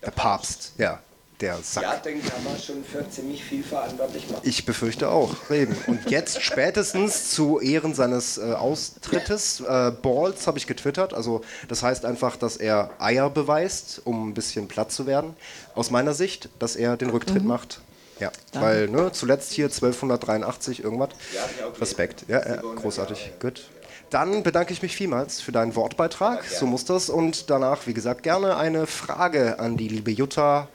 Der, 0.05 0.13
Papst, 0.13 0.73
ja. 0.79 1.01
Der 1.41 1.57
Sack. 1.63 1.83
Ja, 1.83 1.97
den 1.97 2.23
kann 2.23 2.45
man 2.45 2.59
schon 2.59 2.85
für 2.85 3.09
ziemlich 3.09 3.43
viel 3.43 3.65
verantwortlich 3.65 4.29
machen. 4.29 4.43
Ich 4.45 4.67
befürchte 4.67 5.09
auch, 5.09 5.49
Reden. 5.49 5.75
Und 5.87 6.11
jetzt 6.11 6.43
spätestens 6.43 7.31
zu 7.31 7.61
Ehren 7.61 7.95
seines 7.95 8.37
äh, 8.37 8.53
Austrittes, 8.53 9.61
äh, 9.61 9.91
Balls 9.91 10.47
habe 10.47 10.59
ich 10.59 10.67
getwittert. 10.67 11.15
Also 11.15 11.41
das 11.69 11.83
heißt 11.83 12.05
einfach, 12.05 12.37
dass 12.37 12.59
er 12.59 12.91
Eier 12.99 13.31
beweist, 13.31 14.03
um 14.05 14.29
ein 14.29 14.35
bisschen 14.35 14.69
platt 14.69 14.93
zu 14.93 15.07
werden. 15.07 15.35
Aus 15.75 15.91
meiner 15.91 16.13
Sicht, 16.13 16.51
dass 16.59 16.77
er 16.77 16.99
den 16.99 17.09
Rücktritt 17.09 17.45
macht. 17.45 17.81
Ja, 18.19 18.31
weil 18.53 18.89
ne, 18.89 19.13
zuletzt 19.13 19.53
hier 19.53 19.67
1283 19.67 20.85
irgendwas. 20.85 21.09
Ja, 21.35 21.47
gelesen. 21.47 21.81
Respekt, 21.81 22.25
ja, 22.29 22.47
ja 22.47 22.57
großartig, 22.61 23.33
gut. 23.41 23.63
Dann 24.11 24.43
bedanke 24.43 24.73
ich 24.73 24.83
mich 24.83 24.97
vielmals 24.97 25.41
für 25.41 25.53
deinen 25.53 25.77
Wortbeitrag, 25.77 26.43
gerne. 26.43 26.57
so 26.57 26.67
muss 26.67 26.85
das. 26.85 27.09
Und 27.09 27.49
danach, 27.49 27.87
wie 27.87 27.95
gesagt, 27.95 28.25
gerne 28.25 28.57
eine 28.57 28.87
Frage 28.87 29.59
an 29.61 29.77
die 29.77 29.89
liebe 29.89 30.11
Jutta, 30.11 30.69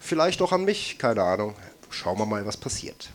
vielleicht 0.00 0.40
auch 0.42 0.52
an 0.52 0.64
mich, 0.64 0.96
keine 0.98 1.22
Ahnung. 1.22 1.54
Schauen 1.90 2.18
wir 2.18 2.26
mal, 2.26 2.46
was 2.46 2.56
passiert. 2.56 3.10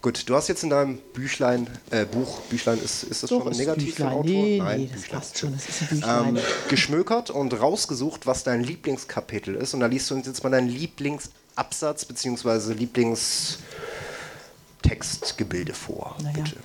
Gut, 0.00 0.28
du 0.28 0.36
hast 0.36 0.46
jetzt 0.48 0.62
in 0.62 0.70
deinem 0.70 0.98
Büchlein, 1.12 1.66
äh, 1.90 2.04
Buch, 2.04 2.40
Büchlein, 2.42 2.78
ist, 2.78 3.02
ist 3.02 3.24
das 3.24 3.30
Doch, 3.30 3.42
schon 3.42 3.50
ist 3.52 3.58
negativ 3.58 3.96
für 3.96 4.06
Autor? 4.08 4.22
Nee, 4.24 4.58
Nein, 4.58 4.80
nee, 4.82 4.88
das 4.92 5.00
Büchlein. 5.02 5.20
passt 5.20 5.38
schon. 5.38 5.52
Das 5.54 5.68
ist 5.68 5.82
ein 5.82 5.88
Büchlein. 5.88 6.36
Ähm, 6.36 6.42
geschmökert 6.68 7.30
und 7.30 7.58
rausgesucht, 7.58 8.24
was 8.26 8.44
dein 8.44 8.62
Lieblingskapitel 8.62 9.56
ist. 9.56 9.74
Und 9.74 9.80
da 9.80 9.86
liest 9.86 10.08
du 10.10 10.14
uns 10.14 10.26
jetzt 10.28 10.44
mal 10.44 10.50
deinen 10.50 10.68
Lieblingsabsatz 10.68 12.04
bzw. 12.04 12.74
Lieblingstextgebilde 12.74 15.74
vor. 15.74 16.16
Naja. 16.22 16.44
Bitte. 16.44 16.56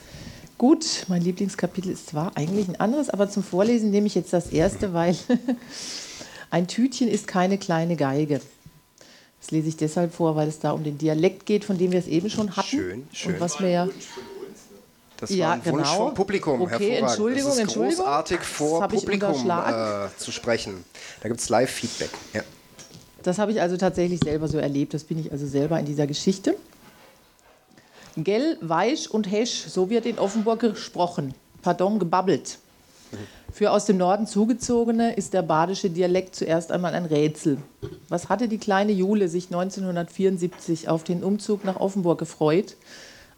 Gut, 0.63 1.04
mein 1.10 1.21
Lieblingskapitel 1.21 1.91
ist 1.91 2.08
zwar 2.08 2.38
eigentlich 2.38 2.69
ein 2.69 2.80
anderes, 2.80 3.10
aber 3.10 3.30
zum 3.30 3.43
Vorlesen 3.43 3.91
nehme 3.91 4.08
ich 4.08 4.15
jetzt 4.15 4.32
das 4.32 4.47
erste, 4.47 4.93
weil 4.93 5.13
ein 6.52 6.69
Tütchen 6.69 7.10
ist 7.10 7.28
keine 7.28 7.58
kleine 7.58 7.97
Geige. 7.97 8.39
Das 9.41 9.52
lese 9.52 9.67
ich 9.67 9.76
deshalb 9.76 10.13
vor, 10.13 10.38
weil 10.38 10.47
es 10.47 10.60
da 10.60 10.71
um 10.71 10.86
den 10.86 10.97
Dialekt 10.97 11.45
geht, 11.45 11.65
von 11.65 11.78
dem 11.78 11.91
wir 11.91 11.99
es 11.99 12.08
eben 12.08 12.30
schon 12.30 12.56
hatten. 12.56 12.65
Schön, 12.65 13.08
schön. 13.12 13.34
Und 13.34 13.41
was 13.41 13.60
wir 13.60 13.67
ja 13.67 13.89
Das 15.17 15.32
Ja, 15.32 15.47
war 15.47 15.54
ein 15.56 15.65
Wunsch 15.65 15.89
genau. 15.91 16.06
vom 16.06 16.13
Publikum. 16.13 16.62
Okay, 16.62 16.71
Hervorragend. 16.71 17.10
Entschuldigung, 17.10 17.49
es 17.49 17.56
ist 17.56 17.62
Entschuldigung. 17.62 18.06
großartig 18.06 18.38
Das 18.38 18.47
vor 18.47 18.88
Publikum 18.88 19.49
äh, 19.52 20.08
zu 20.15 20.32
sprechen. 20.32 20.86
Da 21.21 21.28
gibt 21.28 21.41
es 21.41 21.49
Live-Feedback. 21.49 22.12
Ja. 22.32 22.41
Das 23.21 23.38
habe 23.38 23.52
ich 23.52 23.60
also 23.60 23.76
tatsächlich 23.76 24.21
selber 24.23 24.47
so 24.47 24.60
erlebt. 24.60 24.93
Das 24.93 25.04
bin 25.04 25.19
ich 25.19 25.30
also 25.30 25.45
selber 25.45 25.78
in 25.78 25.86
dieser 25.86 26.08
Geschichte. 26.08 26.56
Gell, 28.15 28.58
Weich 28.62 29.10
und 29.10 29.32
Hesch, 29.32 29.65
so 29.67 29.89
wird 29.89 30.06
in 30.06 30.19
Offenburg 30.19 30.60
gesprochen. 30.60 31.34
Pardon, 31.63 31.97
gebabbelt. 31.97 32.60
Für 33.52 33.71
aus 33.71 33.86
dem 33.86 33.97
Norden 33.97 34.28
Zugezogene 34.28 35.15
ist 35.15 35.34
der 35.34 35.41
badische 35.41 35.89
Dialekt 35.89 36.36
zuerst 36.36 36.71
einmal 36.71 36.93
ein 36.93 37.06
Rätsel. 37.06 37.58
Was 38.10 38.30
hatte 38.30 38.47
die 38.47 38.60
kleine 38.60 38.91
Jule 38.91 39.30
sich 39.30 39.45
1974 39.45 40.89
auf 40.89 41.04
den 41.04 41.23
Umzug 41.23 41.65
nach 41.65 41.80
Offenburg 41.80 42.19
gefreut, 42.19 42.76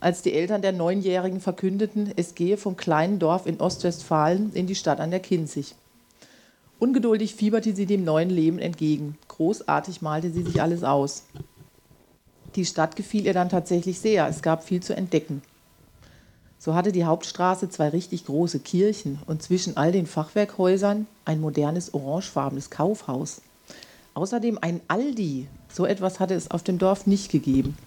als 0.01 0.21
die 0.21 0.33
Eltern 0.33 0.61
der 0.61 0.73
Neunjährigen 0.73 1.39
verkündeten, 1.39 2.11
es 2.17 2.35
gehe 2.35 2.57
vom 2.57 2.75
kleinen 2.75 3.17
Dorf 3.17 3.45
in 3.45 3.61
Ostwestfalen 3.61 4.51
in 4.53 4.67
die 4.67 4.75
Stadt 4.75 4.99
an 4.99 5.11
der 5.11 5.21
Kinzig? 5.21 5.75
Ungeduldig 6.79 7.35
fieberte 7.35 7.73
sie 7.73 7.85
dem 7.85 8.03
neuen 8.03 8.29
Leben 8.29 8.59
entgegen. 8.59 9.17
Großartig 9.29 10.01
malte 10.01 10.31
sie 10.31 10.43
sich 10.43 10.61
alles 10.61 10.83
aus. 10.83 11.23
Die 12.55 12.65
Stadt 12.65 12.95
gefiel 12.95 13.25
ihr 13.25 13.33
dann 13.33 13.49
tatsächlich 13.49 13.99
sehr. 13.99 14.27
Es 14.27 14.41
gab 14.41 14.63
viel 14.63 14.81
zu 14.81 14.95
entdecken. 14.95 15.41
So 16.57 16.73
hatte 16.73 16.91
die 16.91 17.05
Hauptstraße 17.05 17.69
zwei 17.69 17.89
richtig 17.89 18.25
große 18.25 18.59
Kirchen 18.59 19.19
und 19.27 19.43
zwischen 19.43 19.77
all 19.77 19.91
den 19.91 20.07
Fachwerkhäusern 20.07 21.05
ein 21.25 21.41
modernes 21.41 21.93
orangefarbenes 21.93 22.69
Kaufhaus. 22.69 23.41
Außerdem 24.13 24.57
ein 24.61 24.79
Aldi. 24.87 25.47
So 25.71 25.85
etwas 25.85 26.19
hatte 26.19 26.33
es 26.33 26.49
auf 26.49 26.63
dem 26.63 26.79
Dorf 26.79 27.05
nicht 27.05 27.29
gegeben. 27.29 27.77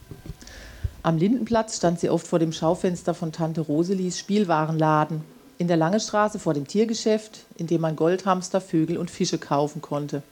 Am 1.03 1.17
Lindenplatz 1.17 1.79
stand 1.79 1.99
sie 1.99 2.11
oft 2.11 2.27
vor 2.27 2.39
dem 2.39 2.53
Schaufenster 2.53 3.15
von 3.15 3.33
Tante 3.33 3.63
Roselis 3.63 4.19
Spielwarenladen. 4.19 5.23
In 5.57 5.67
der 5.67 5.79
Lange 5.79 5.99
Straße 5.99 6.39
vor 6.39 6.53
dem 6.53 6.69
Tiergeschäft, 6.69 7.47
in 7.57 7.67
dem 7.67 7.81
man 7.81 7.97
Goldhamster, 7.97 8.61
Vögel 8.61 8.99
und 8.99 9.11
Fische 9.11 9.39
kaufen 9.39 9.81
konnte. 9.81 10.23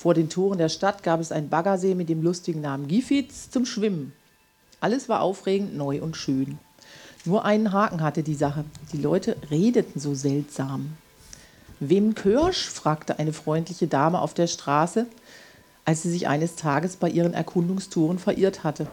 Vor 0.00 0.14
den 0.14 0.30
Toren 0.30 0.56
der 0.56 0.70
Stadt 0.70 1.02
gab 1.02 1.20
es 1.20 1.30
einen 1.30 1.50
Baggersee 1.50 1.94
mit 1.94 2.08
dem 2.08 2.22
lustigen 2.22 2.62
Namen 2.62 2.88
Gifitz 2.88 3.50
zum 3.50 3.66
Schwimmen. 3.66 4.14
Alles 4.80 5.10
war 5.10 5.20
aufregend, 5.20 5.76
neu 5.76 6.00
und 6.00 6.16
schön. 6.16 6.58
Nur 7.26 7.44
einen 7.44 7.70
Haken 7.74 8.00
hatte 8.00 8.22
die 8.22 8.34
Sache. 8.34 8.64
Die 8.94 8.96
Leute 8.96 9.36
redeten 9.50 10.00
so 10.00 10.14
seltsam. 10.14 10.96
Wem 11.80 12.14
Kirsch? 12.14 12.66
fragte 12.70 13.18
eine 13.18 13.34
freundliche 13.34 13.88
Dame 13.88 14.22
auf 14.22 14.32
der 14.32 14.46
Straße, 14.46 15.04
als 15.84 16.00
sie 16.00 16.10
sich 16.10 16.28
eines 16.28 16.56
Tages 16.56 16.96
bei 16.96 17.10
ihren 17.10 17.34
Erkundungstouren 17.34 18.18
verirrt 18.18 18.64
hatte. 18.64 18.86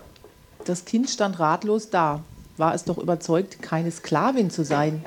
Das 0.65 0.83
Kind 0.83 1.09
stand 1.09 1.39
ratlos 1.39 1.89
da, 1.89 2.21
war 2.57 2.75
es 2.75 2.83
doch 2.83 2.97
überzeugt, 2.97 3.61
keine 3.61 3.91
Sklavin 3.91 4.49
zu 4.49 4.65
sein. 4.65 5.05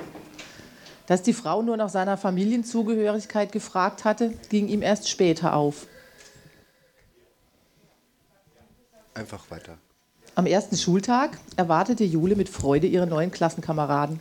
Dass 1.05 1.21
die 1.21 1.33
Frau 1.33 1.61
nur 1.61 1.77
nach 1.77 1.89
seiner 1.89 2.17
Familienzugehörigkeit 2.17 3.51
gefragt 3.51 4.03
hatte, 4.03 4.33
ging 4.49 4.67
ihm 4.67 4.81
erst 4.81 5.07
später 5.07 5.53
auf. 5.53 5.85
Einfach 9.13 9.51
weiter. 9.51 9.77
Am 10.35 10.45
ersten 10.45 10.77
Schultag 10.77 11.37
erwartete 11.57 12.05
Jule 12.05 12.35
mit 12.35 12.47
Freude 12.47 12.87
ihre 12.87 13.07
neuen 13.07 13.31
Klassenkameraden. 13.31 14.19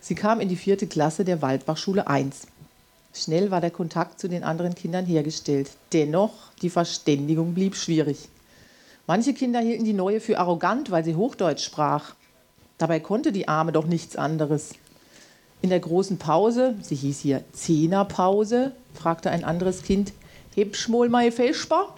Sie 0.00 0.14
kam 0.14 0.40
in 0.40 0.48
die 0.48 0.56
vierte 0.56 0.86
Klasse 0.86 1.24
der 1.24 1.42
Waldbachschule 1.42 2.06
1. 2.06 2.46
Schnell 3.12 3.50
war 3.50 3.60
der 3.60 3.70
Kontakt 3.70 4.20
zu 4.20 4.28
den 4.28 4.44
anderen 4.44 4.74
Kindern 4.74 5.06
hergestellt. 5.06 5.70
Dennoch, 5.92 6.32
die 6.62 6.70
Verständigung 6.70 7.54
blieb 7.54 7.74
schwierig. 7.74 8.28
Manche 9.06 9.34
Kinder 9.34 9.60
hielten 9.60 9.84
die 9.84 9.92
Neue 9.92 10.20
für 10.20 10.38
arrogant, 10.38 10.90
weil 10.90 11.04
sie 11.04 11.14
Hochdeutsch 11.14 11.64
sprach. 11.64 12.14
Dabei 12.78 13.00
konnte 13.00 13.32
die 13.32 13.48
Arme 13.48 13.72
doch 13.72 13.86
nichts 13.86 14.16
anderes. 14.16 14.74
In 15.62 15.70
der 15.70 15.80
großen 15.80 16.18
Pause, 16.18 16.74
sie 16.82 16.94
hieß 16.94 17.20
hier 17.20 17.44
Zehnerpause, 17.52 18.72
fragte 18.94 19.30
ein 19.30 19.44
anderes 19.44 19.82
Kind, 19.82 20.12
Hebsch 20.54 20.88
mal 20.88 21.32
Vesper? 21.32 21.94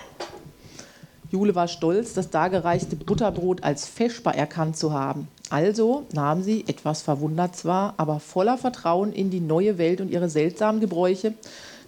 Jule 1.36 1.54
war 1.54 1.68
stolz, 1.68 2.14
das 2.14 2.30
dargereichte 2.30 2.96
Butterbrot 2.96 3.62
als 3.62 3.86
Vesper 3.86 4.34
erkannt 4.34 4.78
zu 4.78 4.94
haben. 4.94 5.28
Also 5.50 6.06
nahm 6.14 6.42
sie, 6.42 6.64
etwas 6.66 7.02
verwundert 7.02 7.54
zwar, 7.54 7.92
aber 7.98 8.20
voller 8.20 8.56
Vertrauen 8.56 9.12
in 9.12 9.28
die 9.28 9.40
neue 9.40 9.76
Welt 9.76 10.00
und 10.00 10.10
ihre 10.10 10.30
seltsamen 10.30 10.80
Gebräuche, 10.80 11.34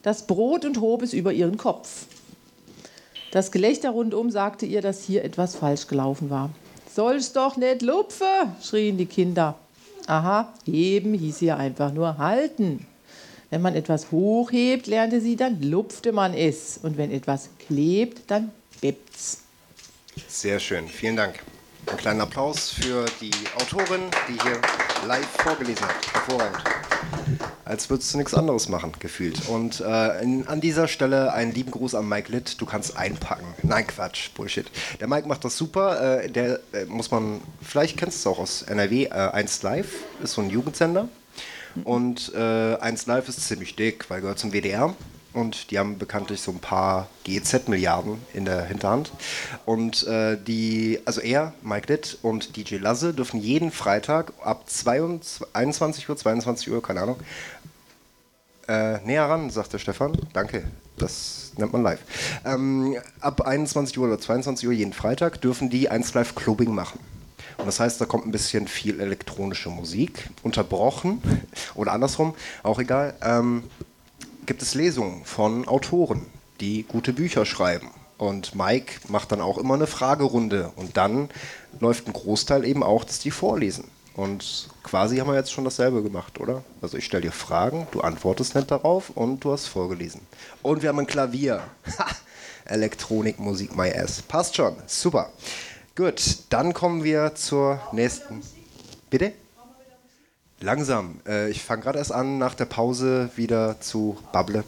das 0.03 0.27
Brot 0.27 0.67
und 0.67 0.83
hob 0.83 1.01
es 1.01 1.15
über 1.15 1.33
ihren 1.33 1.57
Kopf. 1.57 2.05
Das 3.31 3.51
Gelächter 3.51 3.91
rundum 3.91 4.31
sagte 4.31 4.67
ihr, 4.67 4.83
dass 4.83 5.03
hier 5.03 5.25
etwas 5.25 5.57
falsch 5.57 5.87
gelaufen 5.87 6.29
war. 6.29 6.51
Soll's 6.95 7.33
doch 7.33 7.57
nicht 7.57 7.81
lupfe, 7.81 8.27
schrien 8.63 8.99
die 8.99 9.07
Kinder. 9.07 9.55
Aha, 10.07 10.53
heben 10.67 11.15
hieß 11.15 11.39
hier 11.39 11.57
einfach 11.57 11.91
nur 11.91 12.19
halten. 12.19 12.87
Wenn 13.49 13.63
man 13.63 13.75
etwas 13.75 14.11
hochhebt, 14.11 14.87
lernte 14.87 15.23
sie, 15.23 15.37
dann 15.37 15.63
lupfte 15.63 16.13
man 16.13 16.35
es. 16.35 16.79
Und 16.83 16.99
wenn 16.99 17.11
etwas 17.11 17.49
klebt, 17.67 18.31
dann 18.31 18.51
bebt's. 18.81 19.43
Sehr 20.27 20.59
schön, 20.59 20.89
vielen 20.89 21.17
Dank. 21.17 21.41
Einen 21.87 21.97
kleinen 21.97 22.21
Applaus 22.21 22.71
für 22.71 23.07
die 23.21 23.33
Autorin, 23.57 24.11
die 24.29 24.41
hier 24.43 24.61
live 25.07 25.27
vorgelesen 25.27 25.87
hat. 25.87 26.13
Hervorragend. 26.13 26.63
Als 27.65 27.89
würdest 27.91 28.13
du 28.13 28.19
nichts 28.19 28.35
anderes 28.35 28.69
machen, 28.69 28.93
gefühlt. 28.99 29.49
Und 29.49 29.81
äh, 29.81 30.23
in, 30.23 30.47
an 30.49 30.61
dieser 30.61 30.89
Stelle 30.89 31.33
einen 31.33 31.53
lieben 31.53 31.71
Gruß 31.71 31.95
an 31.95 32.09
Mike 32.09 32.33
Litt. 32.33 32.61
Du 32.61 32.67
kannst 32.67 32.97
einpacken. 32.97 33.47
Nein, 33.63 33.87
Quatsch, 33.87 34.31
Bullshit. 34.35 34.71
Der 35.01 35.07
Mike 35.07 35.29
macht 35.29 35.45
das 35.45 35.57
super. 35.57 36.23
Äh, 36.23 36.31
der 36.31 36.61
äh, 36.73 36.85
muss 36.87 37.11
man, 37.11 37.41
vielleicht 37.63 37.97
kennst 37.97 38.25
du 38.25 38.31
es 38.31 38.35
auch 38.35 38.41
aus 38.41 38.63
NRW, 38.63 39.05
äh, 39.05 39.09
1 39.11 39.63
Live 39.63 39.93
ist 40.23 40.33
so 40.33 40.41
ein 40.41 40.51
Jugendsender. 40.51 41.09
Und 41.85 42.33
äh, 42.35 42.77
1 42.77 43.07
Live 43.07 43.29
ist 43.29 43.47
ziemlich 43.47 43.77
dick, 43.77 44.09
weil 44.09 44.21
gehört 44.21 44.39
zum 44.39 44.53
WDR. 44.53 44.95
Und 45.39 45.71
die 45.71 45.79
haben 45.79 45.99
bekanntlich 45.99 46.41
so 46.41 46.51
ein 46.51 46.59
paar 46.59 47.07
GEZ-Milliarden 47.23 48.19
in 48.35 48.45
der 48.45 48.65
Hinterhand. 48.65 49.13
Und 49.67 50.05
äh, 50.09 50.37
die, 50.37 50.99
also 51.05 51.21
er, 51.21 51.53
Mike 51.63 51.93
Litt 51.93 52.19
und 52.23 52.57
DJ 52.57 52.79
Lasse 52.79 53.15
dürfen 53.15 53.39
jeden 53.39 53.71
Freitag 53.71 54.33
ab 54.43 54.65
22, 54.69 55.47
21 55.55 56.09
Uhr, 56.09 56.17
22 56.17 56.71
Uhr, 56.73 56.83
keine 56.83 57.03
Ahnung, 57.03 57.21
äh, 58.67 58.99
näher 59.07 59.27
ran, 59.27 59.49
sagt 59.51 59.73
der 59.73 59.79
Stefan. 59.79 60.19
Danke, 60.33 60.65
das 60.97 61.53
nennt 61.57 61.73
man 61.73 61.85
live. 61.85 62.01
Ähm, 62.45 62.97
ab 63.21 63.43
21 63.43 63.97
Uhr 63.97 64.09
oder 64.09 64.19
22 64.19 64.67
Uhr 64.67 64.75
jeden 64.75 64.93
Freitag 64.93 65.41
dürfen 65.41 65.71
die 65.71 65.89
1 65.89 66.15
Live 66.15 66.35
Clubbing 66.35 66.75
machen. 66.75 66.99
Und 67.59 67.67
das 67.67 67.79
heißt, 67.79 68.01
da 68.01 68.07
kommt 68.07 68.27
ein 68.27 68.33
bisschen 68.33 68.67
viel 68.67 68.99
elektronische 68.99 69.71
Musik, 69.71 70.31
unterbrochen 70.43 71.23
oder 71.77 71.93
andersrum, 71.93 72.35
auch 72.65 72.81
egal. 72.81 73.15
Ähm, 73.23 73.63
gibt 74.49 74.63
es 74.63 74.75
Lesungen 74.75 75.27
von 75.27 75.69
Autoren, 75.69 76.25
die 76.61 76.83
gute 76.83 77.13
Bücher 77.13 77.45
schreiben. 77.45 77.91
Und 78.17 78.55
Mike 78.55 78.95
macht 79.09 79.31
dann 79.31 79.43
auch 79.43 79.59
immer 79.59 79.75
eine 79.75 79.87
Fragerunde. 79.87 80.73
Und 80.75 80.97
dann 80.97 81.29
läuft 81.81 82.07
ein 82.07 82.15
Großteil 82.15 82.65
eben 82.65 82.83
auch, 82.83 83.05
dass 83.05 83.19
die 83.19 83.31
vorlesen. 83.31 83.85
Und 84.15 84.71
quasi 84.83 85.19
haben 85.19 85.29
wir 85.29 85.37
jetzt 85.37 85.53
schon 85.53 85.65
dasselbe 85.65 86.03
gemacht, 86.03 86.41
oder? 86.41 86.65
Also 86.81 86.97
ich 86.97 87.05
stelle 87.05 87.25
dir 87.25 87.31
Fragen, 87.33 87.87
du 87.91 88.01
antwortest 88.01 88.55
nicht 88.55 88.71
darauf 88.71 89.11
und 89.11 89.45
du 89.45 89.53
hast 89.53 89.67
vorgelesen. 89.67 90.23
Und 90.63 90.81
wir 90.81 90.89
haben 90.89 90.99
ein 90.99 91.07
Klavier. 91.07 91.63
Ha! 91.99 92.07
Elektronik, 92.65 93.39
Musik, 93.39 93.77
my 93.77 93.93
ass. 93.93 94.23
Passt 94.23 94.57
schon. 94.57 94.77
Super. 94.87 95.31
Gut, 95.95 96.39
dann 96.49 96.73
kommen 96.73 97.05
wir 97.05 97.35
zur 97.35 97.81
nächsten. 97.93 98.41
Bitte? 99.11 99.35
Langsam. 100.61 101.21
Äh, 101.27 101.51
ich 101.51 101.63
fange 101.63 101.83
gerade 101.83 101.99
erst 101.99 102.13
an, 102.13 102.39
nach 102.39 102.55
der 102.55 102.65
Pause 102.65 103.31
wieder 103.37 103.81
zu 103.81 104.19
babble. 104.33 104.65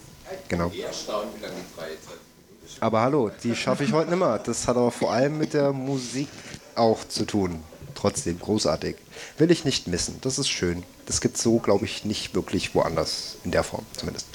Genau. 0.48 0.70
Erstaunt, 0.70 1.28
wie 1.36 1.42
lange 1.42 1.54
die 1.56 1.74
freie 1.74 2.00
Zeit 2.00 2.18
ist. 2.64 2.82
Aber 2.82 3.00
hallo, 3.00 3.30
die 3.42 3.56
schaffe 3.56 3.84
ich 3.84 3.92
heute 3.92 4.10
nicht 4.10 4.18
mehr. 4.18 4.38
Das 4.38 4.68
hat 4.68 4.76
aber 4.76 4.92
vor 4.92 5.12
allem 5.12 5.38
mit 5.38 5.54
der 5.54 5.72
Musik 5.72 6.28
auch 6.76 7.06
zu 7.06 7.24
tun. 7.24 7.62
Trotzdem 7.96 8.38
großartig. 8.38 8.96
Will 9.36 9.50
ich 9.50 9.64
nicht 9.64 9.88
missen. 9.88 10.18
Das 10.22 10.38
ist 10.38 10.48
schön. 10.48 10.84
Das 11.06 11.20
gibt 11.20 11.36
es 11.36 11.42
so, 11.42 11.58
glaube 11.58 11.84
ich, 11.84 12.04
nicht 12.04 12.34
wirklich 12.34 12.74
woanders. 12.74 13.36
In 13.44 13.50
der 13.50 13.64
Form 13.64 13.84
zumindest. 13.96 14.28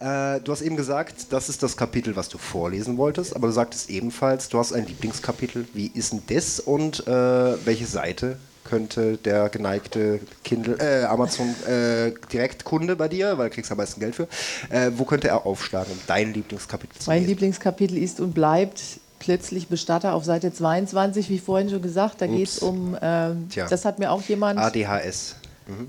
Äh, 0.00 0.40
du 0.40 0.50
hast 0.50 0.62
eben 0.62 0.76
gesagt, 0.76 1.26
das 1.30 1.50
ist 1.50 1.62
das 1.62 1.76
Kapitel, 1.76 2.16
was 2.16 2.30
du 2.30 2.38
vorlesen 2.38 2.96
wolltest. 2.96 3.36
Aber 3.36 3.48
du 3.48 3.52
sagtest 3.52 3.90
ebenfalls, 3.90 4.48
du 4.48 4.58
hast 4.58 4.72
ein 4.72 4.86
Lieblingskapitel. 4.86 5.68
Wie 5.74 5.88
ist 5.88 6.12
denn 6.12 6.22
das 6.28 6.58
und 6.58 7.06
äh, 7.06 7.64
welche 7.66 7.86
Seite 7.86 8.38
könnte 8.72 9.18
der 9.18 9.50
geneigte 9.50 10.18
Kindle, 10.44 10.78
äh, 10.80 11.04
Amazon 11.04 11.54
äh, 11.68 12.12
Direktkunde 12.32 12.96
bei 12.96 13.06
dir, 13.06 13.36
weil 13.36 13.50
du 13.50 13.54
kriegst 13.54 13.70
am 13.70 13.76
meisten 13.76 14.00
Geld 14.00 14.14
für, 14.14 14.22
äh, 14.70 14.90
wo 14.96 15.04
könnte 15.04 15.28
er 15.28 15.44
aufschlagen, 15.44 15.92
um 15.92 15.98
dein 16.06 16.32
Lieblingskapitel 16.32 16.98
zu 16.98 17.10
Mein 17.10 17.18
lesen? 17.18 17.28
Lieblingskapitel 17.28 17.98
ist 17.98 18.18
und 18.18 18.32
bleibt 18.32 18.80
plötzlich 19.18 19.68
Bestatter 19.68 20.14
auf 20.14 20.24
Seite 20.24 20.54
22, 20.54 21.28
wie 21.28 21.38
vorhin 21.38 21.68
schon 21.68 21.82
gesagt. 21.82 22.22
Da 22.22 22.26
geht 22.26 22.48
es 22.48 22.60
um, 22.60 22.96
ähm, 23.02 23.48
das 23.68 23.84
hat 23.84 23.98
mir 23.98 24.10
auch 24.10 24.22
jemand 24.22 24.58
ADHS. 24.58 25.36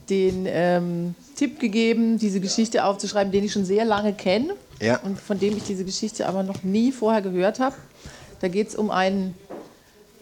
den 0.09 0.45
ähm, 0.45 1.15
Tipp 1.37 1.61
gegeben, 1.61 2.17
diese 2.17 2.41
Geschichte 2.41 2.83
aufzuschreiben, 2.83 3.31
den 3.31 3.45
ich 3.45 3.53
schon 3.53 3.63
sehr 3.63 3.85
lange 3.85 4.11
kenne 4.11 4.55
Ja. 4.81 4.97
und 4.97 5.17
von 5.21 5.39
dem 5.39 5.55
ich 5.55 5.63
diese 5.63 5.85
Geschichte 5.85 6.27
aber 6.27 6.43
noch 6.43 6.63
nie 6.63 6.91
vorher 6.91 7.21
gehört 7.21 7.61
habe. 7.61 7.75
Da 8.41 8.49
geht 8.49 8.67
es 8.67 8.75
um 8.75 8.91
einen 8.91 9.35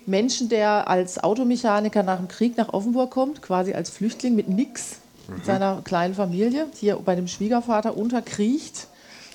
Menschen, 0.06 0.50
der 0.50 0.88
als 0.88 1.24
Automechaniker 1.24 2.04
nach 2.04 2.18
dem 2.18 2.28
Krieg 2.28 2.58
nach 2.58 2.70
Offenburg 2.74 3.12
kommt, 3.12 3.42
quasi 3.42 3.74
als 3.74 3.90
Flüchtling 3.90 4.36
mit 4.36 4.50
nix, 4.50 4.98
mit 5.28 5.46
seiner 5.46 5.82
kleinen 5.84 6.14
Familie, 6.14 6.68
hier 6.76 6.98
bei 6.98 7.16
dem 7.16 7.28
Schwiegervater 7.28 7.96
unterkriecht 7.98 8.88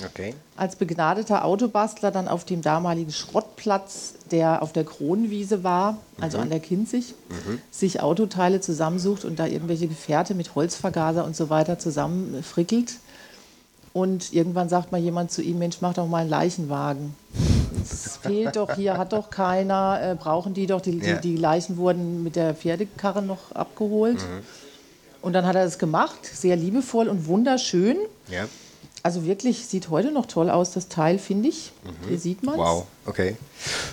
Okay. 0.05 0.35
als 0.57 0.77
begnadeter 0.77 1.45
Autobastler 1.45 2.11
dann 2.11 2.29
auf 2.29 2.45
dem 2.45 2.61
damaligen 2.61 3.13
Schrottplatz, 3.13 4.15
der 4.31 4.61
auf 4.63 4.73
der 4.73 4.85
Kronenwiese 4.85 5.65
war, 5.65 5.97
also 6.21 6.37
an 6.37 6.51
der 6.51 6.61
Kinzig, 6.61 7.15
sich 7.71 8.01
Autoteile 8.03 8.61
zusammensucht 8.61 9.25
und 9.25 9.39
da 9.39 9.47
irgendwelche 9.47 9.89
Gefährte 9.89 10.35
mit 10.35 10.55
Holzvergaser 10.55 11.25
und 11.25 11.35
so 11.35 11.49
weiter 11.49 11.79
zusammenfrickelt. 11.79 12.97
Und 13.95 14.35
irgendwann 14.35 14.69
sagt 14.69 14.93
mal 14.93 15.01
jemand 15.01 15.31
zu 15.33 15.41
ihm, 15.41 15.59
Mensch, 15.59 15.79
mach 15.81 15.95
doch 15.95 16.07
mal 16.07 16.19
einen 16.19 16.31
Leichenwagen. 16.31 17.15
Es 17.83 18.17
fehlt 18.19 18.57
doch 18.57 18.75
hier, 18.75 18.97
hat 18.99 19.13
doch 19.13 19.31
keiner, 19.31 19.99
äh, 20.03 20.15
brauchen 20.15 20.55
die 20.55 20.67
doch, 20.67 20.81
die, 20.81 20.99
Ja. 20.99 21.17
die, 21.17 21.31
die 21.31 21.37
Leichen 21.37 21.77
wurden 21.77 22.23
mit 22.23 22.37
der 22.37 22.55
Pferdekarre 22.55 23.23
noch 23.23 23.53
abgeholt. 23.53 24.19
Und 25.23 25.33
dann 25.33 25.45
hat 25.47 25.57
er 25.57 25.65
das 25.65 25.79
gemacht, 25.79 26.19
sehr 26.25 26.57
liebevoll 26.57 27.09
und 27.09 27.27
wunderschön. 27.27 27.97
Ja. 28.29 28.47
Also 29.03 29.25
wirklich, 29.25 29.67
sieht 29.67 29.89
heute 29.91 30.11
noch 30.11 30.27
toll 30.27 30.51
aus, 30.51 30.73
das 30.73 30.89
Teil, 30.89 31.19
finde 31.21 31.49
ich. 31.49 31.73
Hier 32.09 32.19
sieht 32.19 32.43
man 32.43 32.55
es. 32.57 32.61
Mhm. 32.61 32.65
Wow, 32.65 32.87
okay. 33.07 33.37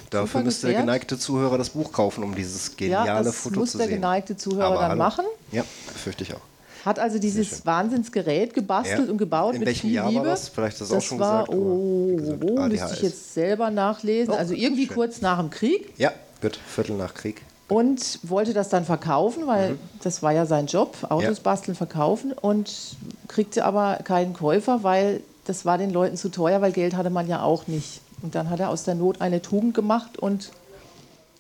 Dafür 0.10 0.28
Super 0.28 0.44
müsste 0.44 0.68
der 0.68 0.80
geneigte 0.82 1.20
Zuhörer 1.20 1.58
das 1.60 1.70
Buch 1.70 1.92
kaufen, 1.92 2.24
um 2.24 2.34
dieses 2.34 2.68
Ja, 2.80 3.04
geniale 3.04 3.26
das 3.26 3.36
Foto 3.36 3.60
muss 3.60 3.72
zu 3.74 3.78
der 3.78 3.88
sehen. 3.88 3.98
geneigte 3.98 4.36
Zuhörer 4.38 4.66
Aber 4.66 4.76
dann 4.78 4.90
hallo. 4.92 4.98
machen. 5.00 5.26
Ja, 5.52 5.64
fürchte 5.96 6.24
ich 6.24 6.34
auch. 6.34 6.40
Hat 6.86 7.00
also 7.00 7.18
dieses 7.20 7.66
Wahnsinnsgerät 7.66 8.54
gebastelt 8.54 9.06
Ja. 9.06 9.12
und 9.12 9.18
gebaut 9.18 9.54
In 9.54 9.60
mit 9.60 9.68
welchem 9.68 9.82
viel 9.88 9.94
Jahr 9.94 10.06
war 10.06 10.12
Liebe. 10.12 10.26
das? 10.26 10.50
Vielleicht 10.50 10.82
hast 10.82 10.92
du 10.92 10.96
das 10.96 11.04
auch 11.04 11.08
schon 11.08 11.20
war, 11.20 11.46
gesagt, 11.46 11.58
Oh, 11.58 12.16
gesagt, 12.18 12.44
oh, 12.44 12.60
müsste 12.68 12.94
ich 12.96 13.02
jetzt 13.04 13.34
selber 13.34 13.70
nachlesen. 13.72 14.34
Oh, 14.34 14.38
also 14.38 14.54
irgendwie 14.54 14.86
schön. 14.88 14.96
kurz 14.96 15.22
nach 15.22 15.40
dem 15.40 15.50
Krieg. 15.50 15.94
Ja, 15.98 16.12
gut. 16.42 16.60
Viertel 16.68 16.98
nach 16.98 17.14
Krieg. 17.14 17.42
Und 17.70 18.20
wollte 18.24 18.54
das 18.54 18.68
dann 18.70 18.84
verkaufen, 18.86 19.48
weil 19.48 19.78
das 20.04 20.22
war 20.22 20.34
ja 20.34 20.46
sein 20.46 20.68
Job, 20.68 20.98
Autos 21.04 21.22
Mhm. 21.30 21.36
Ja. 21.36 21.42
basteln, 21.44 21.76
verkaufen. 21.76 22.34
Und 22.34 22.98
kriegte 23.30 23.64
aber 23.64 24.00
keinen 24.04 24.34
Käufer, 24.34 24.84
weil 24.84 25.22
das 25.46 25.66
war 25.66 25.78
den 25.78 25.90
Leuten 25.90 26.18
zu 26.18 26.30
teuer, 26.30 26.62
weil 26.62 26.72
Geld 26.74 26.96
hatte 26.96 27.10
man 27.10 27.28
ja 27.28 27.42
auch 27.42 27.68
nicht. 27.68 28.02
Und 28.22 28.36
dann 28.36 28.50
hat 28.50 28.60
er 28.60 28.70
aus 28.70 28.84
der 28.84 28.96
Not 28.96 29.22
eine 29.22 29.42
Tugend 29.42 29.74
gemacht 29.74 30.18
und 30.20 30.52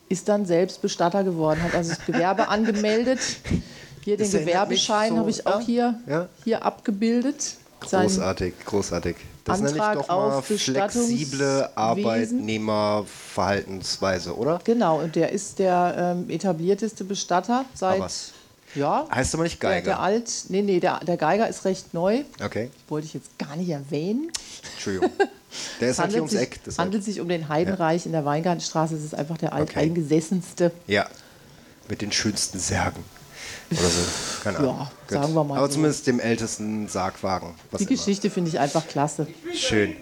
ist 0.09 0.29
dann 0.29 0.45
selbst 0.45 0.81
Bestatter 0.81 1.23
geworden, 1.23 1.61
hat 1.63 1.73
also 1.75 1.89
das 1.91 2.05
Gewerbe 2.05 2.47
angemeldet. 2.49 3.19
Hier 4.03 4.17
den 4.17 4.29
Gewerbeschein 4.29 5.11
so- 5.11 5.17
habe 5.19 5.29
ich 5.29 5.47
auch 5.47 5.61
ja, 5.61 5.65
hier, 5.65 5.99
ja. 6.07 6.27
hier 6.43 6.65
abgebildet. 6.65 7.55
Großartig, 7.79 8.53
großartig. 8.65 9.15
Das 9.43 9.59
nenne 9.59 9.75
ich 9.75 9.81
Antrag 9.81 10.07
doch 10.07 10.15
mal 10.15 10.41
flexible. 10.41 11.69
Arbeitnehmerverhaltensweise, 11.75 14.37
oder? 14.37 14.59
Genau, 14.63 14.99
und 15.01 15.15
der 15.15 15.31
ist 15.33 15.59
der 15.59 16.15
ähm, 16.17 16.29
etablierteste 16.29 17.03
Bestatter 17.03 17.65
seit. 17.73 18.03
Ja. 18.75 19.05
Heißt 19.13 19.35
aber 19.35 19.43
nicht 19.43 19.61
Der, 19.61 19.69
Geiger. 19.69 19.85
der 19.85 19.99
alt, 19.99 20.31
nee, 20.49 20.63
nee, 20.63 20.79
der, 20.79 20.99
der 21.01 21.15
Geiger 21.17 21.47
ist 21.47 21.63
recht 21.65 21.93
neu. 21.93 22.23
Okay, 22.43 22.71
Wollte 22.87 23.05
ich 23.05 23.13
jetzt 23.13 23.37
gar 23.37 23.55
nicht 23.55 23.69
erwähnen. 23.69 24.31
Entschuldigung. 24.73 25.11
Der 25.79 25.89
ist 25.89 25.95
Es 25.97 25.99
halt 25.99 26.11
hier 26.11 26.13
handelt 26.21 26.21
ums 26.21 26.31
sich, 26.31 26.41
Eck. 26.41 26.59
deshalb. 26.65 26.85
handelt 26.85 27.03
sich 27.03 27.19
um 27.21 27.29
den 27.29 27.49
Heidenreich 27.49 28.07
in 28.07 28.13
der 28.13 28.25
Weingartenstraße. 28.25 28.95
Es 28.95 29.03
ist 29.03 29.13
einfach 29.13 29.37
der 29.37 29.49
Okay. 29.51 29.61
alteingesessenste. 29.61 30.71
Ja, 30.87 31.05
mit 31.87 32.01
den 32.01 32.11
schönsten 32.11 32.57
Särgen. 32.57 33.03
Oder 33.71 33.79
so. 33.81 34.01
Keine 34.43 34.57
Ahnung. 34.59 34.75
Ja, 34.77 34.83
Gut. 35.07 35.09
sagen 35.21 35.33
wir 35.33 35.43
mal 35.43 35.57
Aber 35.57 35.67
so. 35.67 35.73
zumindest 35.73 36.07
dem 36.07 36.19
ältesten 36.19 36.87
Sargwagen. 36.87 37.55
Die. 37.79 37.85
Geschichte 37.85 38.29
finde 38.29 38.49
ich 38.49 38.59
einfach 38.59 38.87
klasse. 38.87 39.27
Schön. 39.53 39.95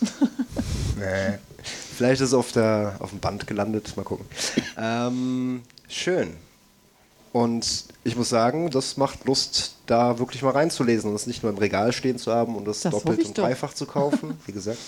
nee. 0.98 1.38
Vielleicht 1.96 2.20
ist 2.20 2.28
es 2.28 2.34
auf, 2.34 2.52
der, 2.52 2.96
auf 3.00 3.10
dem 3.10 3.20
Band 3.20 3.46
gelandet. 3.46 3.96
Mal 3.96 4.02
gucken. 4.02 4.26
Ähm, 4.78 5.62
schön. 5.88 6.34
Und 7.32 7.84
ich 8.04 8.14
muss 8.16 8.28
sagen, 8.28 8.70
das 8.70 8.96
macht 8.98 9.24
Lust, 9.24 9.76
da 9.86 10.18
wirklich 10.18 10.42
mal 10.42 10.50
reinzulesen 10.50 11.08
und 11.10 11.16
es 11.16 11.26
nicht 11.26 11.42
nur 11.42 11.50
im 11.52 11.58
Regal 11.58 11.92
stehen 11.92 12.18
zu 12.18 12.32
haben 12.32 12.56
und 12.56 12.66
das, 12.66 12.80
Das 12.80 12.92
doppelt 12.92 13.24
und 13.24 13.38
doch. 13.38 13.44
dreifach 13.44 13.72
zu 13.72 13.86
kaufen, 13.86 14.38
wie 14.46 14.52
gesagt. 14.52 14.78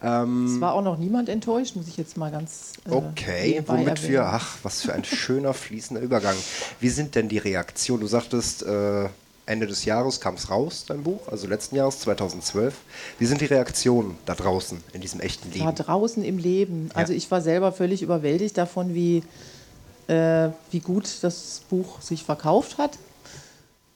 Es 0.00 0.60
war 0.60 0.74
auch 0.74 0.82
noch 0.82 0.96
niemand 0.98 1.28
enttäuscht, 1.28 1.74
muss 1.74 1.88
ich 1.88 1.96
jetzt 1.96 2.16
mal 2.16 2.30
ganz. 2.30 2.74
äh, 2.88 2.92
Okay, 2.94 3.62
womit 3.66 4.02
wir, 4.08 4.20
erwähnen. 4.20 4.34
ach, 4.40 4.58
was 4.62 4.82
für 4.82 4.92
ein 4.92 5.04
schöner 5.04 5.54
fließender 5.54 6.00
Übergang. 6.00 6.36
Wie 6.78 6.88
sind 6.88 7.14
denn 7.16 7.28
die 7.28 7.38
Reaktionen? 7.38 8.02
Du 8.02 8.06
sagtest, 8.06 8.62
äh, 8.62 9.08
Ende 9.46 9.66
des 9.66 9.84
Jahres 9.86 10.20
kam 10.20 10.34
es 10.34 10.50
raus, 10.50 10.84
dein 10.86 11.02
Buch, 11.02 11.26
also 11.28 11.46
letzten 11.48 11.74
Jahres, 11.76 12.00
2012. 12.00 12.74
Wie 13.18 13.26
sind 13.26 13.40
die 13.40 13.46
Reaktionen 13.46 14.16
da 14.26 14.34
draußen 14.34 14.80
in 14.92 15.00
diesem 15.00 15.20
echten 15.20 15.50
Leben? 15.50 15.74
draußen 15.74 16.22
im 16.22 16.38
Leben. 16.38 16.90
Also 16.94 17.12
ich 17.12 17.30
war 17.30 17.40
selber 17.40 17.72
völlig 17.72 18.02
überwältigt 18.02 18.58
davon, 18.58 18.94
wie, 18.94 19.22
äh, 20.06 20.50
wie 20.70 20.80
gut 20.80 21.08
das 21.22 21.62
Buch 21.70 22.00
sich 22.02 22.22
verkauft 22.24 22.78
hat. 22.78 22.98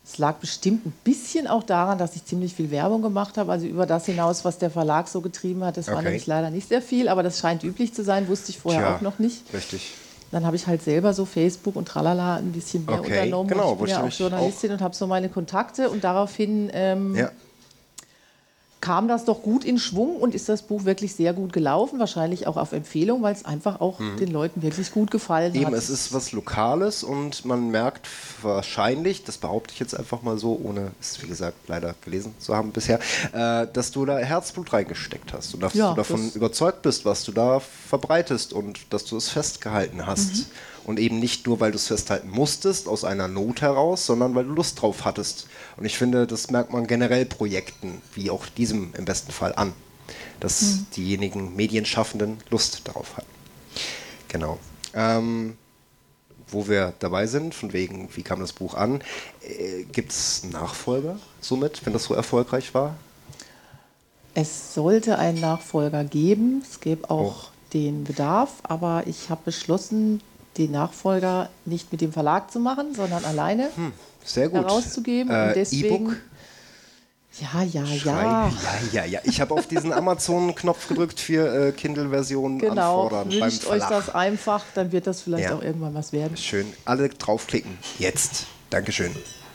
Es 0.04 0.18
lag 0.18 0.34
bestimmt 0.36 0.84
ein 0.84 0.92
bisschen 1.04 1.46
auch 1.46 1.62
daran, 1.62 1.96
dass 1.96 2.16
ich 2.16 2.24
ziemlich 2.24 2.54
viel 2.54 2.70
Werbung 2.70 3.02
gemacht 3.02 3.38
habe, 3.38 3.52
also 3.52 3.66
über 3.66 3.86
das 3.86 4.06
hinaus, 4.06 4.44
was 4.44 4.58
der 4.58 4.70
Verlag 4.70 5.06
so 5.08 5.20
getrieben 5.20 5.64
hat. 5.64 5.76
Das 5.76 5.86
war 5.88 5.94
Okay. 5.98 6.04
nämlich 6.06 6.26
leider 6.26 6.50
nicht 6.50 6.68
sehr 6.68 6.82
viel, 6.82 7.08
aber 7.08 7.22
das 7.22 7.38
scheint 7.38 7.62
üblich 7.62 7.94
zu 7.94 8.02
sein, 8.02 8.26
wusste 8.28 8.50
ich 8.50 8.58
vorher 8.58 8.82
Tja, 8.82 8.96
auch 8.96 9.00
noch 9.00 9.18
nicht. 9.18 9.42
Richtig. 9.54 9.94
Dann 10.32 10.44
habe 10.44 10.56
ich 10.56 10.66
halt 10.66 10.82
selber 10.82 11.12
so 11.14 11.24
Facebook 11.24 11.76
und 11.76 11.86
tralala 11.86 12.36
ein 12.36 12.52
bisschen 12.52 12.84
mehr 12.86 13.00
Okay, 13.00 13.10
unternommen. 13.20 13.48
genau, 13.48 13.72
ich 13.72 13.78
bin 13.78 13.86
ja 13.88 14.02
auch 14.04 14.10
Journalistin 14.12 14.72
und 14.72 14.80
habe 14.80 14.94
so 14.94 15.06
meine 15.06 15.28
Kontakte 15.28 15.88
und 15.90 16.02
daraufhin 16.04 16.70
ähm, 16.72 17.14
Ja. 17.14 17.30
Kam 18.82 19.06
das 19.08 19.24
doch 19.24 19.42
gut 19.42 19.64
in 19.64 19.78
Schwung 19.78 20.16
und 20.16 20.34
ist 20.34 20.48
das 20.50 20.60
Buch 20.62 20.84
wirklich 20.84 21.14
sehr 21.14 21.32
gut 21.32 21.52
gelaufen. 21.52 21.98
Wahrscheinlich 22.00 22.46
auch 22.48 22.56
auf 22.56 22.72
Empfehlung, 22.72 23.22
weil 23.22 23.32
es 23.32 23.44
einfach 23.44 23.80
auch 23.80 23.98
den 24.18 24.28
Leuten 24.30 24.60
wirklich 24.60 24.90
gut 24.90 25.10
gefallen 25.10 25.52
Mhm. 25.52 25.58
Eben, 25.58 25.66
hat. 25.68 25.74
es 25.74 25.88
ist 25.88 26.12
was 26.12 26.32
Lokales 26.32 27.02
und 27.04 27.44
man 27.44 27.70
merkt 27.70 28.08
wahrscheinlich, 28.42 29.24
das 29.24 29.38
behaupte 29.38 29.72
ich 29.72 29.80
jetzt 29.80 29.96
einfach 29.98 30.22
mal 30.22 30.36
so, 30.36 30.60
ohne 30.62 30.90
es 31.00 31.22
wie 31.22 31.28
gesagt 31.28 31.56
leider 31.68 31.94
gelesen 32.04 32.34
zu 32.38 32.56
haben 32.56 32.72
bisher, 32.72 32.98
äh, 33.32 33.66
dass 33.72 33.92
du 33.92 34.04
da 34.04 34.18
Herzblut 34.18 34.72
reingesteckt 34.72 35.32
hast 35.32 35.54
und 35.54 35.62
dass 35.62 35.74
Ja, 35.74 35.90
du 35.90 35.96
davon 35.96 36.30
überzeugt 36.34 36.82
bist, 36.82 37.04
was 37.04 37.24
du 37.24 37.32
da 37.32 37.60
verbreitest 37.60 38.52
und 38.52 38.80
dass 38.90 39.04
du 39.04 39.16
es 39.16 39.28
festgehalten 39.28 40.06
hast. 40.06 40.34
Mhm. 40.34 40.44
Und 40.84 40.98
eben 40.98 41.18
nicht 41.20 41.46
nur, 41.46 41.60
weil 41.60 41.70
du 41.70 41.76
es 41.76 41.86
festhalten 41.86 42.28
musstest, 42.30 42.88
aus 42.88 43.04
einer 43.04 43.28
Not 43.28 43.60
heraus, 43.62 44.04
sondern 44.06 44.34
weil 44.34 44.44
du 44.44 44.52
Lust 44.52 44.80
drauf 44.82 45.04
hattest. 45.04 45.46
Und 45.76 45.84
ich 45.84 45.96
finde, 45.96 46.26
das 46.26 46.50
merkt 46.50 46.72
man 46.72 46.86
generell 46.88 47.24
Projekten, 47.24 48.02
wie 48.14 48.30
auch 48.30 48.46
diesem 48.46 48.92
im 48.94 49.04
besten 49.04 49.30
Fall 49.32 49.54
an, 49.54 49.72
dass 50.40 50.62
Mhm. 50.62 50.86
diejenigen 50.96 51.54
Medienschaffenden 51.56 52.38
Lust 52.50 52.82
darauf 52.84 53.16
hatten. 53.16 53.28
Genau. 54.28 54.58
Ähm, 54.94 55.56
wo 56.48 56.68
wir 56.68 56.92
dabei 56.98 57.26
sind, 57.28 57.54
von 57.54 57.72
wegen, 57.72 58.08
wie 58.14 58.22
kam 58.22 58.40
das 58.40 58.52
Buch 58.52 58.74
an, 58.74 59.02
äh, 59.42 59.84
gibt 59.84 60.10
es 60.12 60.42
Nachfolger 60.50 61.18
somit, 61.40 61.86
wenn 61.86 61.92
das 61.92 62.04
so 62.04 62.14
erfolgreich 62.14 62.74
war? 62.74 62.96
es 64.34 64.72
sollte 64.74 65.18
einen 65.18 65.40
Nachfolger 65.40 66.04
geben. 66.04 66.62
Es 66.68 66.80
gäbe 66.80 67.10
auch 67.10 67.44
Oh. 67.44 67.48
den 67.74 68.04
Bedarf, 68.04 68.50
aber 68.62 69.02
ich 69.06 69.28
habe 69.28 69.42
beschlossen, 69.44 70.22
den 70.58 70.72
Nachfolger 70.72 71.48
nicht 71.64 71.90
mit 71.92 72.00
dem 72.00 72.12
Verlag 72.12 72.50
zu 72.50 72.60
machen, 72.60 72.94
sondern 72.94 73.24
alleine 73.24 73.68
Sehr 74.24 74.48
gut. 74.48 74.60
herauszugeben. 74.64 75.32
Äh, 75.32 75.48
und 75.48 75.56
deswegen. 75.56 75.86
E-Book? 76.06 76.16
Ja, 77.40 77.62
ja, 77.62 77.82
ja. 77.84 77.94
ja, 78.04 78.52
ja, 78.92 79.04
ja. 79.06 79.20
Ich 79.24 79.40
habe 79.40 79.54
auf 79.54 79.66
diesen 79.66 79.90
Amazon-Knopf 79.90 80.88
gedrückt 80.88 81.18
für 81.18 81.68
äh, 81.68 81.72
Kindle-Version 81.72 82.58
Genau. 82.58 83.04
anfordern 83.06 83.32
Wünscht 83.32 83.66
euch 83.68 83.82
das 83.84 84.14
einfach, 84.14 84.62
dann 84.74 84.92
wird 84.92 85.06
das 85.06 85.22
vielleicht 85.22 85.48
Ja. 85.48 85.56
auch 85.56 85.62
irgendwann 85.62 85.94
was 85.94 86.12
werden. 86.12 86.36
Schön. 86.36 86.66
Alle 86.84 87.08
draufklicken. 87.08 87.78
Jetzt. 87.98 88.46
Dankeschön. 88.68 89.12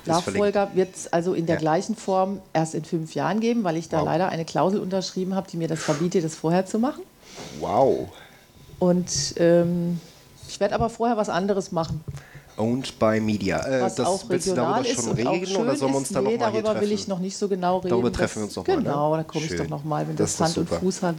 Nachfolger 0.08 0.72
wird 0.74 0.96
es 0.96 1.14
also 1.14 1.36
in 1.36 1.46
der 1.46 1.56
Ja. 1.58 1.60
gleichen 1.62 1.96
Form 1.96 2.42
erst 2.54 2.74
in 2.74 2.84
fünf 2.84 3.14
Jahren 3.14 3.42
geben, 3.42 3.64
weil 3.64 3.78
ich 3.78 3.90
da 3.90 4.00
Wow. 4.00 4.06
leider 4.06 4.30
eine 4.30 4.46
Klausel 4.46 4.80
unterschrieben 4.80 5.36
habe, 5.36 5.48
die 5.52 5.58
mir 5.58 5.68
das 5.68 5.80
verbietet, 5.80 6.24
das 6.24 6.34
vorher 6.34 6.66
zu 6.66 6.80
machen. 6.80 7.04
Wow. 7.60 8.08
Und 8.80 9.36
ähm, 9.38 10.00
ich 10.58 10.60
werde 10.60 10.74
aber 10.74 10.90
vorher 10.90 11.18
was 11.18 11.30
anderes 11.30 11.72
machen, 11.72 12.04
Owned 12.58 12.98
by 12.98 13.20
Media. 13.20 13.64
Äh, 13.64 13.82
was 13.84 13.94
das 13.94 14.08
auch 14.08 14.28
willst 14.28 14.48
du 14.48 14.52
regional 14.54 14.82
darüber 14.82 14.90
ist 14.90 14.96
schon 14.96 15.12
und 15.12 15.28
auch 15.28 15.34
reden 15.34 15.46
schön 15.46 15.58
oder 15.58 15.76
sollen 15.76 15.92
wir 15.92 15.98
uns 15.98 16.08
ist. 16.08 16.16
da 16.16 16.22
nee, 16.22 16.32
nochmal 16.32 16.52
darüber 16.64 16.82
will 16.82 16.92
ich 16.92 17.08
noch 17.08 17.20
nicht 17.20 17.38
so 17.38 17.48
genau 17.48 17.78
reden. 17.78 17.90
Darüber 17.90 18.10
Das- 18.10 18.18
treffen 18.18 18.40
wir 18.40 18.44
uns 18.46 18.56
noch 18.56 18.66
mal, 18.66 18.78
ne? 18.78 18.82
Genau, 18.82 19.16
da 19.18 19.24
komme 19.24 19.46
ich 19.46 19.56
doch 19.56 19.68
noch 19.68 19.84
mal, 19.84 20.08
wenn 20.08 20.16
Das 20.16 20.36
das, 20.36 20.58
Hand 20.58 20.72
und. 20.72 20.80
Fuß 20.80 21.04
hat. 21.04 21.16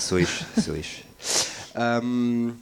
So 0.00 0.16
ist, 0.16 0.44
so 0.56 0.72
ist. 0.72 0.88
ähm, 1.76 2.58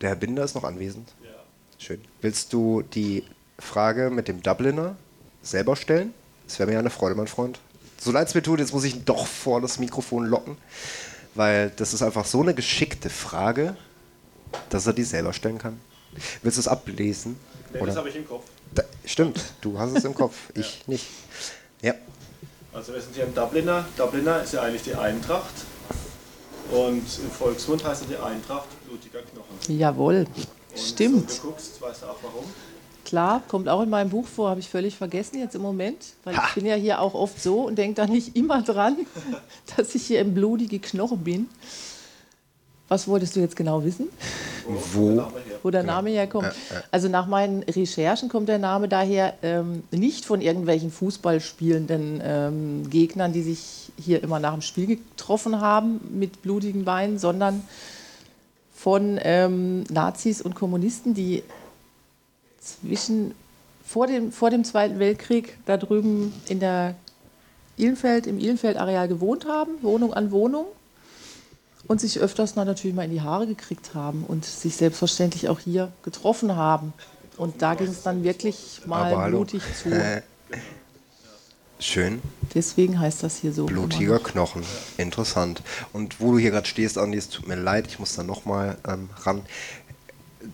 der 0.00 0.08
Herr 0.08 0.16
Binder 0.16 0.42
ist 0.42 0.56
noch 0.56 0.64
anwesend. 0.64 1.14
Ja. 1.22 1.30
Schön. 1.78 2.00
Willst 2.20 2.52
du 2.52 2.82
die 2.82 3.22
Frage 3.60 4.10
mit 4.10 4.26
dem 4.26 4.42
Dubliner 4.42 4.96
selber 5.42 5.76
stellen? 5.76 6.12
Das 6.48 6.58
wäre 6.58 6.68
mir 6.68 6.80
eine 6.80 6.90
Freude, 6.90 7.14
mein 7.14 7.28
Freund. 7.28 7.60
So 8.00 8.10
leid 8.10 8.26
es 8.26 8.34
mir 8.34 8.42
tut, 8.42 8.58
jetzt 8.58 8.72
muss 8.72 8.82
ich 8.82 8.96
ihn 8.96 9.04
doch 9.04 9.28
vor 9.28 9.60
das 9.60 9.78
Mikrofon 9.78 10.26
locken, 10.26 10.56
weil 11.38 11.70
das 11.76 11.94
ist 11.94 12.02
einfach 12.02 12.24
so 12.24 12.42
eine 12.42 12.52
geschickte 12.52 13.08
Frage, 13.08 13.76
dass 14.70 14.88
er 14.88 14.92
die 14.92 15.04
selber 15.04 15.32
stellen 15.32 15.58
kann. 15.58 15.80
Willst 16.42 16.58
du 16.58 16.60
es 16.60 16.68
ablesen? 16.68 17.38
Nee, 17.72 17.80
das 17.86 17.96
habe 17.96 18.08
ich 18.08 18.16
im 18.16 18.26
Kopf. 18.26 18.44
Da, 18.74 18.82
stimmt, 19.04 19.40
du 19.60 19.78
hast 19.78 19.96
es 19.96 20.04
im 20.04 20.14
Kopf, 20.14 20.34
ich 20.54 20.82
nicht. 20.88 21.06
Ja. 21.80 21.94
Also 22.72 22.92
wir 22.92 23.00
sind 23.00 23.14
hier 23.14 23.24
im 23.24 23.34
Dubliner. 23.34 23.84
Dubliner 23.96 24.42
ist 24.42 24.52
ja 24.52 24.62
eigentlich 24.62 24.82
die 24.82 24.94
Eintracht. 24.94 25.54
Und 26.72 27.04
im 27.22 27.30
Volksmund 27.30 27.84
heißt 27.84 28.02
er 28.02 28.08
die 28.08 28.16
Eintracht 28.16 28.66
blutiger 28.86 29.20
Knochen. 29.22 29.78
Jawohl, 29.78 30.26
Und 30.34 30.78
stimmt. 30.78 31.30
So, 31.30 31.42
du 31.42 31.48
guckst, 31.50 31.80
weißt 31.80 32.02
du 32.02 32.06
auch 32.06 32.18
warum? 32.20 32.44
Klar, 33.08 33.40
kommt 33.48 33.70
auch 33.70 33.80
in 33.80 33.88
meinem 33.88 34.10
Buch 34.10 34.26
vor, 34.26 34.50
habe 34.50 34.60
ich 34.60 34.68
völlig 34.68 34.94
vergessen 34.94 35.38
jetzt 35.38 35.54
im 35.54 35.62
Moment, 35.62 35.96
weil 36.24 36.36
Ha. 36.36 36.44
ich 36.48 36.54
bin 36.56 36.66
ja 36.66 36.74
hier 36.74 37.00
auch 37.00 37.14
oft 37.14 37.42
so 37.42 37.62
und 37.62 37.78
denke 37.78 37.94
da 37.94 38.06
nicht 38.06 38.36
immer 38.36 38.60
dran, 38.60 38.98
dass 39.78 39.94
ich 39.94 40.04
hier 40.04 40.20
im 40.20 40.34
blutige 40.34 40.78
Knochen 40.78 41.24
bin. 41.24 41.46
Was 42.88 43.08
wolltest 43.08 43.34
du 43.34 43.40
jetzt 43.40 43.56
genau 43.56 43.82
wissen? 43.82 44.08
Wo? 44.92 45.06
Der 45.08 45.14
Name 45.14 45.40
her. 45.40 45.58
wo 45.62 45.70
der 45.70 45.82
Name 45.84 46.10
herkommt. 46.10 46.52
Also 46.90 47.08
nach 47.08 47.26
meinen 47.26 47.62
Recherchen 47.62 48.28
kommt 48.28 48.50
der 48.50 48.58
Name 48.58 48.88
daher 48.88 49.32
ähm, 49.42 49.84
nicht 49.90 50.26
von 50.26 50.42
irgendwelchen 50.42 50.90
Fußballspielenden 50.90 52.20
ähm, 52.22 52.90
Gegnern, 52.90 53.32
die 53.32 53.42
sich 53.42 53.90
hier 53.98 54.22
immer 54.22 54.38
nach 54.38 54.52
dem 54.52 54.60
Spiel 54.60 54.86
getroffen 54.86 55.62
haben 55.62 55.98
mit 56.12 56.42
blutigen 56.42 56.84
Beinen, 56.84 57.18
sondern 57.18 57.62
von 58.74 59.18
ähm, 59.22 59.84
Nazis 59.90 60.42
und 60.42 60.54
Kommunisten, 60.54 61.14
die 61.14 61.42
zwischen 62.68 63.34
vor 63.84 64.06
dem, 64.06 64.32
vor 64.32 64.50
dem 64.50 64.64
Zweiten 64.64 64.98
Weltkrieg 64.98 65.56
da 65.64 65.76
drüben 65.76 66.32
in 66.46 66.60
der 66.60 66.94
Ihlenfeld, 67.76 68.26
im 68.26 68.38
Ihlenfeld-Areal 68.38 69.08
gewohnt 69.08 69.46
haben, 69.46 69.82
Wohnung 69.82 70.12
an 70.12 70.30
Wohnung 70.30 70.66
und 71.86 72.00
sich 72.00 72.18
öfters 72.20 72.54
mal 72.56 72.64
natürlich 72.64 72.94
mal 72.94 73.04
in 73.04 73.12
die 73.12 73.22
Haare 73.22 73.46
gekriegt 73.46 73.94
haben 73.94 74.24
und 74.26 74.44
sich 74.44 74.76
selbstverständlich 74.76 75.48
auch 75.48 75.60
hier 75.60 75.90
getroffen 76.02 76.54
haben. 76.54 76.92
Und 77.36 77.62
da 77.62 77.74
ging 77.74 77.88
es 77.88 78.02
dann 78.02 78.24
wirklich 78.24 78.82
mal 78.84 79.12
Aber 79.12 79.22
hallo. 79.22 79.38
blutig 79.38 79.62
zu. 79.80 79.90
Äh, 79.90 80.22
Schön. 81.80 82.20
Deswegen 82.54 82.98
heißt 82.98 83.22
das 83.22 83.36
hier 83.36 83.52
so. 83.52 83.66
Blutiger 83.66 84.14
noch. 84.14 84.24
Knochen. 84.24 84.64
Interessant. 84.96 85.62
Und 85.92 86.20
wo 86.20 86.32
du 86.32 86.38
hier 86.38 86.50
gerade 86.50 86.66
stehst, 86.66 86.98
Andi, 86.98 87.16
es 87.16 87.28
tut 87.28 87.46
mir 87.46 87.54
leid, 87.54 87.86
ich 87.86 88.00
muss 88.00 88.14
da 88.14 88.24
nochmal 88.24 88.76
ähm, 88.86 89.08
ran. 89.20 89.42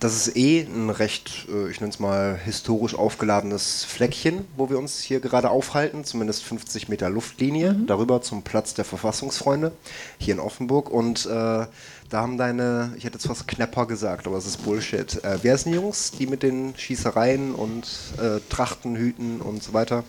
Das 0.00 0.14
ist 0.16 0.36
eh 0.36 0.62
ein 0.62 0.90
recht, 0.90 1.46
äh, 1.48 1.70
ich 1.70 1.80
nenne 1.80 1.92
es 1.92 2.00
mal, 2.00 2.36
historisch 2.36 2.94
aufgeladenes 2.94 3.84
Fleckchen, 3.84 4.44
wo 4.56 4.68
wir 4.68 4.78
uns 4.78 5.00
hier 5.00 5.20
gerade 5.20 5.50
aufhalten, 5.50 6.04
zumindest 6.04 6.42
50 6.42 6.88
Meter 6.88 7.08
Luftlinie, 7.10 7.74
darüber 7.86 8.20
zum 8.20 8.42
Platz 8.42 8.74
der 8.74 8.84
Verfassungsfreunde, 8.84 9.72
hier 10.18 10.34
in 10.34 10.40
Offenburg. 10.40 10.90
Und 10.90 11.26
äh, 11.26 11.28
da 11.28 11.68
haben 12.12 12.38
deine, 12.38 12.92
ich 12.96 13.04
hätte 13.04 13.18
jetzt 13.18 13.26
fast 13.26 13.46
Knapper 13.46 13.86
gesagt, 13.86 14.26
aber 14.26 14.36
es 14.36 14.46
ist 14.46 14.64
Bullshit. 14.64 15.22
Äh, 15.22 15.38
wer 15.42 15.56
sind 15.58 15.72
die 15.72 15.78
Jungs, 15.78 16.10
die 16.10 16.26
mit 16.26 16.42
den 16.42 16.76
Schießereien 16.76 17.54
und 17.54 17.86
äh, 18.20 18.40
Trachtenhüten 18.48 19.40
und 19.40 19.62
so 19.62 19.74
weiter? 19.74 20.02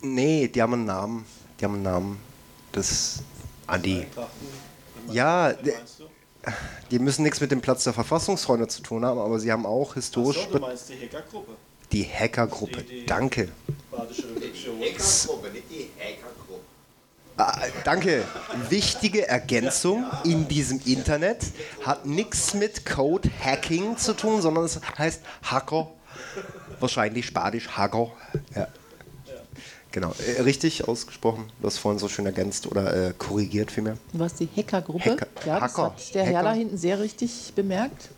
Nee, 0.00 0.48
die 0.48 0.62
haben 0.62 0.74
einen 0.74 0.86
Namen. 0.86 1.26
Die 1.60 1.64
haben 1.64 1.74
einen 1.74 1.82
Namen. 1.82 2.18
Das 2.72 3.22
Andi. 3.66 4.06
Ja, 5.10 5.52
die 6.90 6.98
müssen 6.98 7.22
nichts 7.22 7.40
mit 7.40 7.50
dem 7.50 7.60
Platz 7.60 7.84
der 7.84 7.92
Verfassungsfreunde 7.92 8.68
zu 8.68 8.82
tun 8.82 9.04
haben, 9.04 9.18
aber 9.18 9.38
sie 9.38 9.50
haben 9.52 9.66
auch 9.66 9.90
Ach 9.90 9.94
historisch 9.94 10.44
so, 10.50 10.52
du 10.52 10.58
meinst 10.58 10.88
die 10.88 10.94
Hackergruppe. 11.06 11.52
die 11.92 12.04
Hackergruppe. 12.04 12.82
Die- 12.82 13.00
die- 13.00 13.06
Danke. 13.06 13.48
Badische 13.90 14.22
Revolution. 14.28 14.76
Hackergruppe, 14.80 15.50
nicht 15.50 15.70
die 15.70 15.90
Hackergruppe. 15.98 16.60
Ah, 17.36 17.58
danke. 17.84 18.24
Wichtige 18.68 19.26
Ergänzung 19.26 20.04
in 20.24 20.46
diesem 20.46 20.80
Internet 20.84 21.38
hat 21.84 22.06
nichts 22.06 22.54
mit 22.54 22.86
Code 22.86 23.28
Hacking 23.42 23.96
zu 23.96 24.14
tun, 24.14 24.40
sondern 24.40 24.64
es 24.64 24.80
heißt 24.96 25.20
Hacker. 25.42 25.90
Wahrscheinlich 26.80 27.26
Spanisch 27.26 27.68
Hacker. 27.68 28.12
Ja. 28.54 28.68
Genau, 29.94 30.12
äh, 30.26 30.42
richtig 30.42 30.88
ausgesprochen. 30.88 31.44
Du 31.60 31.68
hast 31.68 31.78
vorhin 31.78 32.00
so 32.00 32.08
schön 32.08 32.26
ergänzt 32.26 32.66
oder 32.66 33.10
äh, 33.10 33.14
korrigiert 33.16 33.70
vielmehr. 33.70 33.96
Was 34.12 34.34
die 34.34 34.48
Hackergruppe? 34.56 35.12
Hacker. 35.12 35.26
Ja, 35.46 35.60
das 35.60 35.72
Hacker. 35.72 35.82
hat 35.84 36.14
der 36.16 36.24
Herr 36.24 36.38
Hacker. 36.38 36.48
da 36.48 36.52
hinten 36.52 36.76
sehr 36.76 36.98
richtig 36.98 37.52
bemerkt. 37.54 38.08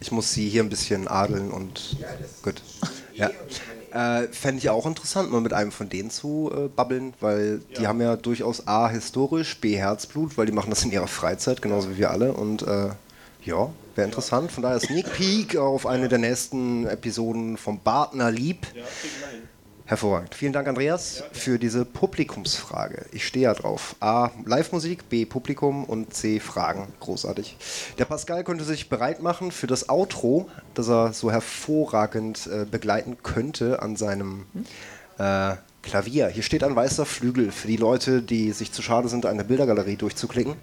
Ich 0.00 0.10
muss 0.10 0.32
sie 0.32 0.48
hier 0.48 0.62
ein 0.62 0.70
bisschen 0.70 1.08
adeln 1.08 1.50
und 1.50 1.98
gut. 2.42 2.62
Ja. 3.12 3.30
Äh, 3.92 4.28
Fände 4.28 4.56
ich 4.56 4.70
auch 4.70 4.86
interessant, 4.86 5.30
mal 5.30 5.42
mit 5.42 5.52
einem 5.52 5.70
von 5.70 5.90
denen 5.90 6.08
zu 6.08 6.50
äh, 6.50 6.68
babbeln, 6.68 7.12
weil 7.20 7.60
die 7.78 7.86
haben 7.86 8.00
ja 8.00 8.16
durchaus 8.16 8.66
A, 8.66 8.88
historisch, 8.88 9.60
B, 9.60 9.76
Herzblut, 9.76 10.38
weil 10.38 10.46
die 10.46 10.52
machen 10.52 10.70
das 10.70 10.82
in 10.82 10.92
ihrer 10.92 11.08
Freizeit, 11.08 11.60
genauso 11.60 11.90
wie 11.90 11.98
wir 11.98 12.10
alle. 12.10 12.32
Und 12.32 12.62
äh, 12.62 12.88
ja, 13.44 13.68
wäre 13.96 14.06
interessant. 14.06 14.50
Von 14.50 14.62
daher 14.62 14.80
Sneak 14.80 15.12
Peek 15.12 15.56
auf 15.56 15.86
eine 15.86 16.08
der 16.08 16.18
nächsten 16.18 16.86
Episoden 16.86 17.58
vom 17.58 17.80
Bartner 17.80 18.30
Lieb. 18.30 18.66
Ja. 18.74 18.82
Hervorragend. 19.92 20.34
Vielen 20.34 20.54
Dank, 20.54 20.68
Andreas, 20.68 21.22
für 21.32 21.58
diese 21.58 21.84
Publikumsfrage. 21.84 23.04
Ich 23.12 23.26
stehe 23.26 23.42
ja 23.42 23.52
drauf. 23.52 23.94
A. 24.00 24.30
Live-Musik, 24.46 25.10
B. 25.10 25.26
Publikum 25.26 25.84
und 25.84 26.14
C. 26.14 26.40
Fragen. 26.40 26.88
Großartig. 27.00 27.58
Der 27.98 28.06
Pascal 28.06 28.42
könnte 28.42 28.64
sich 28.64 28.88
bereit 28.88 29.20
machen 29.20 29.52
für 29.52 29.66
das 29.66 29.90
Outro, 29.90 30.48
das 30.72 30.88
er 30.88 31.12
so 31.12 31.30
hervorragend 31.30 32.46
äh, 32.46 32.64
begleiten 32.64 33.18
könnte 33.22 33.82
an 33.82 33.96
seinem 33.96 34.46
äh, 35.18 35.56
Klavier. 35.82 36.28
Hier 36.28 36.42
steht 36.42 36.64
ein 36.64 36.74
weißer 36.74 37.04
Flügel 37.04 37.52
für 37.52 37.68
die 37.68 37.76
Leute, 37.76 38.22
die 38.22 38.52
sich 38.52 38.72
zu 38.72 38.80
schade 38.80 39.08
sind, 39.08 39.26
eine 39.26 39.44
Bildergalerie 39.44 39.96
durchzuklicken. 39.96 40.54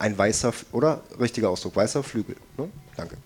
Ein 0.00 0.18
weißer, 0.18 0.52
oder? 0.72 1.00
Richtiger 1.20 1.48
Ausdruck, 1.48 1.76
weißer 1.76 2.02
Flügel. 2.02 2.34
Ne? 2.58 2.68
Danke. 2.96 3.18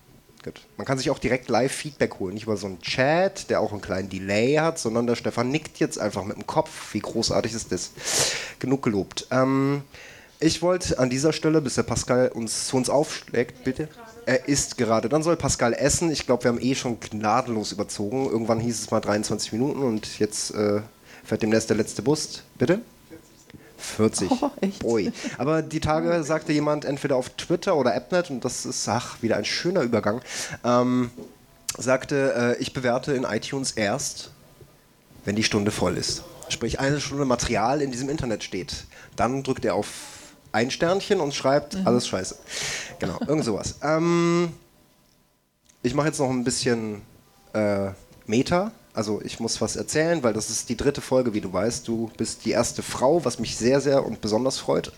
Gut. 0.43 0.61
Man 0.77 0.85
kann 0.85 0.97
sich 0.97 1.09
auch 1.09 1.19
direkt 1.19 1.49
live 1.49 1.71
Feedback 1.71 2.19
holen, 2.19 2.33
nicht 2.33 2.43
über 2.43 2.55
so 2.55 2.67
einen 2.67 2.81
Chat, 2.81 3.49
der 3.49 3.59
auch 3.59 3.73
einen 3.73 3.81
kleinen 3.81 4.09
Delay 4.09 4.55
hat, 4.55 4.79
sondern 4.79 5.05
der 5.05 5.15
Stefan 5.15 5.51
nickt 5.51 5.79
jetzt 5.79 5.99
einfach 5.99 6.23
mit 6.23 6.37
dem 6.37 6.47
Kopf. 6.47 6.93
Wie 6.93 7.01
großartig 7.01 7.53
ist 7.53 7.71
das? 7.71 7.91
Genug 8.59 8.81
gelobt. 8.83 9.27
Ähm, 9.31 9.83
ich 10.39 10.61
wollte 10.61 10.97
an 10.97 11.09
dieser 11.09 11.33
Stelle, 11.33 11.61
bis 11.61 11.75
der 11.75 11.83
Pascal 11.83 12.29
uns 12.29 12.67
zu 12.67 12.77
uns 12.77 12.89
aufschlägt, 12.89 13.65
bitte. 13.65 13.89
Er 14.25 14.47
isst 14.47 14.77
gerade. 14.77 15.09
Dann 15.09 15.23
soll 15.23 15.35
Pascal 15.35 15.73
essen. 15.73 16.09
Ich 16.11 16.25
glaube, 16.25 16.45
wir 16.45 16.49
haben 16.49 16.61
eh 16.61 16.75
schon 16.75 16.99
gnadenlos 16.99 17.73
überzogen. 17.73 18.29
Irgendwann 18.29 18.61
hieß 18.61 18.79
es 18.79 18.91
mal 18.91 19.01
23 19.01 19.51
Minuten 19.51 19.81
und 19.81 20.19
jetzt 20.19 20.51
äh, 20.51 20.81
fährt 21.25 21.41
demnächst 21.41 21.69
der 21.69 21.77
letzte 21.77 22.01
Bus. 22.01 22.43
Bitte? 22.57 22.79
40. 23.79 24.29
Oh, 24.31 24.51
echt? 24.61 24.83
Ui. 24.83 25.11
Aber 25.37 25.61
die 25.61 25.79
Tage 25.79 26.23
sagte 26.23 26.53
jemand 26.53 26.85
entweder 26.85 27.15
auf 27.15 27.29
Twitter 27.29 27.75
oder 27.75 27.95
Appnet, 27.95 28.29
und 28.29 28.45
das 28.45 28.65
ist 28.65 28.87
ach, 28.87 29.21
wieder 29.21 29.37
ein 29.37 29.45
schöner 29.45 29.81
Übergang, 29.81 30.21
ähm, 30.63 31.11
sagte, 31.77 32.55
äh, 32.57 32.61
ich 32.61 32.73
bewerte 32.73 33.13
in 33.13 33.23
iTunes 33.23 33.71
erst, 33.71 34.31
wenn 35.25 35.35
die 35.35 35.43
Stunde 35.43 35.71
voll 35.71 35.97
ist. 35.97 36.23
Sprich, 36.49 36.79
eine 36.79 36.99
Stunde 36.99 37.25
Material 37.25 37.81
in 37.81 37.91
diesem 37.91 38.09
Internet 38.09 38.43
steht. 38.43 38.85
Dann 39.15 39.43
drückt 39.43 39.65
er 39.65 39.75
auf 39.75 39.87
ein 40.51 40.71
Sternchen 40.71 41.19
und 41.19 41.35
schreibt, 41.35 41.77
alles 41.85 42.07
scheiße. 42.07 42.35
Genau, 42.99 43.19
irgend 43.27 43.45
sowas. 43.45 43.75
Ähm, 43.83 44.51
ich 45.83 45.93
mache 45.93 46.07
jetzt 46.07 46.19
noch 46.19 46.29
ein 46.29 46.43
bisschen 46.43 47.01
äh, 47.53 47.91
Meta. 48.25 48.71
Also 48.99 49.21
ich 49.23 49.39
muss 49.39 49.61
was 49.61 49.77
erzählen, 49.77 50.23
weil 50.23 50.33
das 50.33 50.49
ist 50.49 50.67
die 50.67 50.75
dritte 50.75 50.99
Folge, 50.99 51.33
wie 51.33 51.39
du 51.39 51.53
weißt. 51.53 51.87
Du 51.87 52.11
bist 52.17 52.43
die 52.43 52.51
erste 52.51 52.83
Frau, 52.83 53.23
was 53.23 53.39
mich 53.39 53.55
sehr, 53.55 53.79
sehr 53.79 54.05
und 54.05 54.19
besonders 54.19 54.57
freut 54.57 54.91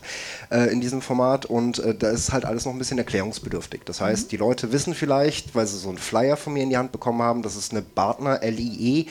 äh, 0.50 0.72
in 0.72 0.80
diesem 0.80 1.02
Format. 1.02 1.46
Und 1.46 1.78
äh, 1.78 1.94
da 1.94 2.10
ist 2.10 2.32
halt 2.32 2.44
alles 2.44 2.64
noch 2.64 2.72
ein 2.72 2.80
bisschen 2.80 2.98
erklärungsbedürftig. 2.98 3.82
Das 3.84 4.00
heißt, 4.00 4.32
die 4.32 4.36
Leute 4.36 4.72
wissen 4.72 4.96
vielleicht, 4.96 5.54
weil 5.54 5.68
sie 5.68 5.78
so 5.78 5.88
einen 5.88 5.98
Flyer 5.98 6.36
von 6.36 6.52
mir 6.54 6.64
in 6.64 6.70
die 6.70 6.76
Hand 6.76 6.90
bekommen 6.90 7.22
haben, 7.22 7.42
dass 7.42 7.54
es 7.54 7.70
eine 7.70 7.80
bartnerlie.be 7.80 9.06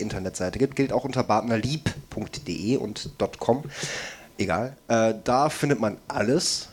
Internetseite 0.00 0.58
gibt. 0.58 0.74
Gilt 0.74 0.94
auch 0.94 1.04
unter 1.04 1.22
bartnerlieb.de 1.22 2.78
und 2.78 3.10
.com. 3.38 3.62
Egal. 4.38 4.74
Äh, 4.88 5.16
da 5.22 5.50
findet 5.50 5.80
man 5.80 5.98
alles. 6.08 6.70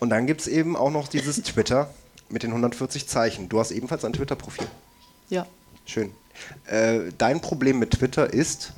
Und 0.00 0.08
dann 0.08 0.26
gibt 0.26 0.40
es 0.40 0.48
eben 0.48 0.74
auch 0.74 0.90
noch 0.90 1.08
dieses 1.08 1.36
Twitter 1.42 1.90
mit 2.30 2.44
den 2.44 2.52
140 2.52 3.06
Zeichen. 3.06 3.50
Du 3.50 3.60
hast 3.60 3.72
ebenfalls 3.72 4.06
ein 4.06 4.14
Twitter-Profil. 4.14 4.66
Ja. 5.28 5.44
Schön. 5.84 6.12
Äh, 6.66 7.12
dein 7.18 7.40
Problem 7.40 7.78
mit 7.78 7.92
Twitter 7.92 8.32
ist, 8.32 8.72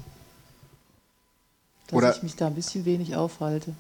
Dass 1.89 1.97
Oder- 1.97 2.15
ich 2.17 2.23
mich 2.23 2.37
da 2.37 2.49
ein 2.49 2.55
bisschen 2.55 2.85
wenig 2.85 3.17
aufhalte. 3.17 3.73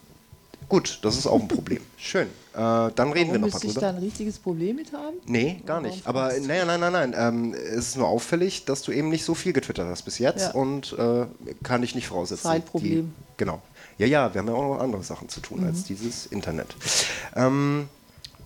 gut, 0.70 0.99
das 1.03 1.16
ist 1.18 1.26
auch 1.26 1.41
ein 1.41 1.49
Problem. 1.49 1.81
Schön. 1.99 2.26
Äh, 2.26 2.31
dann 2.55 2.91
reden 2.91 2.95
wir 2.97 3.16
Warum 3.16 3.33
noch 3.33 3.33
mal 3.33 3.41
müsste 3.47 3.66
ich 3.66 3.74
drüber. 3.74 3.81
da 3.83 3.89
ein 3.91 3.99
richtiges 3.99 4.39
Problem 4.39 4.76
mit 4.76 4.93
haben? 4.93 5.16
Nee, 5.26 5.62
gar 5.66 5.81
nicht. 5.81 6.07
Aber 6.07 6.33
naja, 6.41 6.64
nein, 6.64 6.81
nein, 6.81 6.93
nein. 6.93 7.14
Ähm, 7.16 7.55
es 7.55 7.89
ist 7.89 7.97
nur 7.97 8.09
auffällig, 8.09 8.64
dass 8.64 8.83
du 8.83 8.93
eben 8.93 9.11
nicht 9.11 9.24
so 9.24 9.35
viel 9.35 9.53
getwittert 9.53 9.87
hast 9.89 10.03
bis 10.03 10.18
jetzt 10.18 10.43
Ja. 10.43 10.51
und 10.53 10.95
äh, 10.99 11.26
kann 11.62 11.83
ich 11.83 11.95
nicht 11.95 12.09
voraussetzen. 12.09 12.43
Zeitproblem. 12.45 13.12
Die, 13.14 13.35
genau. 13.37 13.61
Ja, 13.99 14.07
ja, 14.07 14.33
wir 14.33 14.41
haben 14.41 14.49
ja 14.49 14.55
auch 14.55 14.76
noch 14.76 14.81
andere 14.83 15.03
Sachen 15.03 15.29
zu 15.29 15.41
tun 15.41 15.64
als 15.64 15.85
dieses 15.85 16.26
Internet. 16.26 16.74
Ähm, 17.37 17.89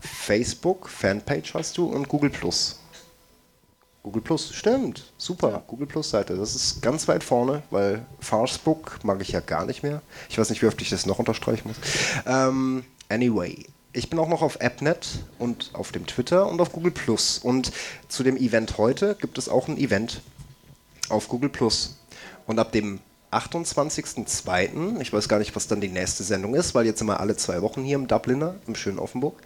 Facebook, 0.00 0.88
Fanpage 0.88 1.54
hast 1.54 1.78
du 1.78 1.86
und 1.86 2.08
Google 2.08 2.30
Plus. 2.30 2.78
Google 4.02 4.22
Plus, 4.22 4.52
stimmt. 4.52 5.12
Super. 5.16 5.62
Google 5.66 5.86
Plus 5.86 6.10
Seite. 6.10 6.36
Das 6.36 6.56
ist 6.56 6.82
ganz 6.82 7.06
weit 7.06 7.22
vorne, 7.22 7.62
weil 7.70 8.04
Facebook 8.20 8.98
mag 9.04 9.20
ich 9.20 9.30
ja 9.30 9.40
gar 9.40 9.64
nicht 9.64 9.82
mehr. 9.82 10.02
Ich 10.28 10.38
weiß 10.38 10.50
nicht, 10.50 10.60
wie 10.62 10.66
oft 10.66 10.80
ich 10.82 10.90
das 10.90 11.06
noch 11.06 11.18
unterstreichen 11.18 11.68
muss. 11.68 11.76
Ähm, 12.26 12.84
anyway. 13.08 13.64
Ich 13.94 14.08
bin 14.08 14.18
auch 14.18 14.28
noch 14.28 14.40
auf 14.40 14.60
AppNet 14.60 15.06
und 15.38 15.70
auf 15.74 15.92
dem 15.92 16.06
Twitter 16.06 16.48
und 16.48 16.60
auf 16.60 16.72
Google 16.72 16.92
Plus. 16.92 17.38
Und 17.38 17.72
zu 18.08 18.22
dem 18.22 18.36
Event 18.38 18.78
heute 18.78 19.16
gibt 19.20 19.36
es 19.36 19.48
auch 19.48 19.68
ein 19.68 19.76
Event 19.76 20.22
auf 21.10 21.28
Google 21.28 21.50
Plus. 21.50 21.98
Und 22.46 22.58
ab 22.58 22.72
dem 22.72 23.00
28.02., 23.32 25.00
ich 25.00 25.12
weiß 25.12 25.28
gar 25.28 25.38
nicht, 25.38 25.56
was 25.56 25.66
dann 25.66 25.80
die 25.80 25.88
nächste 25.88 26.22
Sendung 26.22 26.54
ist, 26.54 26.74
weil 26.74 26.86
jetzt 26.86 26.98
sind 26.98 27.08
wir 27.08 27.20
alle 27.20 27.36
zwei 27.36 27.62
Wochen 27.62 27.82
hier 27.82 27.96
im 27.96 28.06
Dubliner, 28.06 28.54
im 28.66 28.74
schönen 28.74 28.98
Offenburg, 28.98 29.40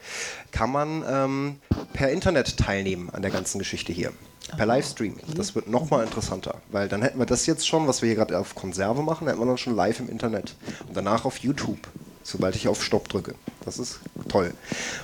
kann 0.51 0.71
man 0.71 1.05
ähm, 1.09 1.61
per 1.93 2.11
Internet 2.11 2.57
teilnehmen 2.57 3.11
an 3.11 3.23
der 3.23 3.31
ganzen 3.31 3.59
Geschichte 3.59 3.93
hier. 3.93 4.13
Per 4.57 4.67
Livestream. 4.67 5.17
Das 5.35 5.57
wird 5.57 5.69
nochmal 5.69 6.05
interessanter, 6.05 6.61
weil 6.71 6.89
dann 6.89 7.03
hätten 7.03 7.19
wir 7.19 7.27
das 7.27 7.47
jetzt 7.47 7.67
schon, 7.67 7.89
was 7.89 8.01
wir 8.03 8.09
hier 8.09 8.17
gerade 8.17 8.39
auf 8.39 8.55
Konserve 8.55 9.03
machen, 9.03 9.27
hätten 9.27 9.41
wir 9.41 9.47
dann 9.47 9.59
schon 9.59 9.75
live 9.75 9.99
im 9.99 10.09
Internet. 10.09 10.55
Und 10.87 10.97
danach 10.97 11.25
auf 11.25 11.39
YouTube, 11.39 11.81
sobald 12.23 12.55
ich 12.55 12.69
auf 12.69 12.83
Stopp 12.83 13.09
drücke. 13.09 13.35
Das 13.65 13.79
ist 13.79 13.99
toll. 14.29 14.53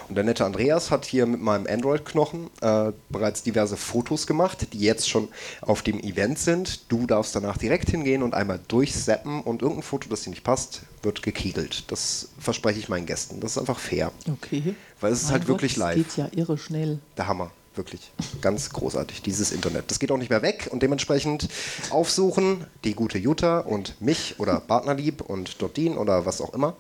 Und 0.08 0.14
der 0.14 0.24
nette 0.24 0.44
Andreas 0.44 0.90
hat 0.90 1.04
hier 1.04 1.26
mit 1.26 1.40
meinem 1.40 1.66
Android-Knochen 1.66 2.50
äh, 2.60 2.92
bereits 3.08 3.42
diverse 3.42 3.76
Fotos 3.76 4.26
gemacht, 4.26 4.68
die 4.72 4.80
jetzt 4.80 5.08
schon 5.08 5.28
auf 5.60 5.82
dem 5.82 6.00
Event 6.00 6.38
sind. 6.38 6.90
Du 6.90 7.06
darfst 7.06 7.34
danach 7.34 7.56
direkt 7.56 7.90
hingehen 7.90 8.22
und 8.22 8.34
einmal 8.34 8.60
durchseppen 8.68 9.40
und 9.40 9.62
irgendein 9.62 9.82
Foto, 9.82 10.08
das 10.08 10.22
dir 10.22 10.30
nicht 10.30 10.44
passt, 10.44 10.82
wird 11.02 11.22
gekegelt. 11.22 11.90
Das 11.90 12.28
verspreche 12.38 12.78
ich 12.78 12.88
meinen 12.88 13.06
Gästen. 13.06 13.40
Das 13.40 13.52
ist 13.52 13.58
einfach 13.58 13.78
fair. 13.78 14.12
Okay. 14.30 14.74
Weil 15.00 15.12
es 15.12 15.18
ist 15.20 15.24
Mein 15.26 15.32
halt 15.32 15.42
Gott, 15.42 15.48
wirklich 15.48 15.74
das 15.74 15.80
live. 15.80 15.94
geht 15.96 16.16
ja 16.16 16.28
irre 16.34 16.58
schnell. 16.58 16.98
Der 17.16 17.26
Hammer. 17.28 17.50
Wirklich. 17.74 18.12
Ganz 18.42 18.70
großartig, 18.70 19.22
dieses 19.22 19.50
Internet. 19.50 19.90
Das 19.90 19.98
geht 19.98 20.12
auch 20.12 20.18
nicht 20.18 20.28
mehr 20.28 20.42
weg 20.42 20.68
und 20.70 20.82
dementsprechend 20.82 21.48
aufsuchen 21.88 22.66
die 22.84 22.94
gute 22.94 23.16
Jutta 23.16 23.60
und 23.60 23.98
mich 23.98 24.38
oder 24.38 24.60
Partnerlieb 24.60 25.22
und 25.22 25.62
Dottin 25.62 25.96
oder 25.96 26.26
was 26.26 26.42
auch 26.42 26.52
immer 26.52 26.76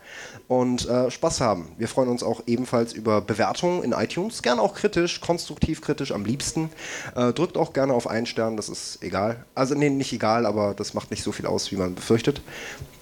und 0.48 0.86
äh, 0.86 1.10
Spaß 1.10 1.40
haben. 1.40 1.68
Wir 1.78 1.88
freuen 1.88 2.10
uns 2.10 2.22
auch 2.22 2.42
ebenfalls 2.46 2.92
über 2.92 3.22
Bewertungen 3.22 3.82
in 3.82 3.92
iTunes. 3.92 4.42
Gerne 4.42 4.60
auch 4.60 4.74
kritisch, 4.74 5.22
konstruktiv 5.22 5.80
kritisch 5.80 6.12
am 6.12 6.26
liebsten. 6.26 6.68
Äh, 7.16 7.32
drückt 7.32 7.56
auch 7.56 7.72
gerne 7.72 7.94
auf 7.94 8.06
einen 8.06 8.26
Stern, 8.26 8.58
das 8.58 8.68
ist 8.68 9.02
egal. 9.02 9.46
Also, 9.54 9.74
nee, 9.74 9.88
nicht 9.88 10.12
egal, 10.12 10.44
aber 10.44 10.74
das 10.74 10.92
macht 10.92 11.10
nicht 11.10 11.22
so 11.22 11.32
viel 11.32 11.46
aus, 11.46 11.72
wie 11.72 11.76
man 11.76 11.94
befürchtet. 11.94 12.42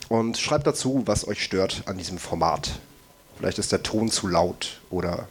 Und 0.09 0.39
schreibt 0.39 0.67
dazu, 0.67 1.03
was 1.07 1.27
euch 1.27 1.43
stört 1.43 1.83
an 1.87 1.99
diesem 1.99 2.19
Format. 2.19 2.79
Vielleicht 3.37 3.59
ist 3.59 3.73
der 3.73 3.83
Ton 3.83 4.11
zu 4.11 4.29
laut 4.29 4.81
oder 4.91 5.27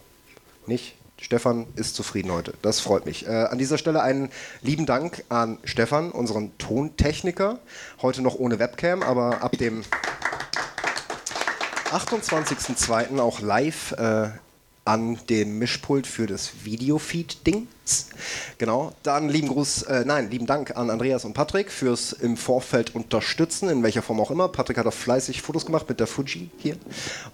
nicht. 0.68 0.99
Stefan 1.22 1.68
ist 1.76 1.96
zufrieden 1.96 2.32
heute. 2.32 2.54
Das 2.62 2.80
freut 2.80 3.06
mich. 3.06 3.28
Äh, 3.28 3.30
an 3.30 3.58
dieser 3.58 3.78
Stelle 3.78 4.02
einen 4.02 4.30
lieben 4.62 4.86
Dank 4.86 5.24
an 5.30 5.58
Stefan, 5.64 6.12
unseren 6.12 6.58
Tontechniker. 6.58 7.60
Heute 8.02 8.22
noch 8.22 8.36
ohne 8.36 8.60
Webcam, 8.60 9.04
aber 9.04 9.42
ab 9.42 9.58
dem 9.58 9.84
28.02. 11.92 13.20
auch 13.20 13.42
live 13.42 13.92
äh, 13.94 14.30
an 14.86 15.20
dem 15.30 15.60
Mischpult 15.60 16.08
für 16.08 16.26
das 16.26 16.52
Videofeed-Dings. 16.64 18.08
Genau. 18.58 18.94
Dann 19.04 19.30
lieben 19.30 19.48
Gruß, 19.48 19.84
äh, 19.84 20.04
nein, 20.06 20.32
lieben 20.32 20.46
Dank 20.46 20.76
an 20.78 20.90
Andreas 20.90 21.26
und 21.26 21.34
Patrick 21.34 21.72
fürs 21.72 22.12
im 22.14 22.38
Vorfeld 22.38 22.96
unterstützen, 22.96 23.70
in 23.70 23.84
welcher 23.84 24.02
Form 24.02 24.20
auch 24.20 24.32
immer. 24.32 24.48
Patrick 24.48 24.78
hat 24.78 24.88
auch 24.88 24.94
fleißig 24.94 25.42
Fotos 25.42 25.66
gemacht 25.66 25.88
mit 25.90 26.00
der 26.00 26.08
Fuji 26.08 26.50
hier. 26.58 26.76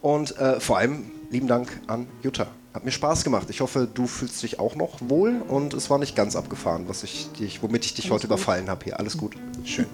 Und 0.01 0.37
äh, 0.37 0.59
vor 0.59 0.79
allem 0.79 1.11
lieben 1.29 1.47
Dank 1.47 1.69
an 1.87 2.07
Jutta. 2.23 2.47
Hat 2.75 2.83
mir 2.83 2.91
Spaß 2.91 3.23
gemacht. 3.23 3.49
Ich 3.49 3.61
hoffe, 3.61 3.87
du 3.91 4.05
fühlst 4.05 4.43
dich 4.43 4.59
auch 4.59 4.75
noch 4.75 4.99
wohl 4.99 5.41
und 5.47 5.73
es 5.73 5.89
war 5.89 5.97
nicht 5.97 6.13
ganz 6.13 6.35
abgefahren, 6.35 6.89
was 6.89 7.03
ich 7.03 7.31
dich, 7.31 7.63
womit 7.63 7.85
ich 7.85 7.93
dich 7.93 8.11
heute 8.11 8.27
überfallen 8.27 8.69
habe 8.69 8.83
hier. 8.83 8.99
Alles 8.99 9.17
gut. 9.17 9.37
Schön. 9.63 9.85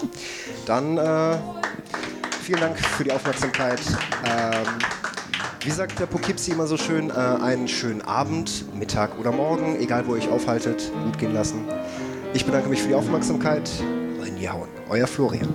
Dann 0.65 0.97
äh, 0.97 1.37
vielen 2.41 2.59
Dank 2.59 2.79
für 2.79 3.03
die 3.03 3.11
Aufmerksamkeit. 3.11 3.79
Ähm, 4.25 4.65
wie 5.59 5.69
sagt 5.69 5.99
der 5.99 6.07
Poughkeepsie 6.07 6.53
immer 6.53 6.65
so 6.65 6.75
schön, 6.75 7.11
äh, 7.11 7.13
einen 7.13 7.67
schönen 7.67 8.01
Abend, 8.01 8.65
Mittag 8.75 9.19
oder 9.19 9.31
Morgen, 9.31 9.79
egal 9.79 10.07
wo 10.07 10.15
ihr 10.15 10.23
euch 10.23 10.29
aufhaltet, 10.29 10.91
gut 11.05 11.19
gehen 11.19 11.35
lassen. 11.35 11.63
Ich 12.33 12.45
bedanke 12.45 12.67
mich 12.67 12.81
für 12.81 12.87
die 12.87 12.95
Aufmerksamkeit. 12.95 13.69
Euer 14.89 15.05
Florian. 15.05 15.53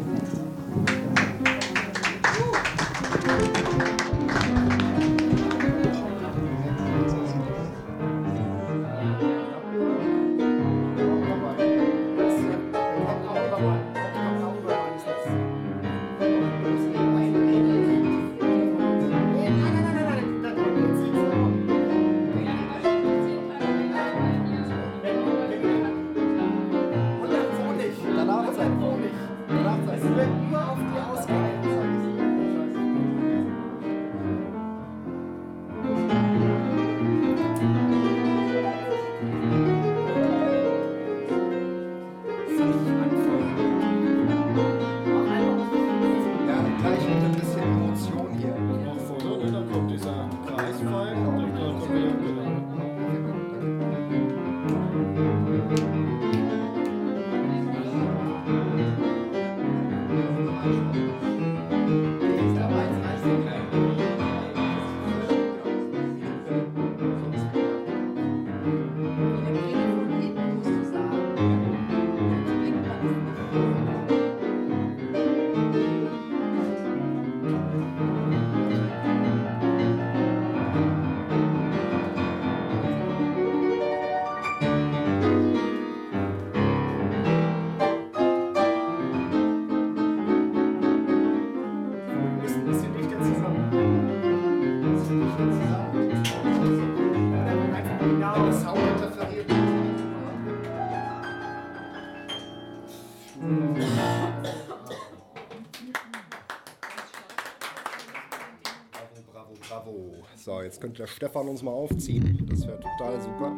Könnte 110.87 111.03
der 111.03 111.09
Stefan 111.09 111.49
uns 111.49 111.63
mal 111.63 111.73
aufziehen. 111.73 112.47
Das 112.49 112.65
wäre 112.65 112.79
total 112.79 113.21
super. 113.21 113.53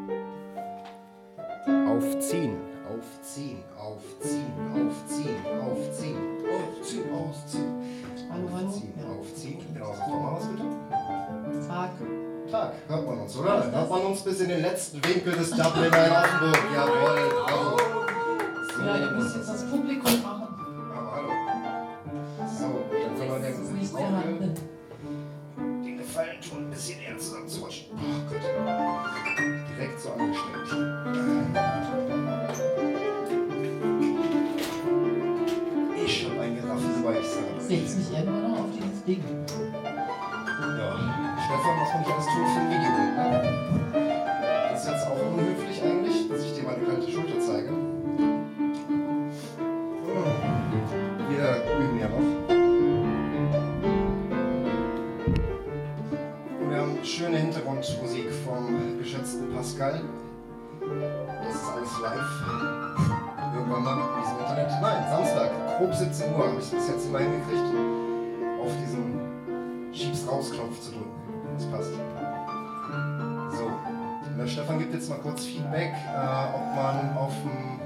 Aufziehen, 1.87 2.57
aufziehen, 2.89 3.59
aufziehen, 3.77 4.55
aufziehen, 4.73 5.37
aufziehen, 5.61 6.17
aufziehen, 6.49 7.13
ausziehen. 7.13 7.75
Hallo, 8.31 8.49
hallo. 8.51 8.67
Aufziehen, 8.67 8.93
aufziehen. 9.21 9.59
Genau, 9.75 9.93
sag 9.93 10.07
doch 10.07 10.21
mal 10.21 10.37
was 10.37 10.47
bitte. 10.49 11.69
Tag. 11.69 11.91
Tag, 12.51 12.73
hört 12.89 13.07
man 13.07 13.19
uns, 13.19 13.37
oder? 13.37 13.61
Dann 13.61 13.73
hört 13.73 13.91
man 13.91 14.01
uns 14.07 14.23
bis 14.23 14.41
in 14.41 14.49
den 14.49 14.63
letzten 14.63 15.05
Winkel 15.05 15.35
des 15.35 15.51
Dubliner 15.51 16.07
in 16.07 16.13
Offenburg. 16.13 16.59
Jawohl, 16.75 17.58
tun 42.39 42.47
für 42.47 42.61
ein 42.61 42.71
Video? 42.71 42.91
Ne? 42.91 43.09
Das 44.71 44.83
ist 44.83 44.91
jetzt 44.91 45.07
auch 45.07 45.19
unhöflich 45.33 45.83
eigentlich, 45.83 46.29
dass 46.29 46.45
ich 46.45 46.55
dir 46.55 46.63
meine 46.63 46.85
kalte 46.85 47.11
Schulter 47.11 47.41
zeige. 47.41 47.73
Wir 51.29 51.63
üben 51.79 52.01
ja 52.01 52.09
noch. 52.09 52.29
Wir 56.69 56.77
haben 56.79 56.99
schöne 57.05 57.39
Hintergrundmusik 57.39 58.31
vom 58.45 58.99
geschätzten 58.99 59.53
Pascal. 59.55 60.01
Das 60.81 61.55
ist 61.55 61.69
alles 61.69 62.01
live. 62.03 62.29
Irgendwann 63.55 63.85
mal 63.85 63.99
in 63.99 64.23
diesem 64.23 64.39
Internet. 64.39 64.71
Nein, 64.81 65.05
Samstag, 65.11 65.51
grob 65.79 65.95
17 65.95 66.35
Uhr 66.35 66.47
habe 66.47 66.57
ich 66.61 66.71
bis 66.71 66.89
jetzt 66.89 67.07
immer 67.07 67.19
hingekriegt, 67.19 67.88
raus-Knopf 70.29 70.81
zu 70.81 70.93
drücken. 70.93 71.11
Das 71.55 71.67
passt. 71.67 71.93
So, 73.57 73.71
der 74.39 74.47
Stefan 74.47 74.79
gibt 74.79 74.95
jetzt 74.95 75.09
mal 75.09 75.19
kurz 75.19 75.45
Feedback, 75.45 75.93
äh, 75.93 76.55
ob 76.55 76.75
man 76.77 77.17
auf 77.17 77.33
dem 77.43 77.81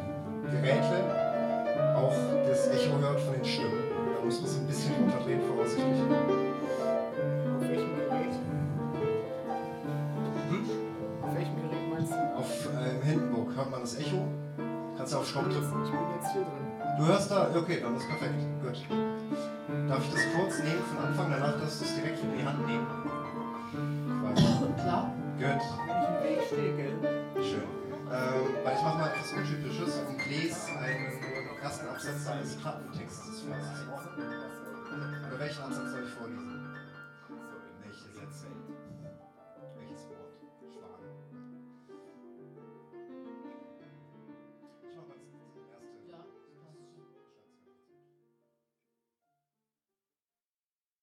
Gerätle 0.51 1.97
auch 1.97 2.15
das 2.47 2.69
Echo 2.69 2.99
hört 2.99 3.21
von 3.21 3.35
den 3.35 3.45
Stimmen. 3.45 3.85
Da 4.15 4.25
muss 4.25 4.41
man 4.41 4.51
es 4.51 4.57
ein 4.59 4.67
bisschen 4.67 4.95
runterdrehen, 4.95 5.41
voraussichtlich. 5.41 6.52
Kannst 15.13 15.37
du 15.37 15.41
auf 15.41 15.45
Stopp 15.45 15.53
drücken. 15.53 15.85
Ich 15.85 15.91
bin 15.91 16.01
jetzt 16.17 16.33
hier 16.33 16.41
drin. 16.41 16.97
Du 16.97 17.05
hörst 17.05 17.31
da? 17.31 17.51
Okay, 17.55 17.81
dann 17.83 17.97
ist 17.97 18.09
perfekt. 18.09 18.33
Gut. 18.65 18.81
Darf 19.89 20.01
ich 20.05 20.11
das 20.11 20.25
kurz 20.33 20.59
nehmen 20.65 20.83
von 20.89 21.05
Anfang? 21.05 21.31
Danach 21.31 21.61
darfst 21.61 21.81
du 21.81 21.85
es 21.85 21.95
direkt 21.97 22.23
in 22.23 22.33
die 22.33 22.43
Hand 22.43 22.67
nehmen. 22.67 22.87
Quasi. 24.25 24.73
Klar. 24.81 25.13
Gut. 25.37 25.45
Wenn 25.45 26.01
ich 26.01 26.09
im 26.09 26.17
Weg 26.25 26.41
stehe, 26.49 26.73
gell? 26.77 26.97
Schön. 27.45 27.69
Ähm, 28.09 28.57
weil 28.65 28.73
ich 28.73 28.83
mache 28.83 28.99
mal 28.99 29.11
etwas 29.13 29.33
Untypisches 29.37 30.01
und 30.01 30.17
lese 30.33 30.73
einen 30.81 31.61
ersten 31.61 31.89
Absatz 31.89 32.27
eines 32.29 32.59
Klappentextes 32.59 33.41
vor. 33.45 33.57
Oder 35.29 35.39
welchen 35.39 35.63
Absatz 35.63 35.91
soll 35.93 36.05
ich 36.09 36.15
vorlesen? 36.15 36.42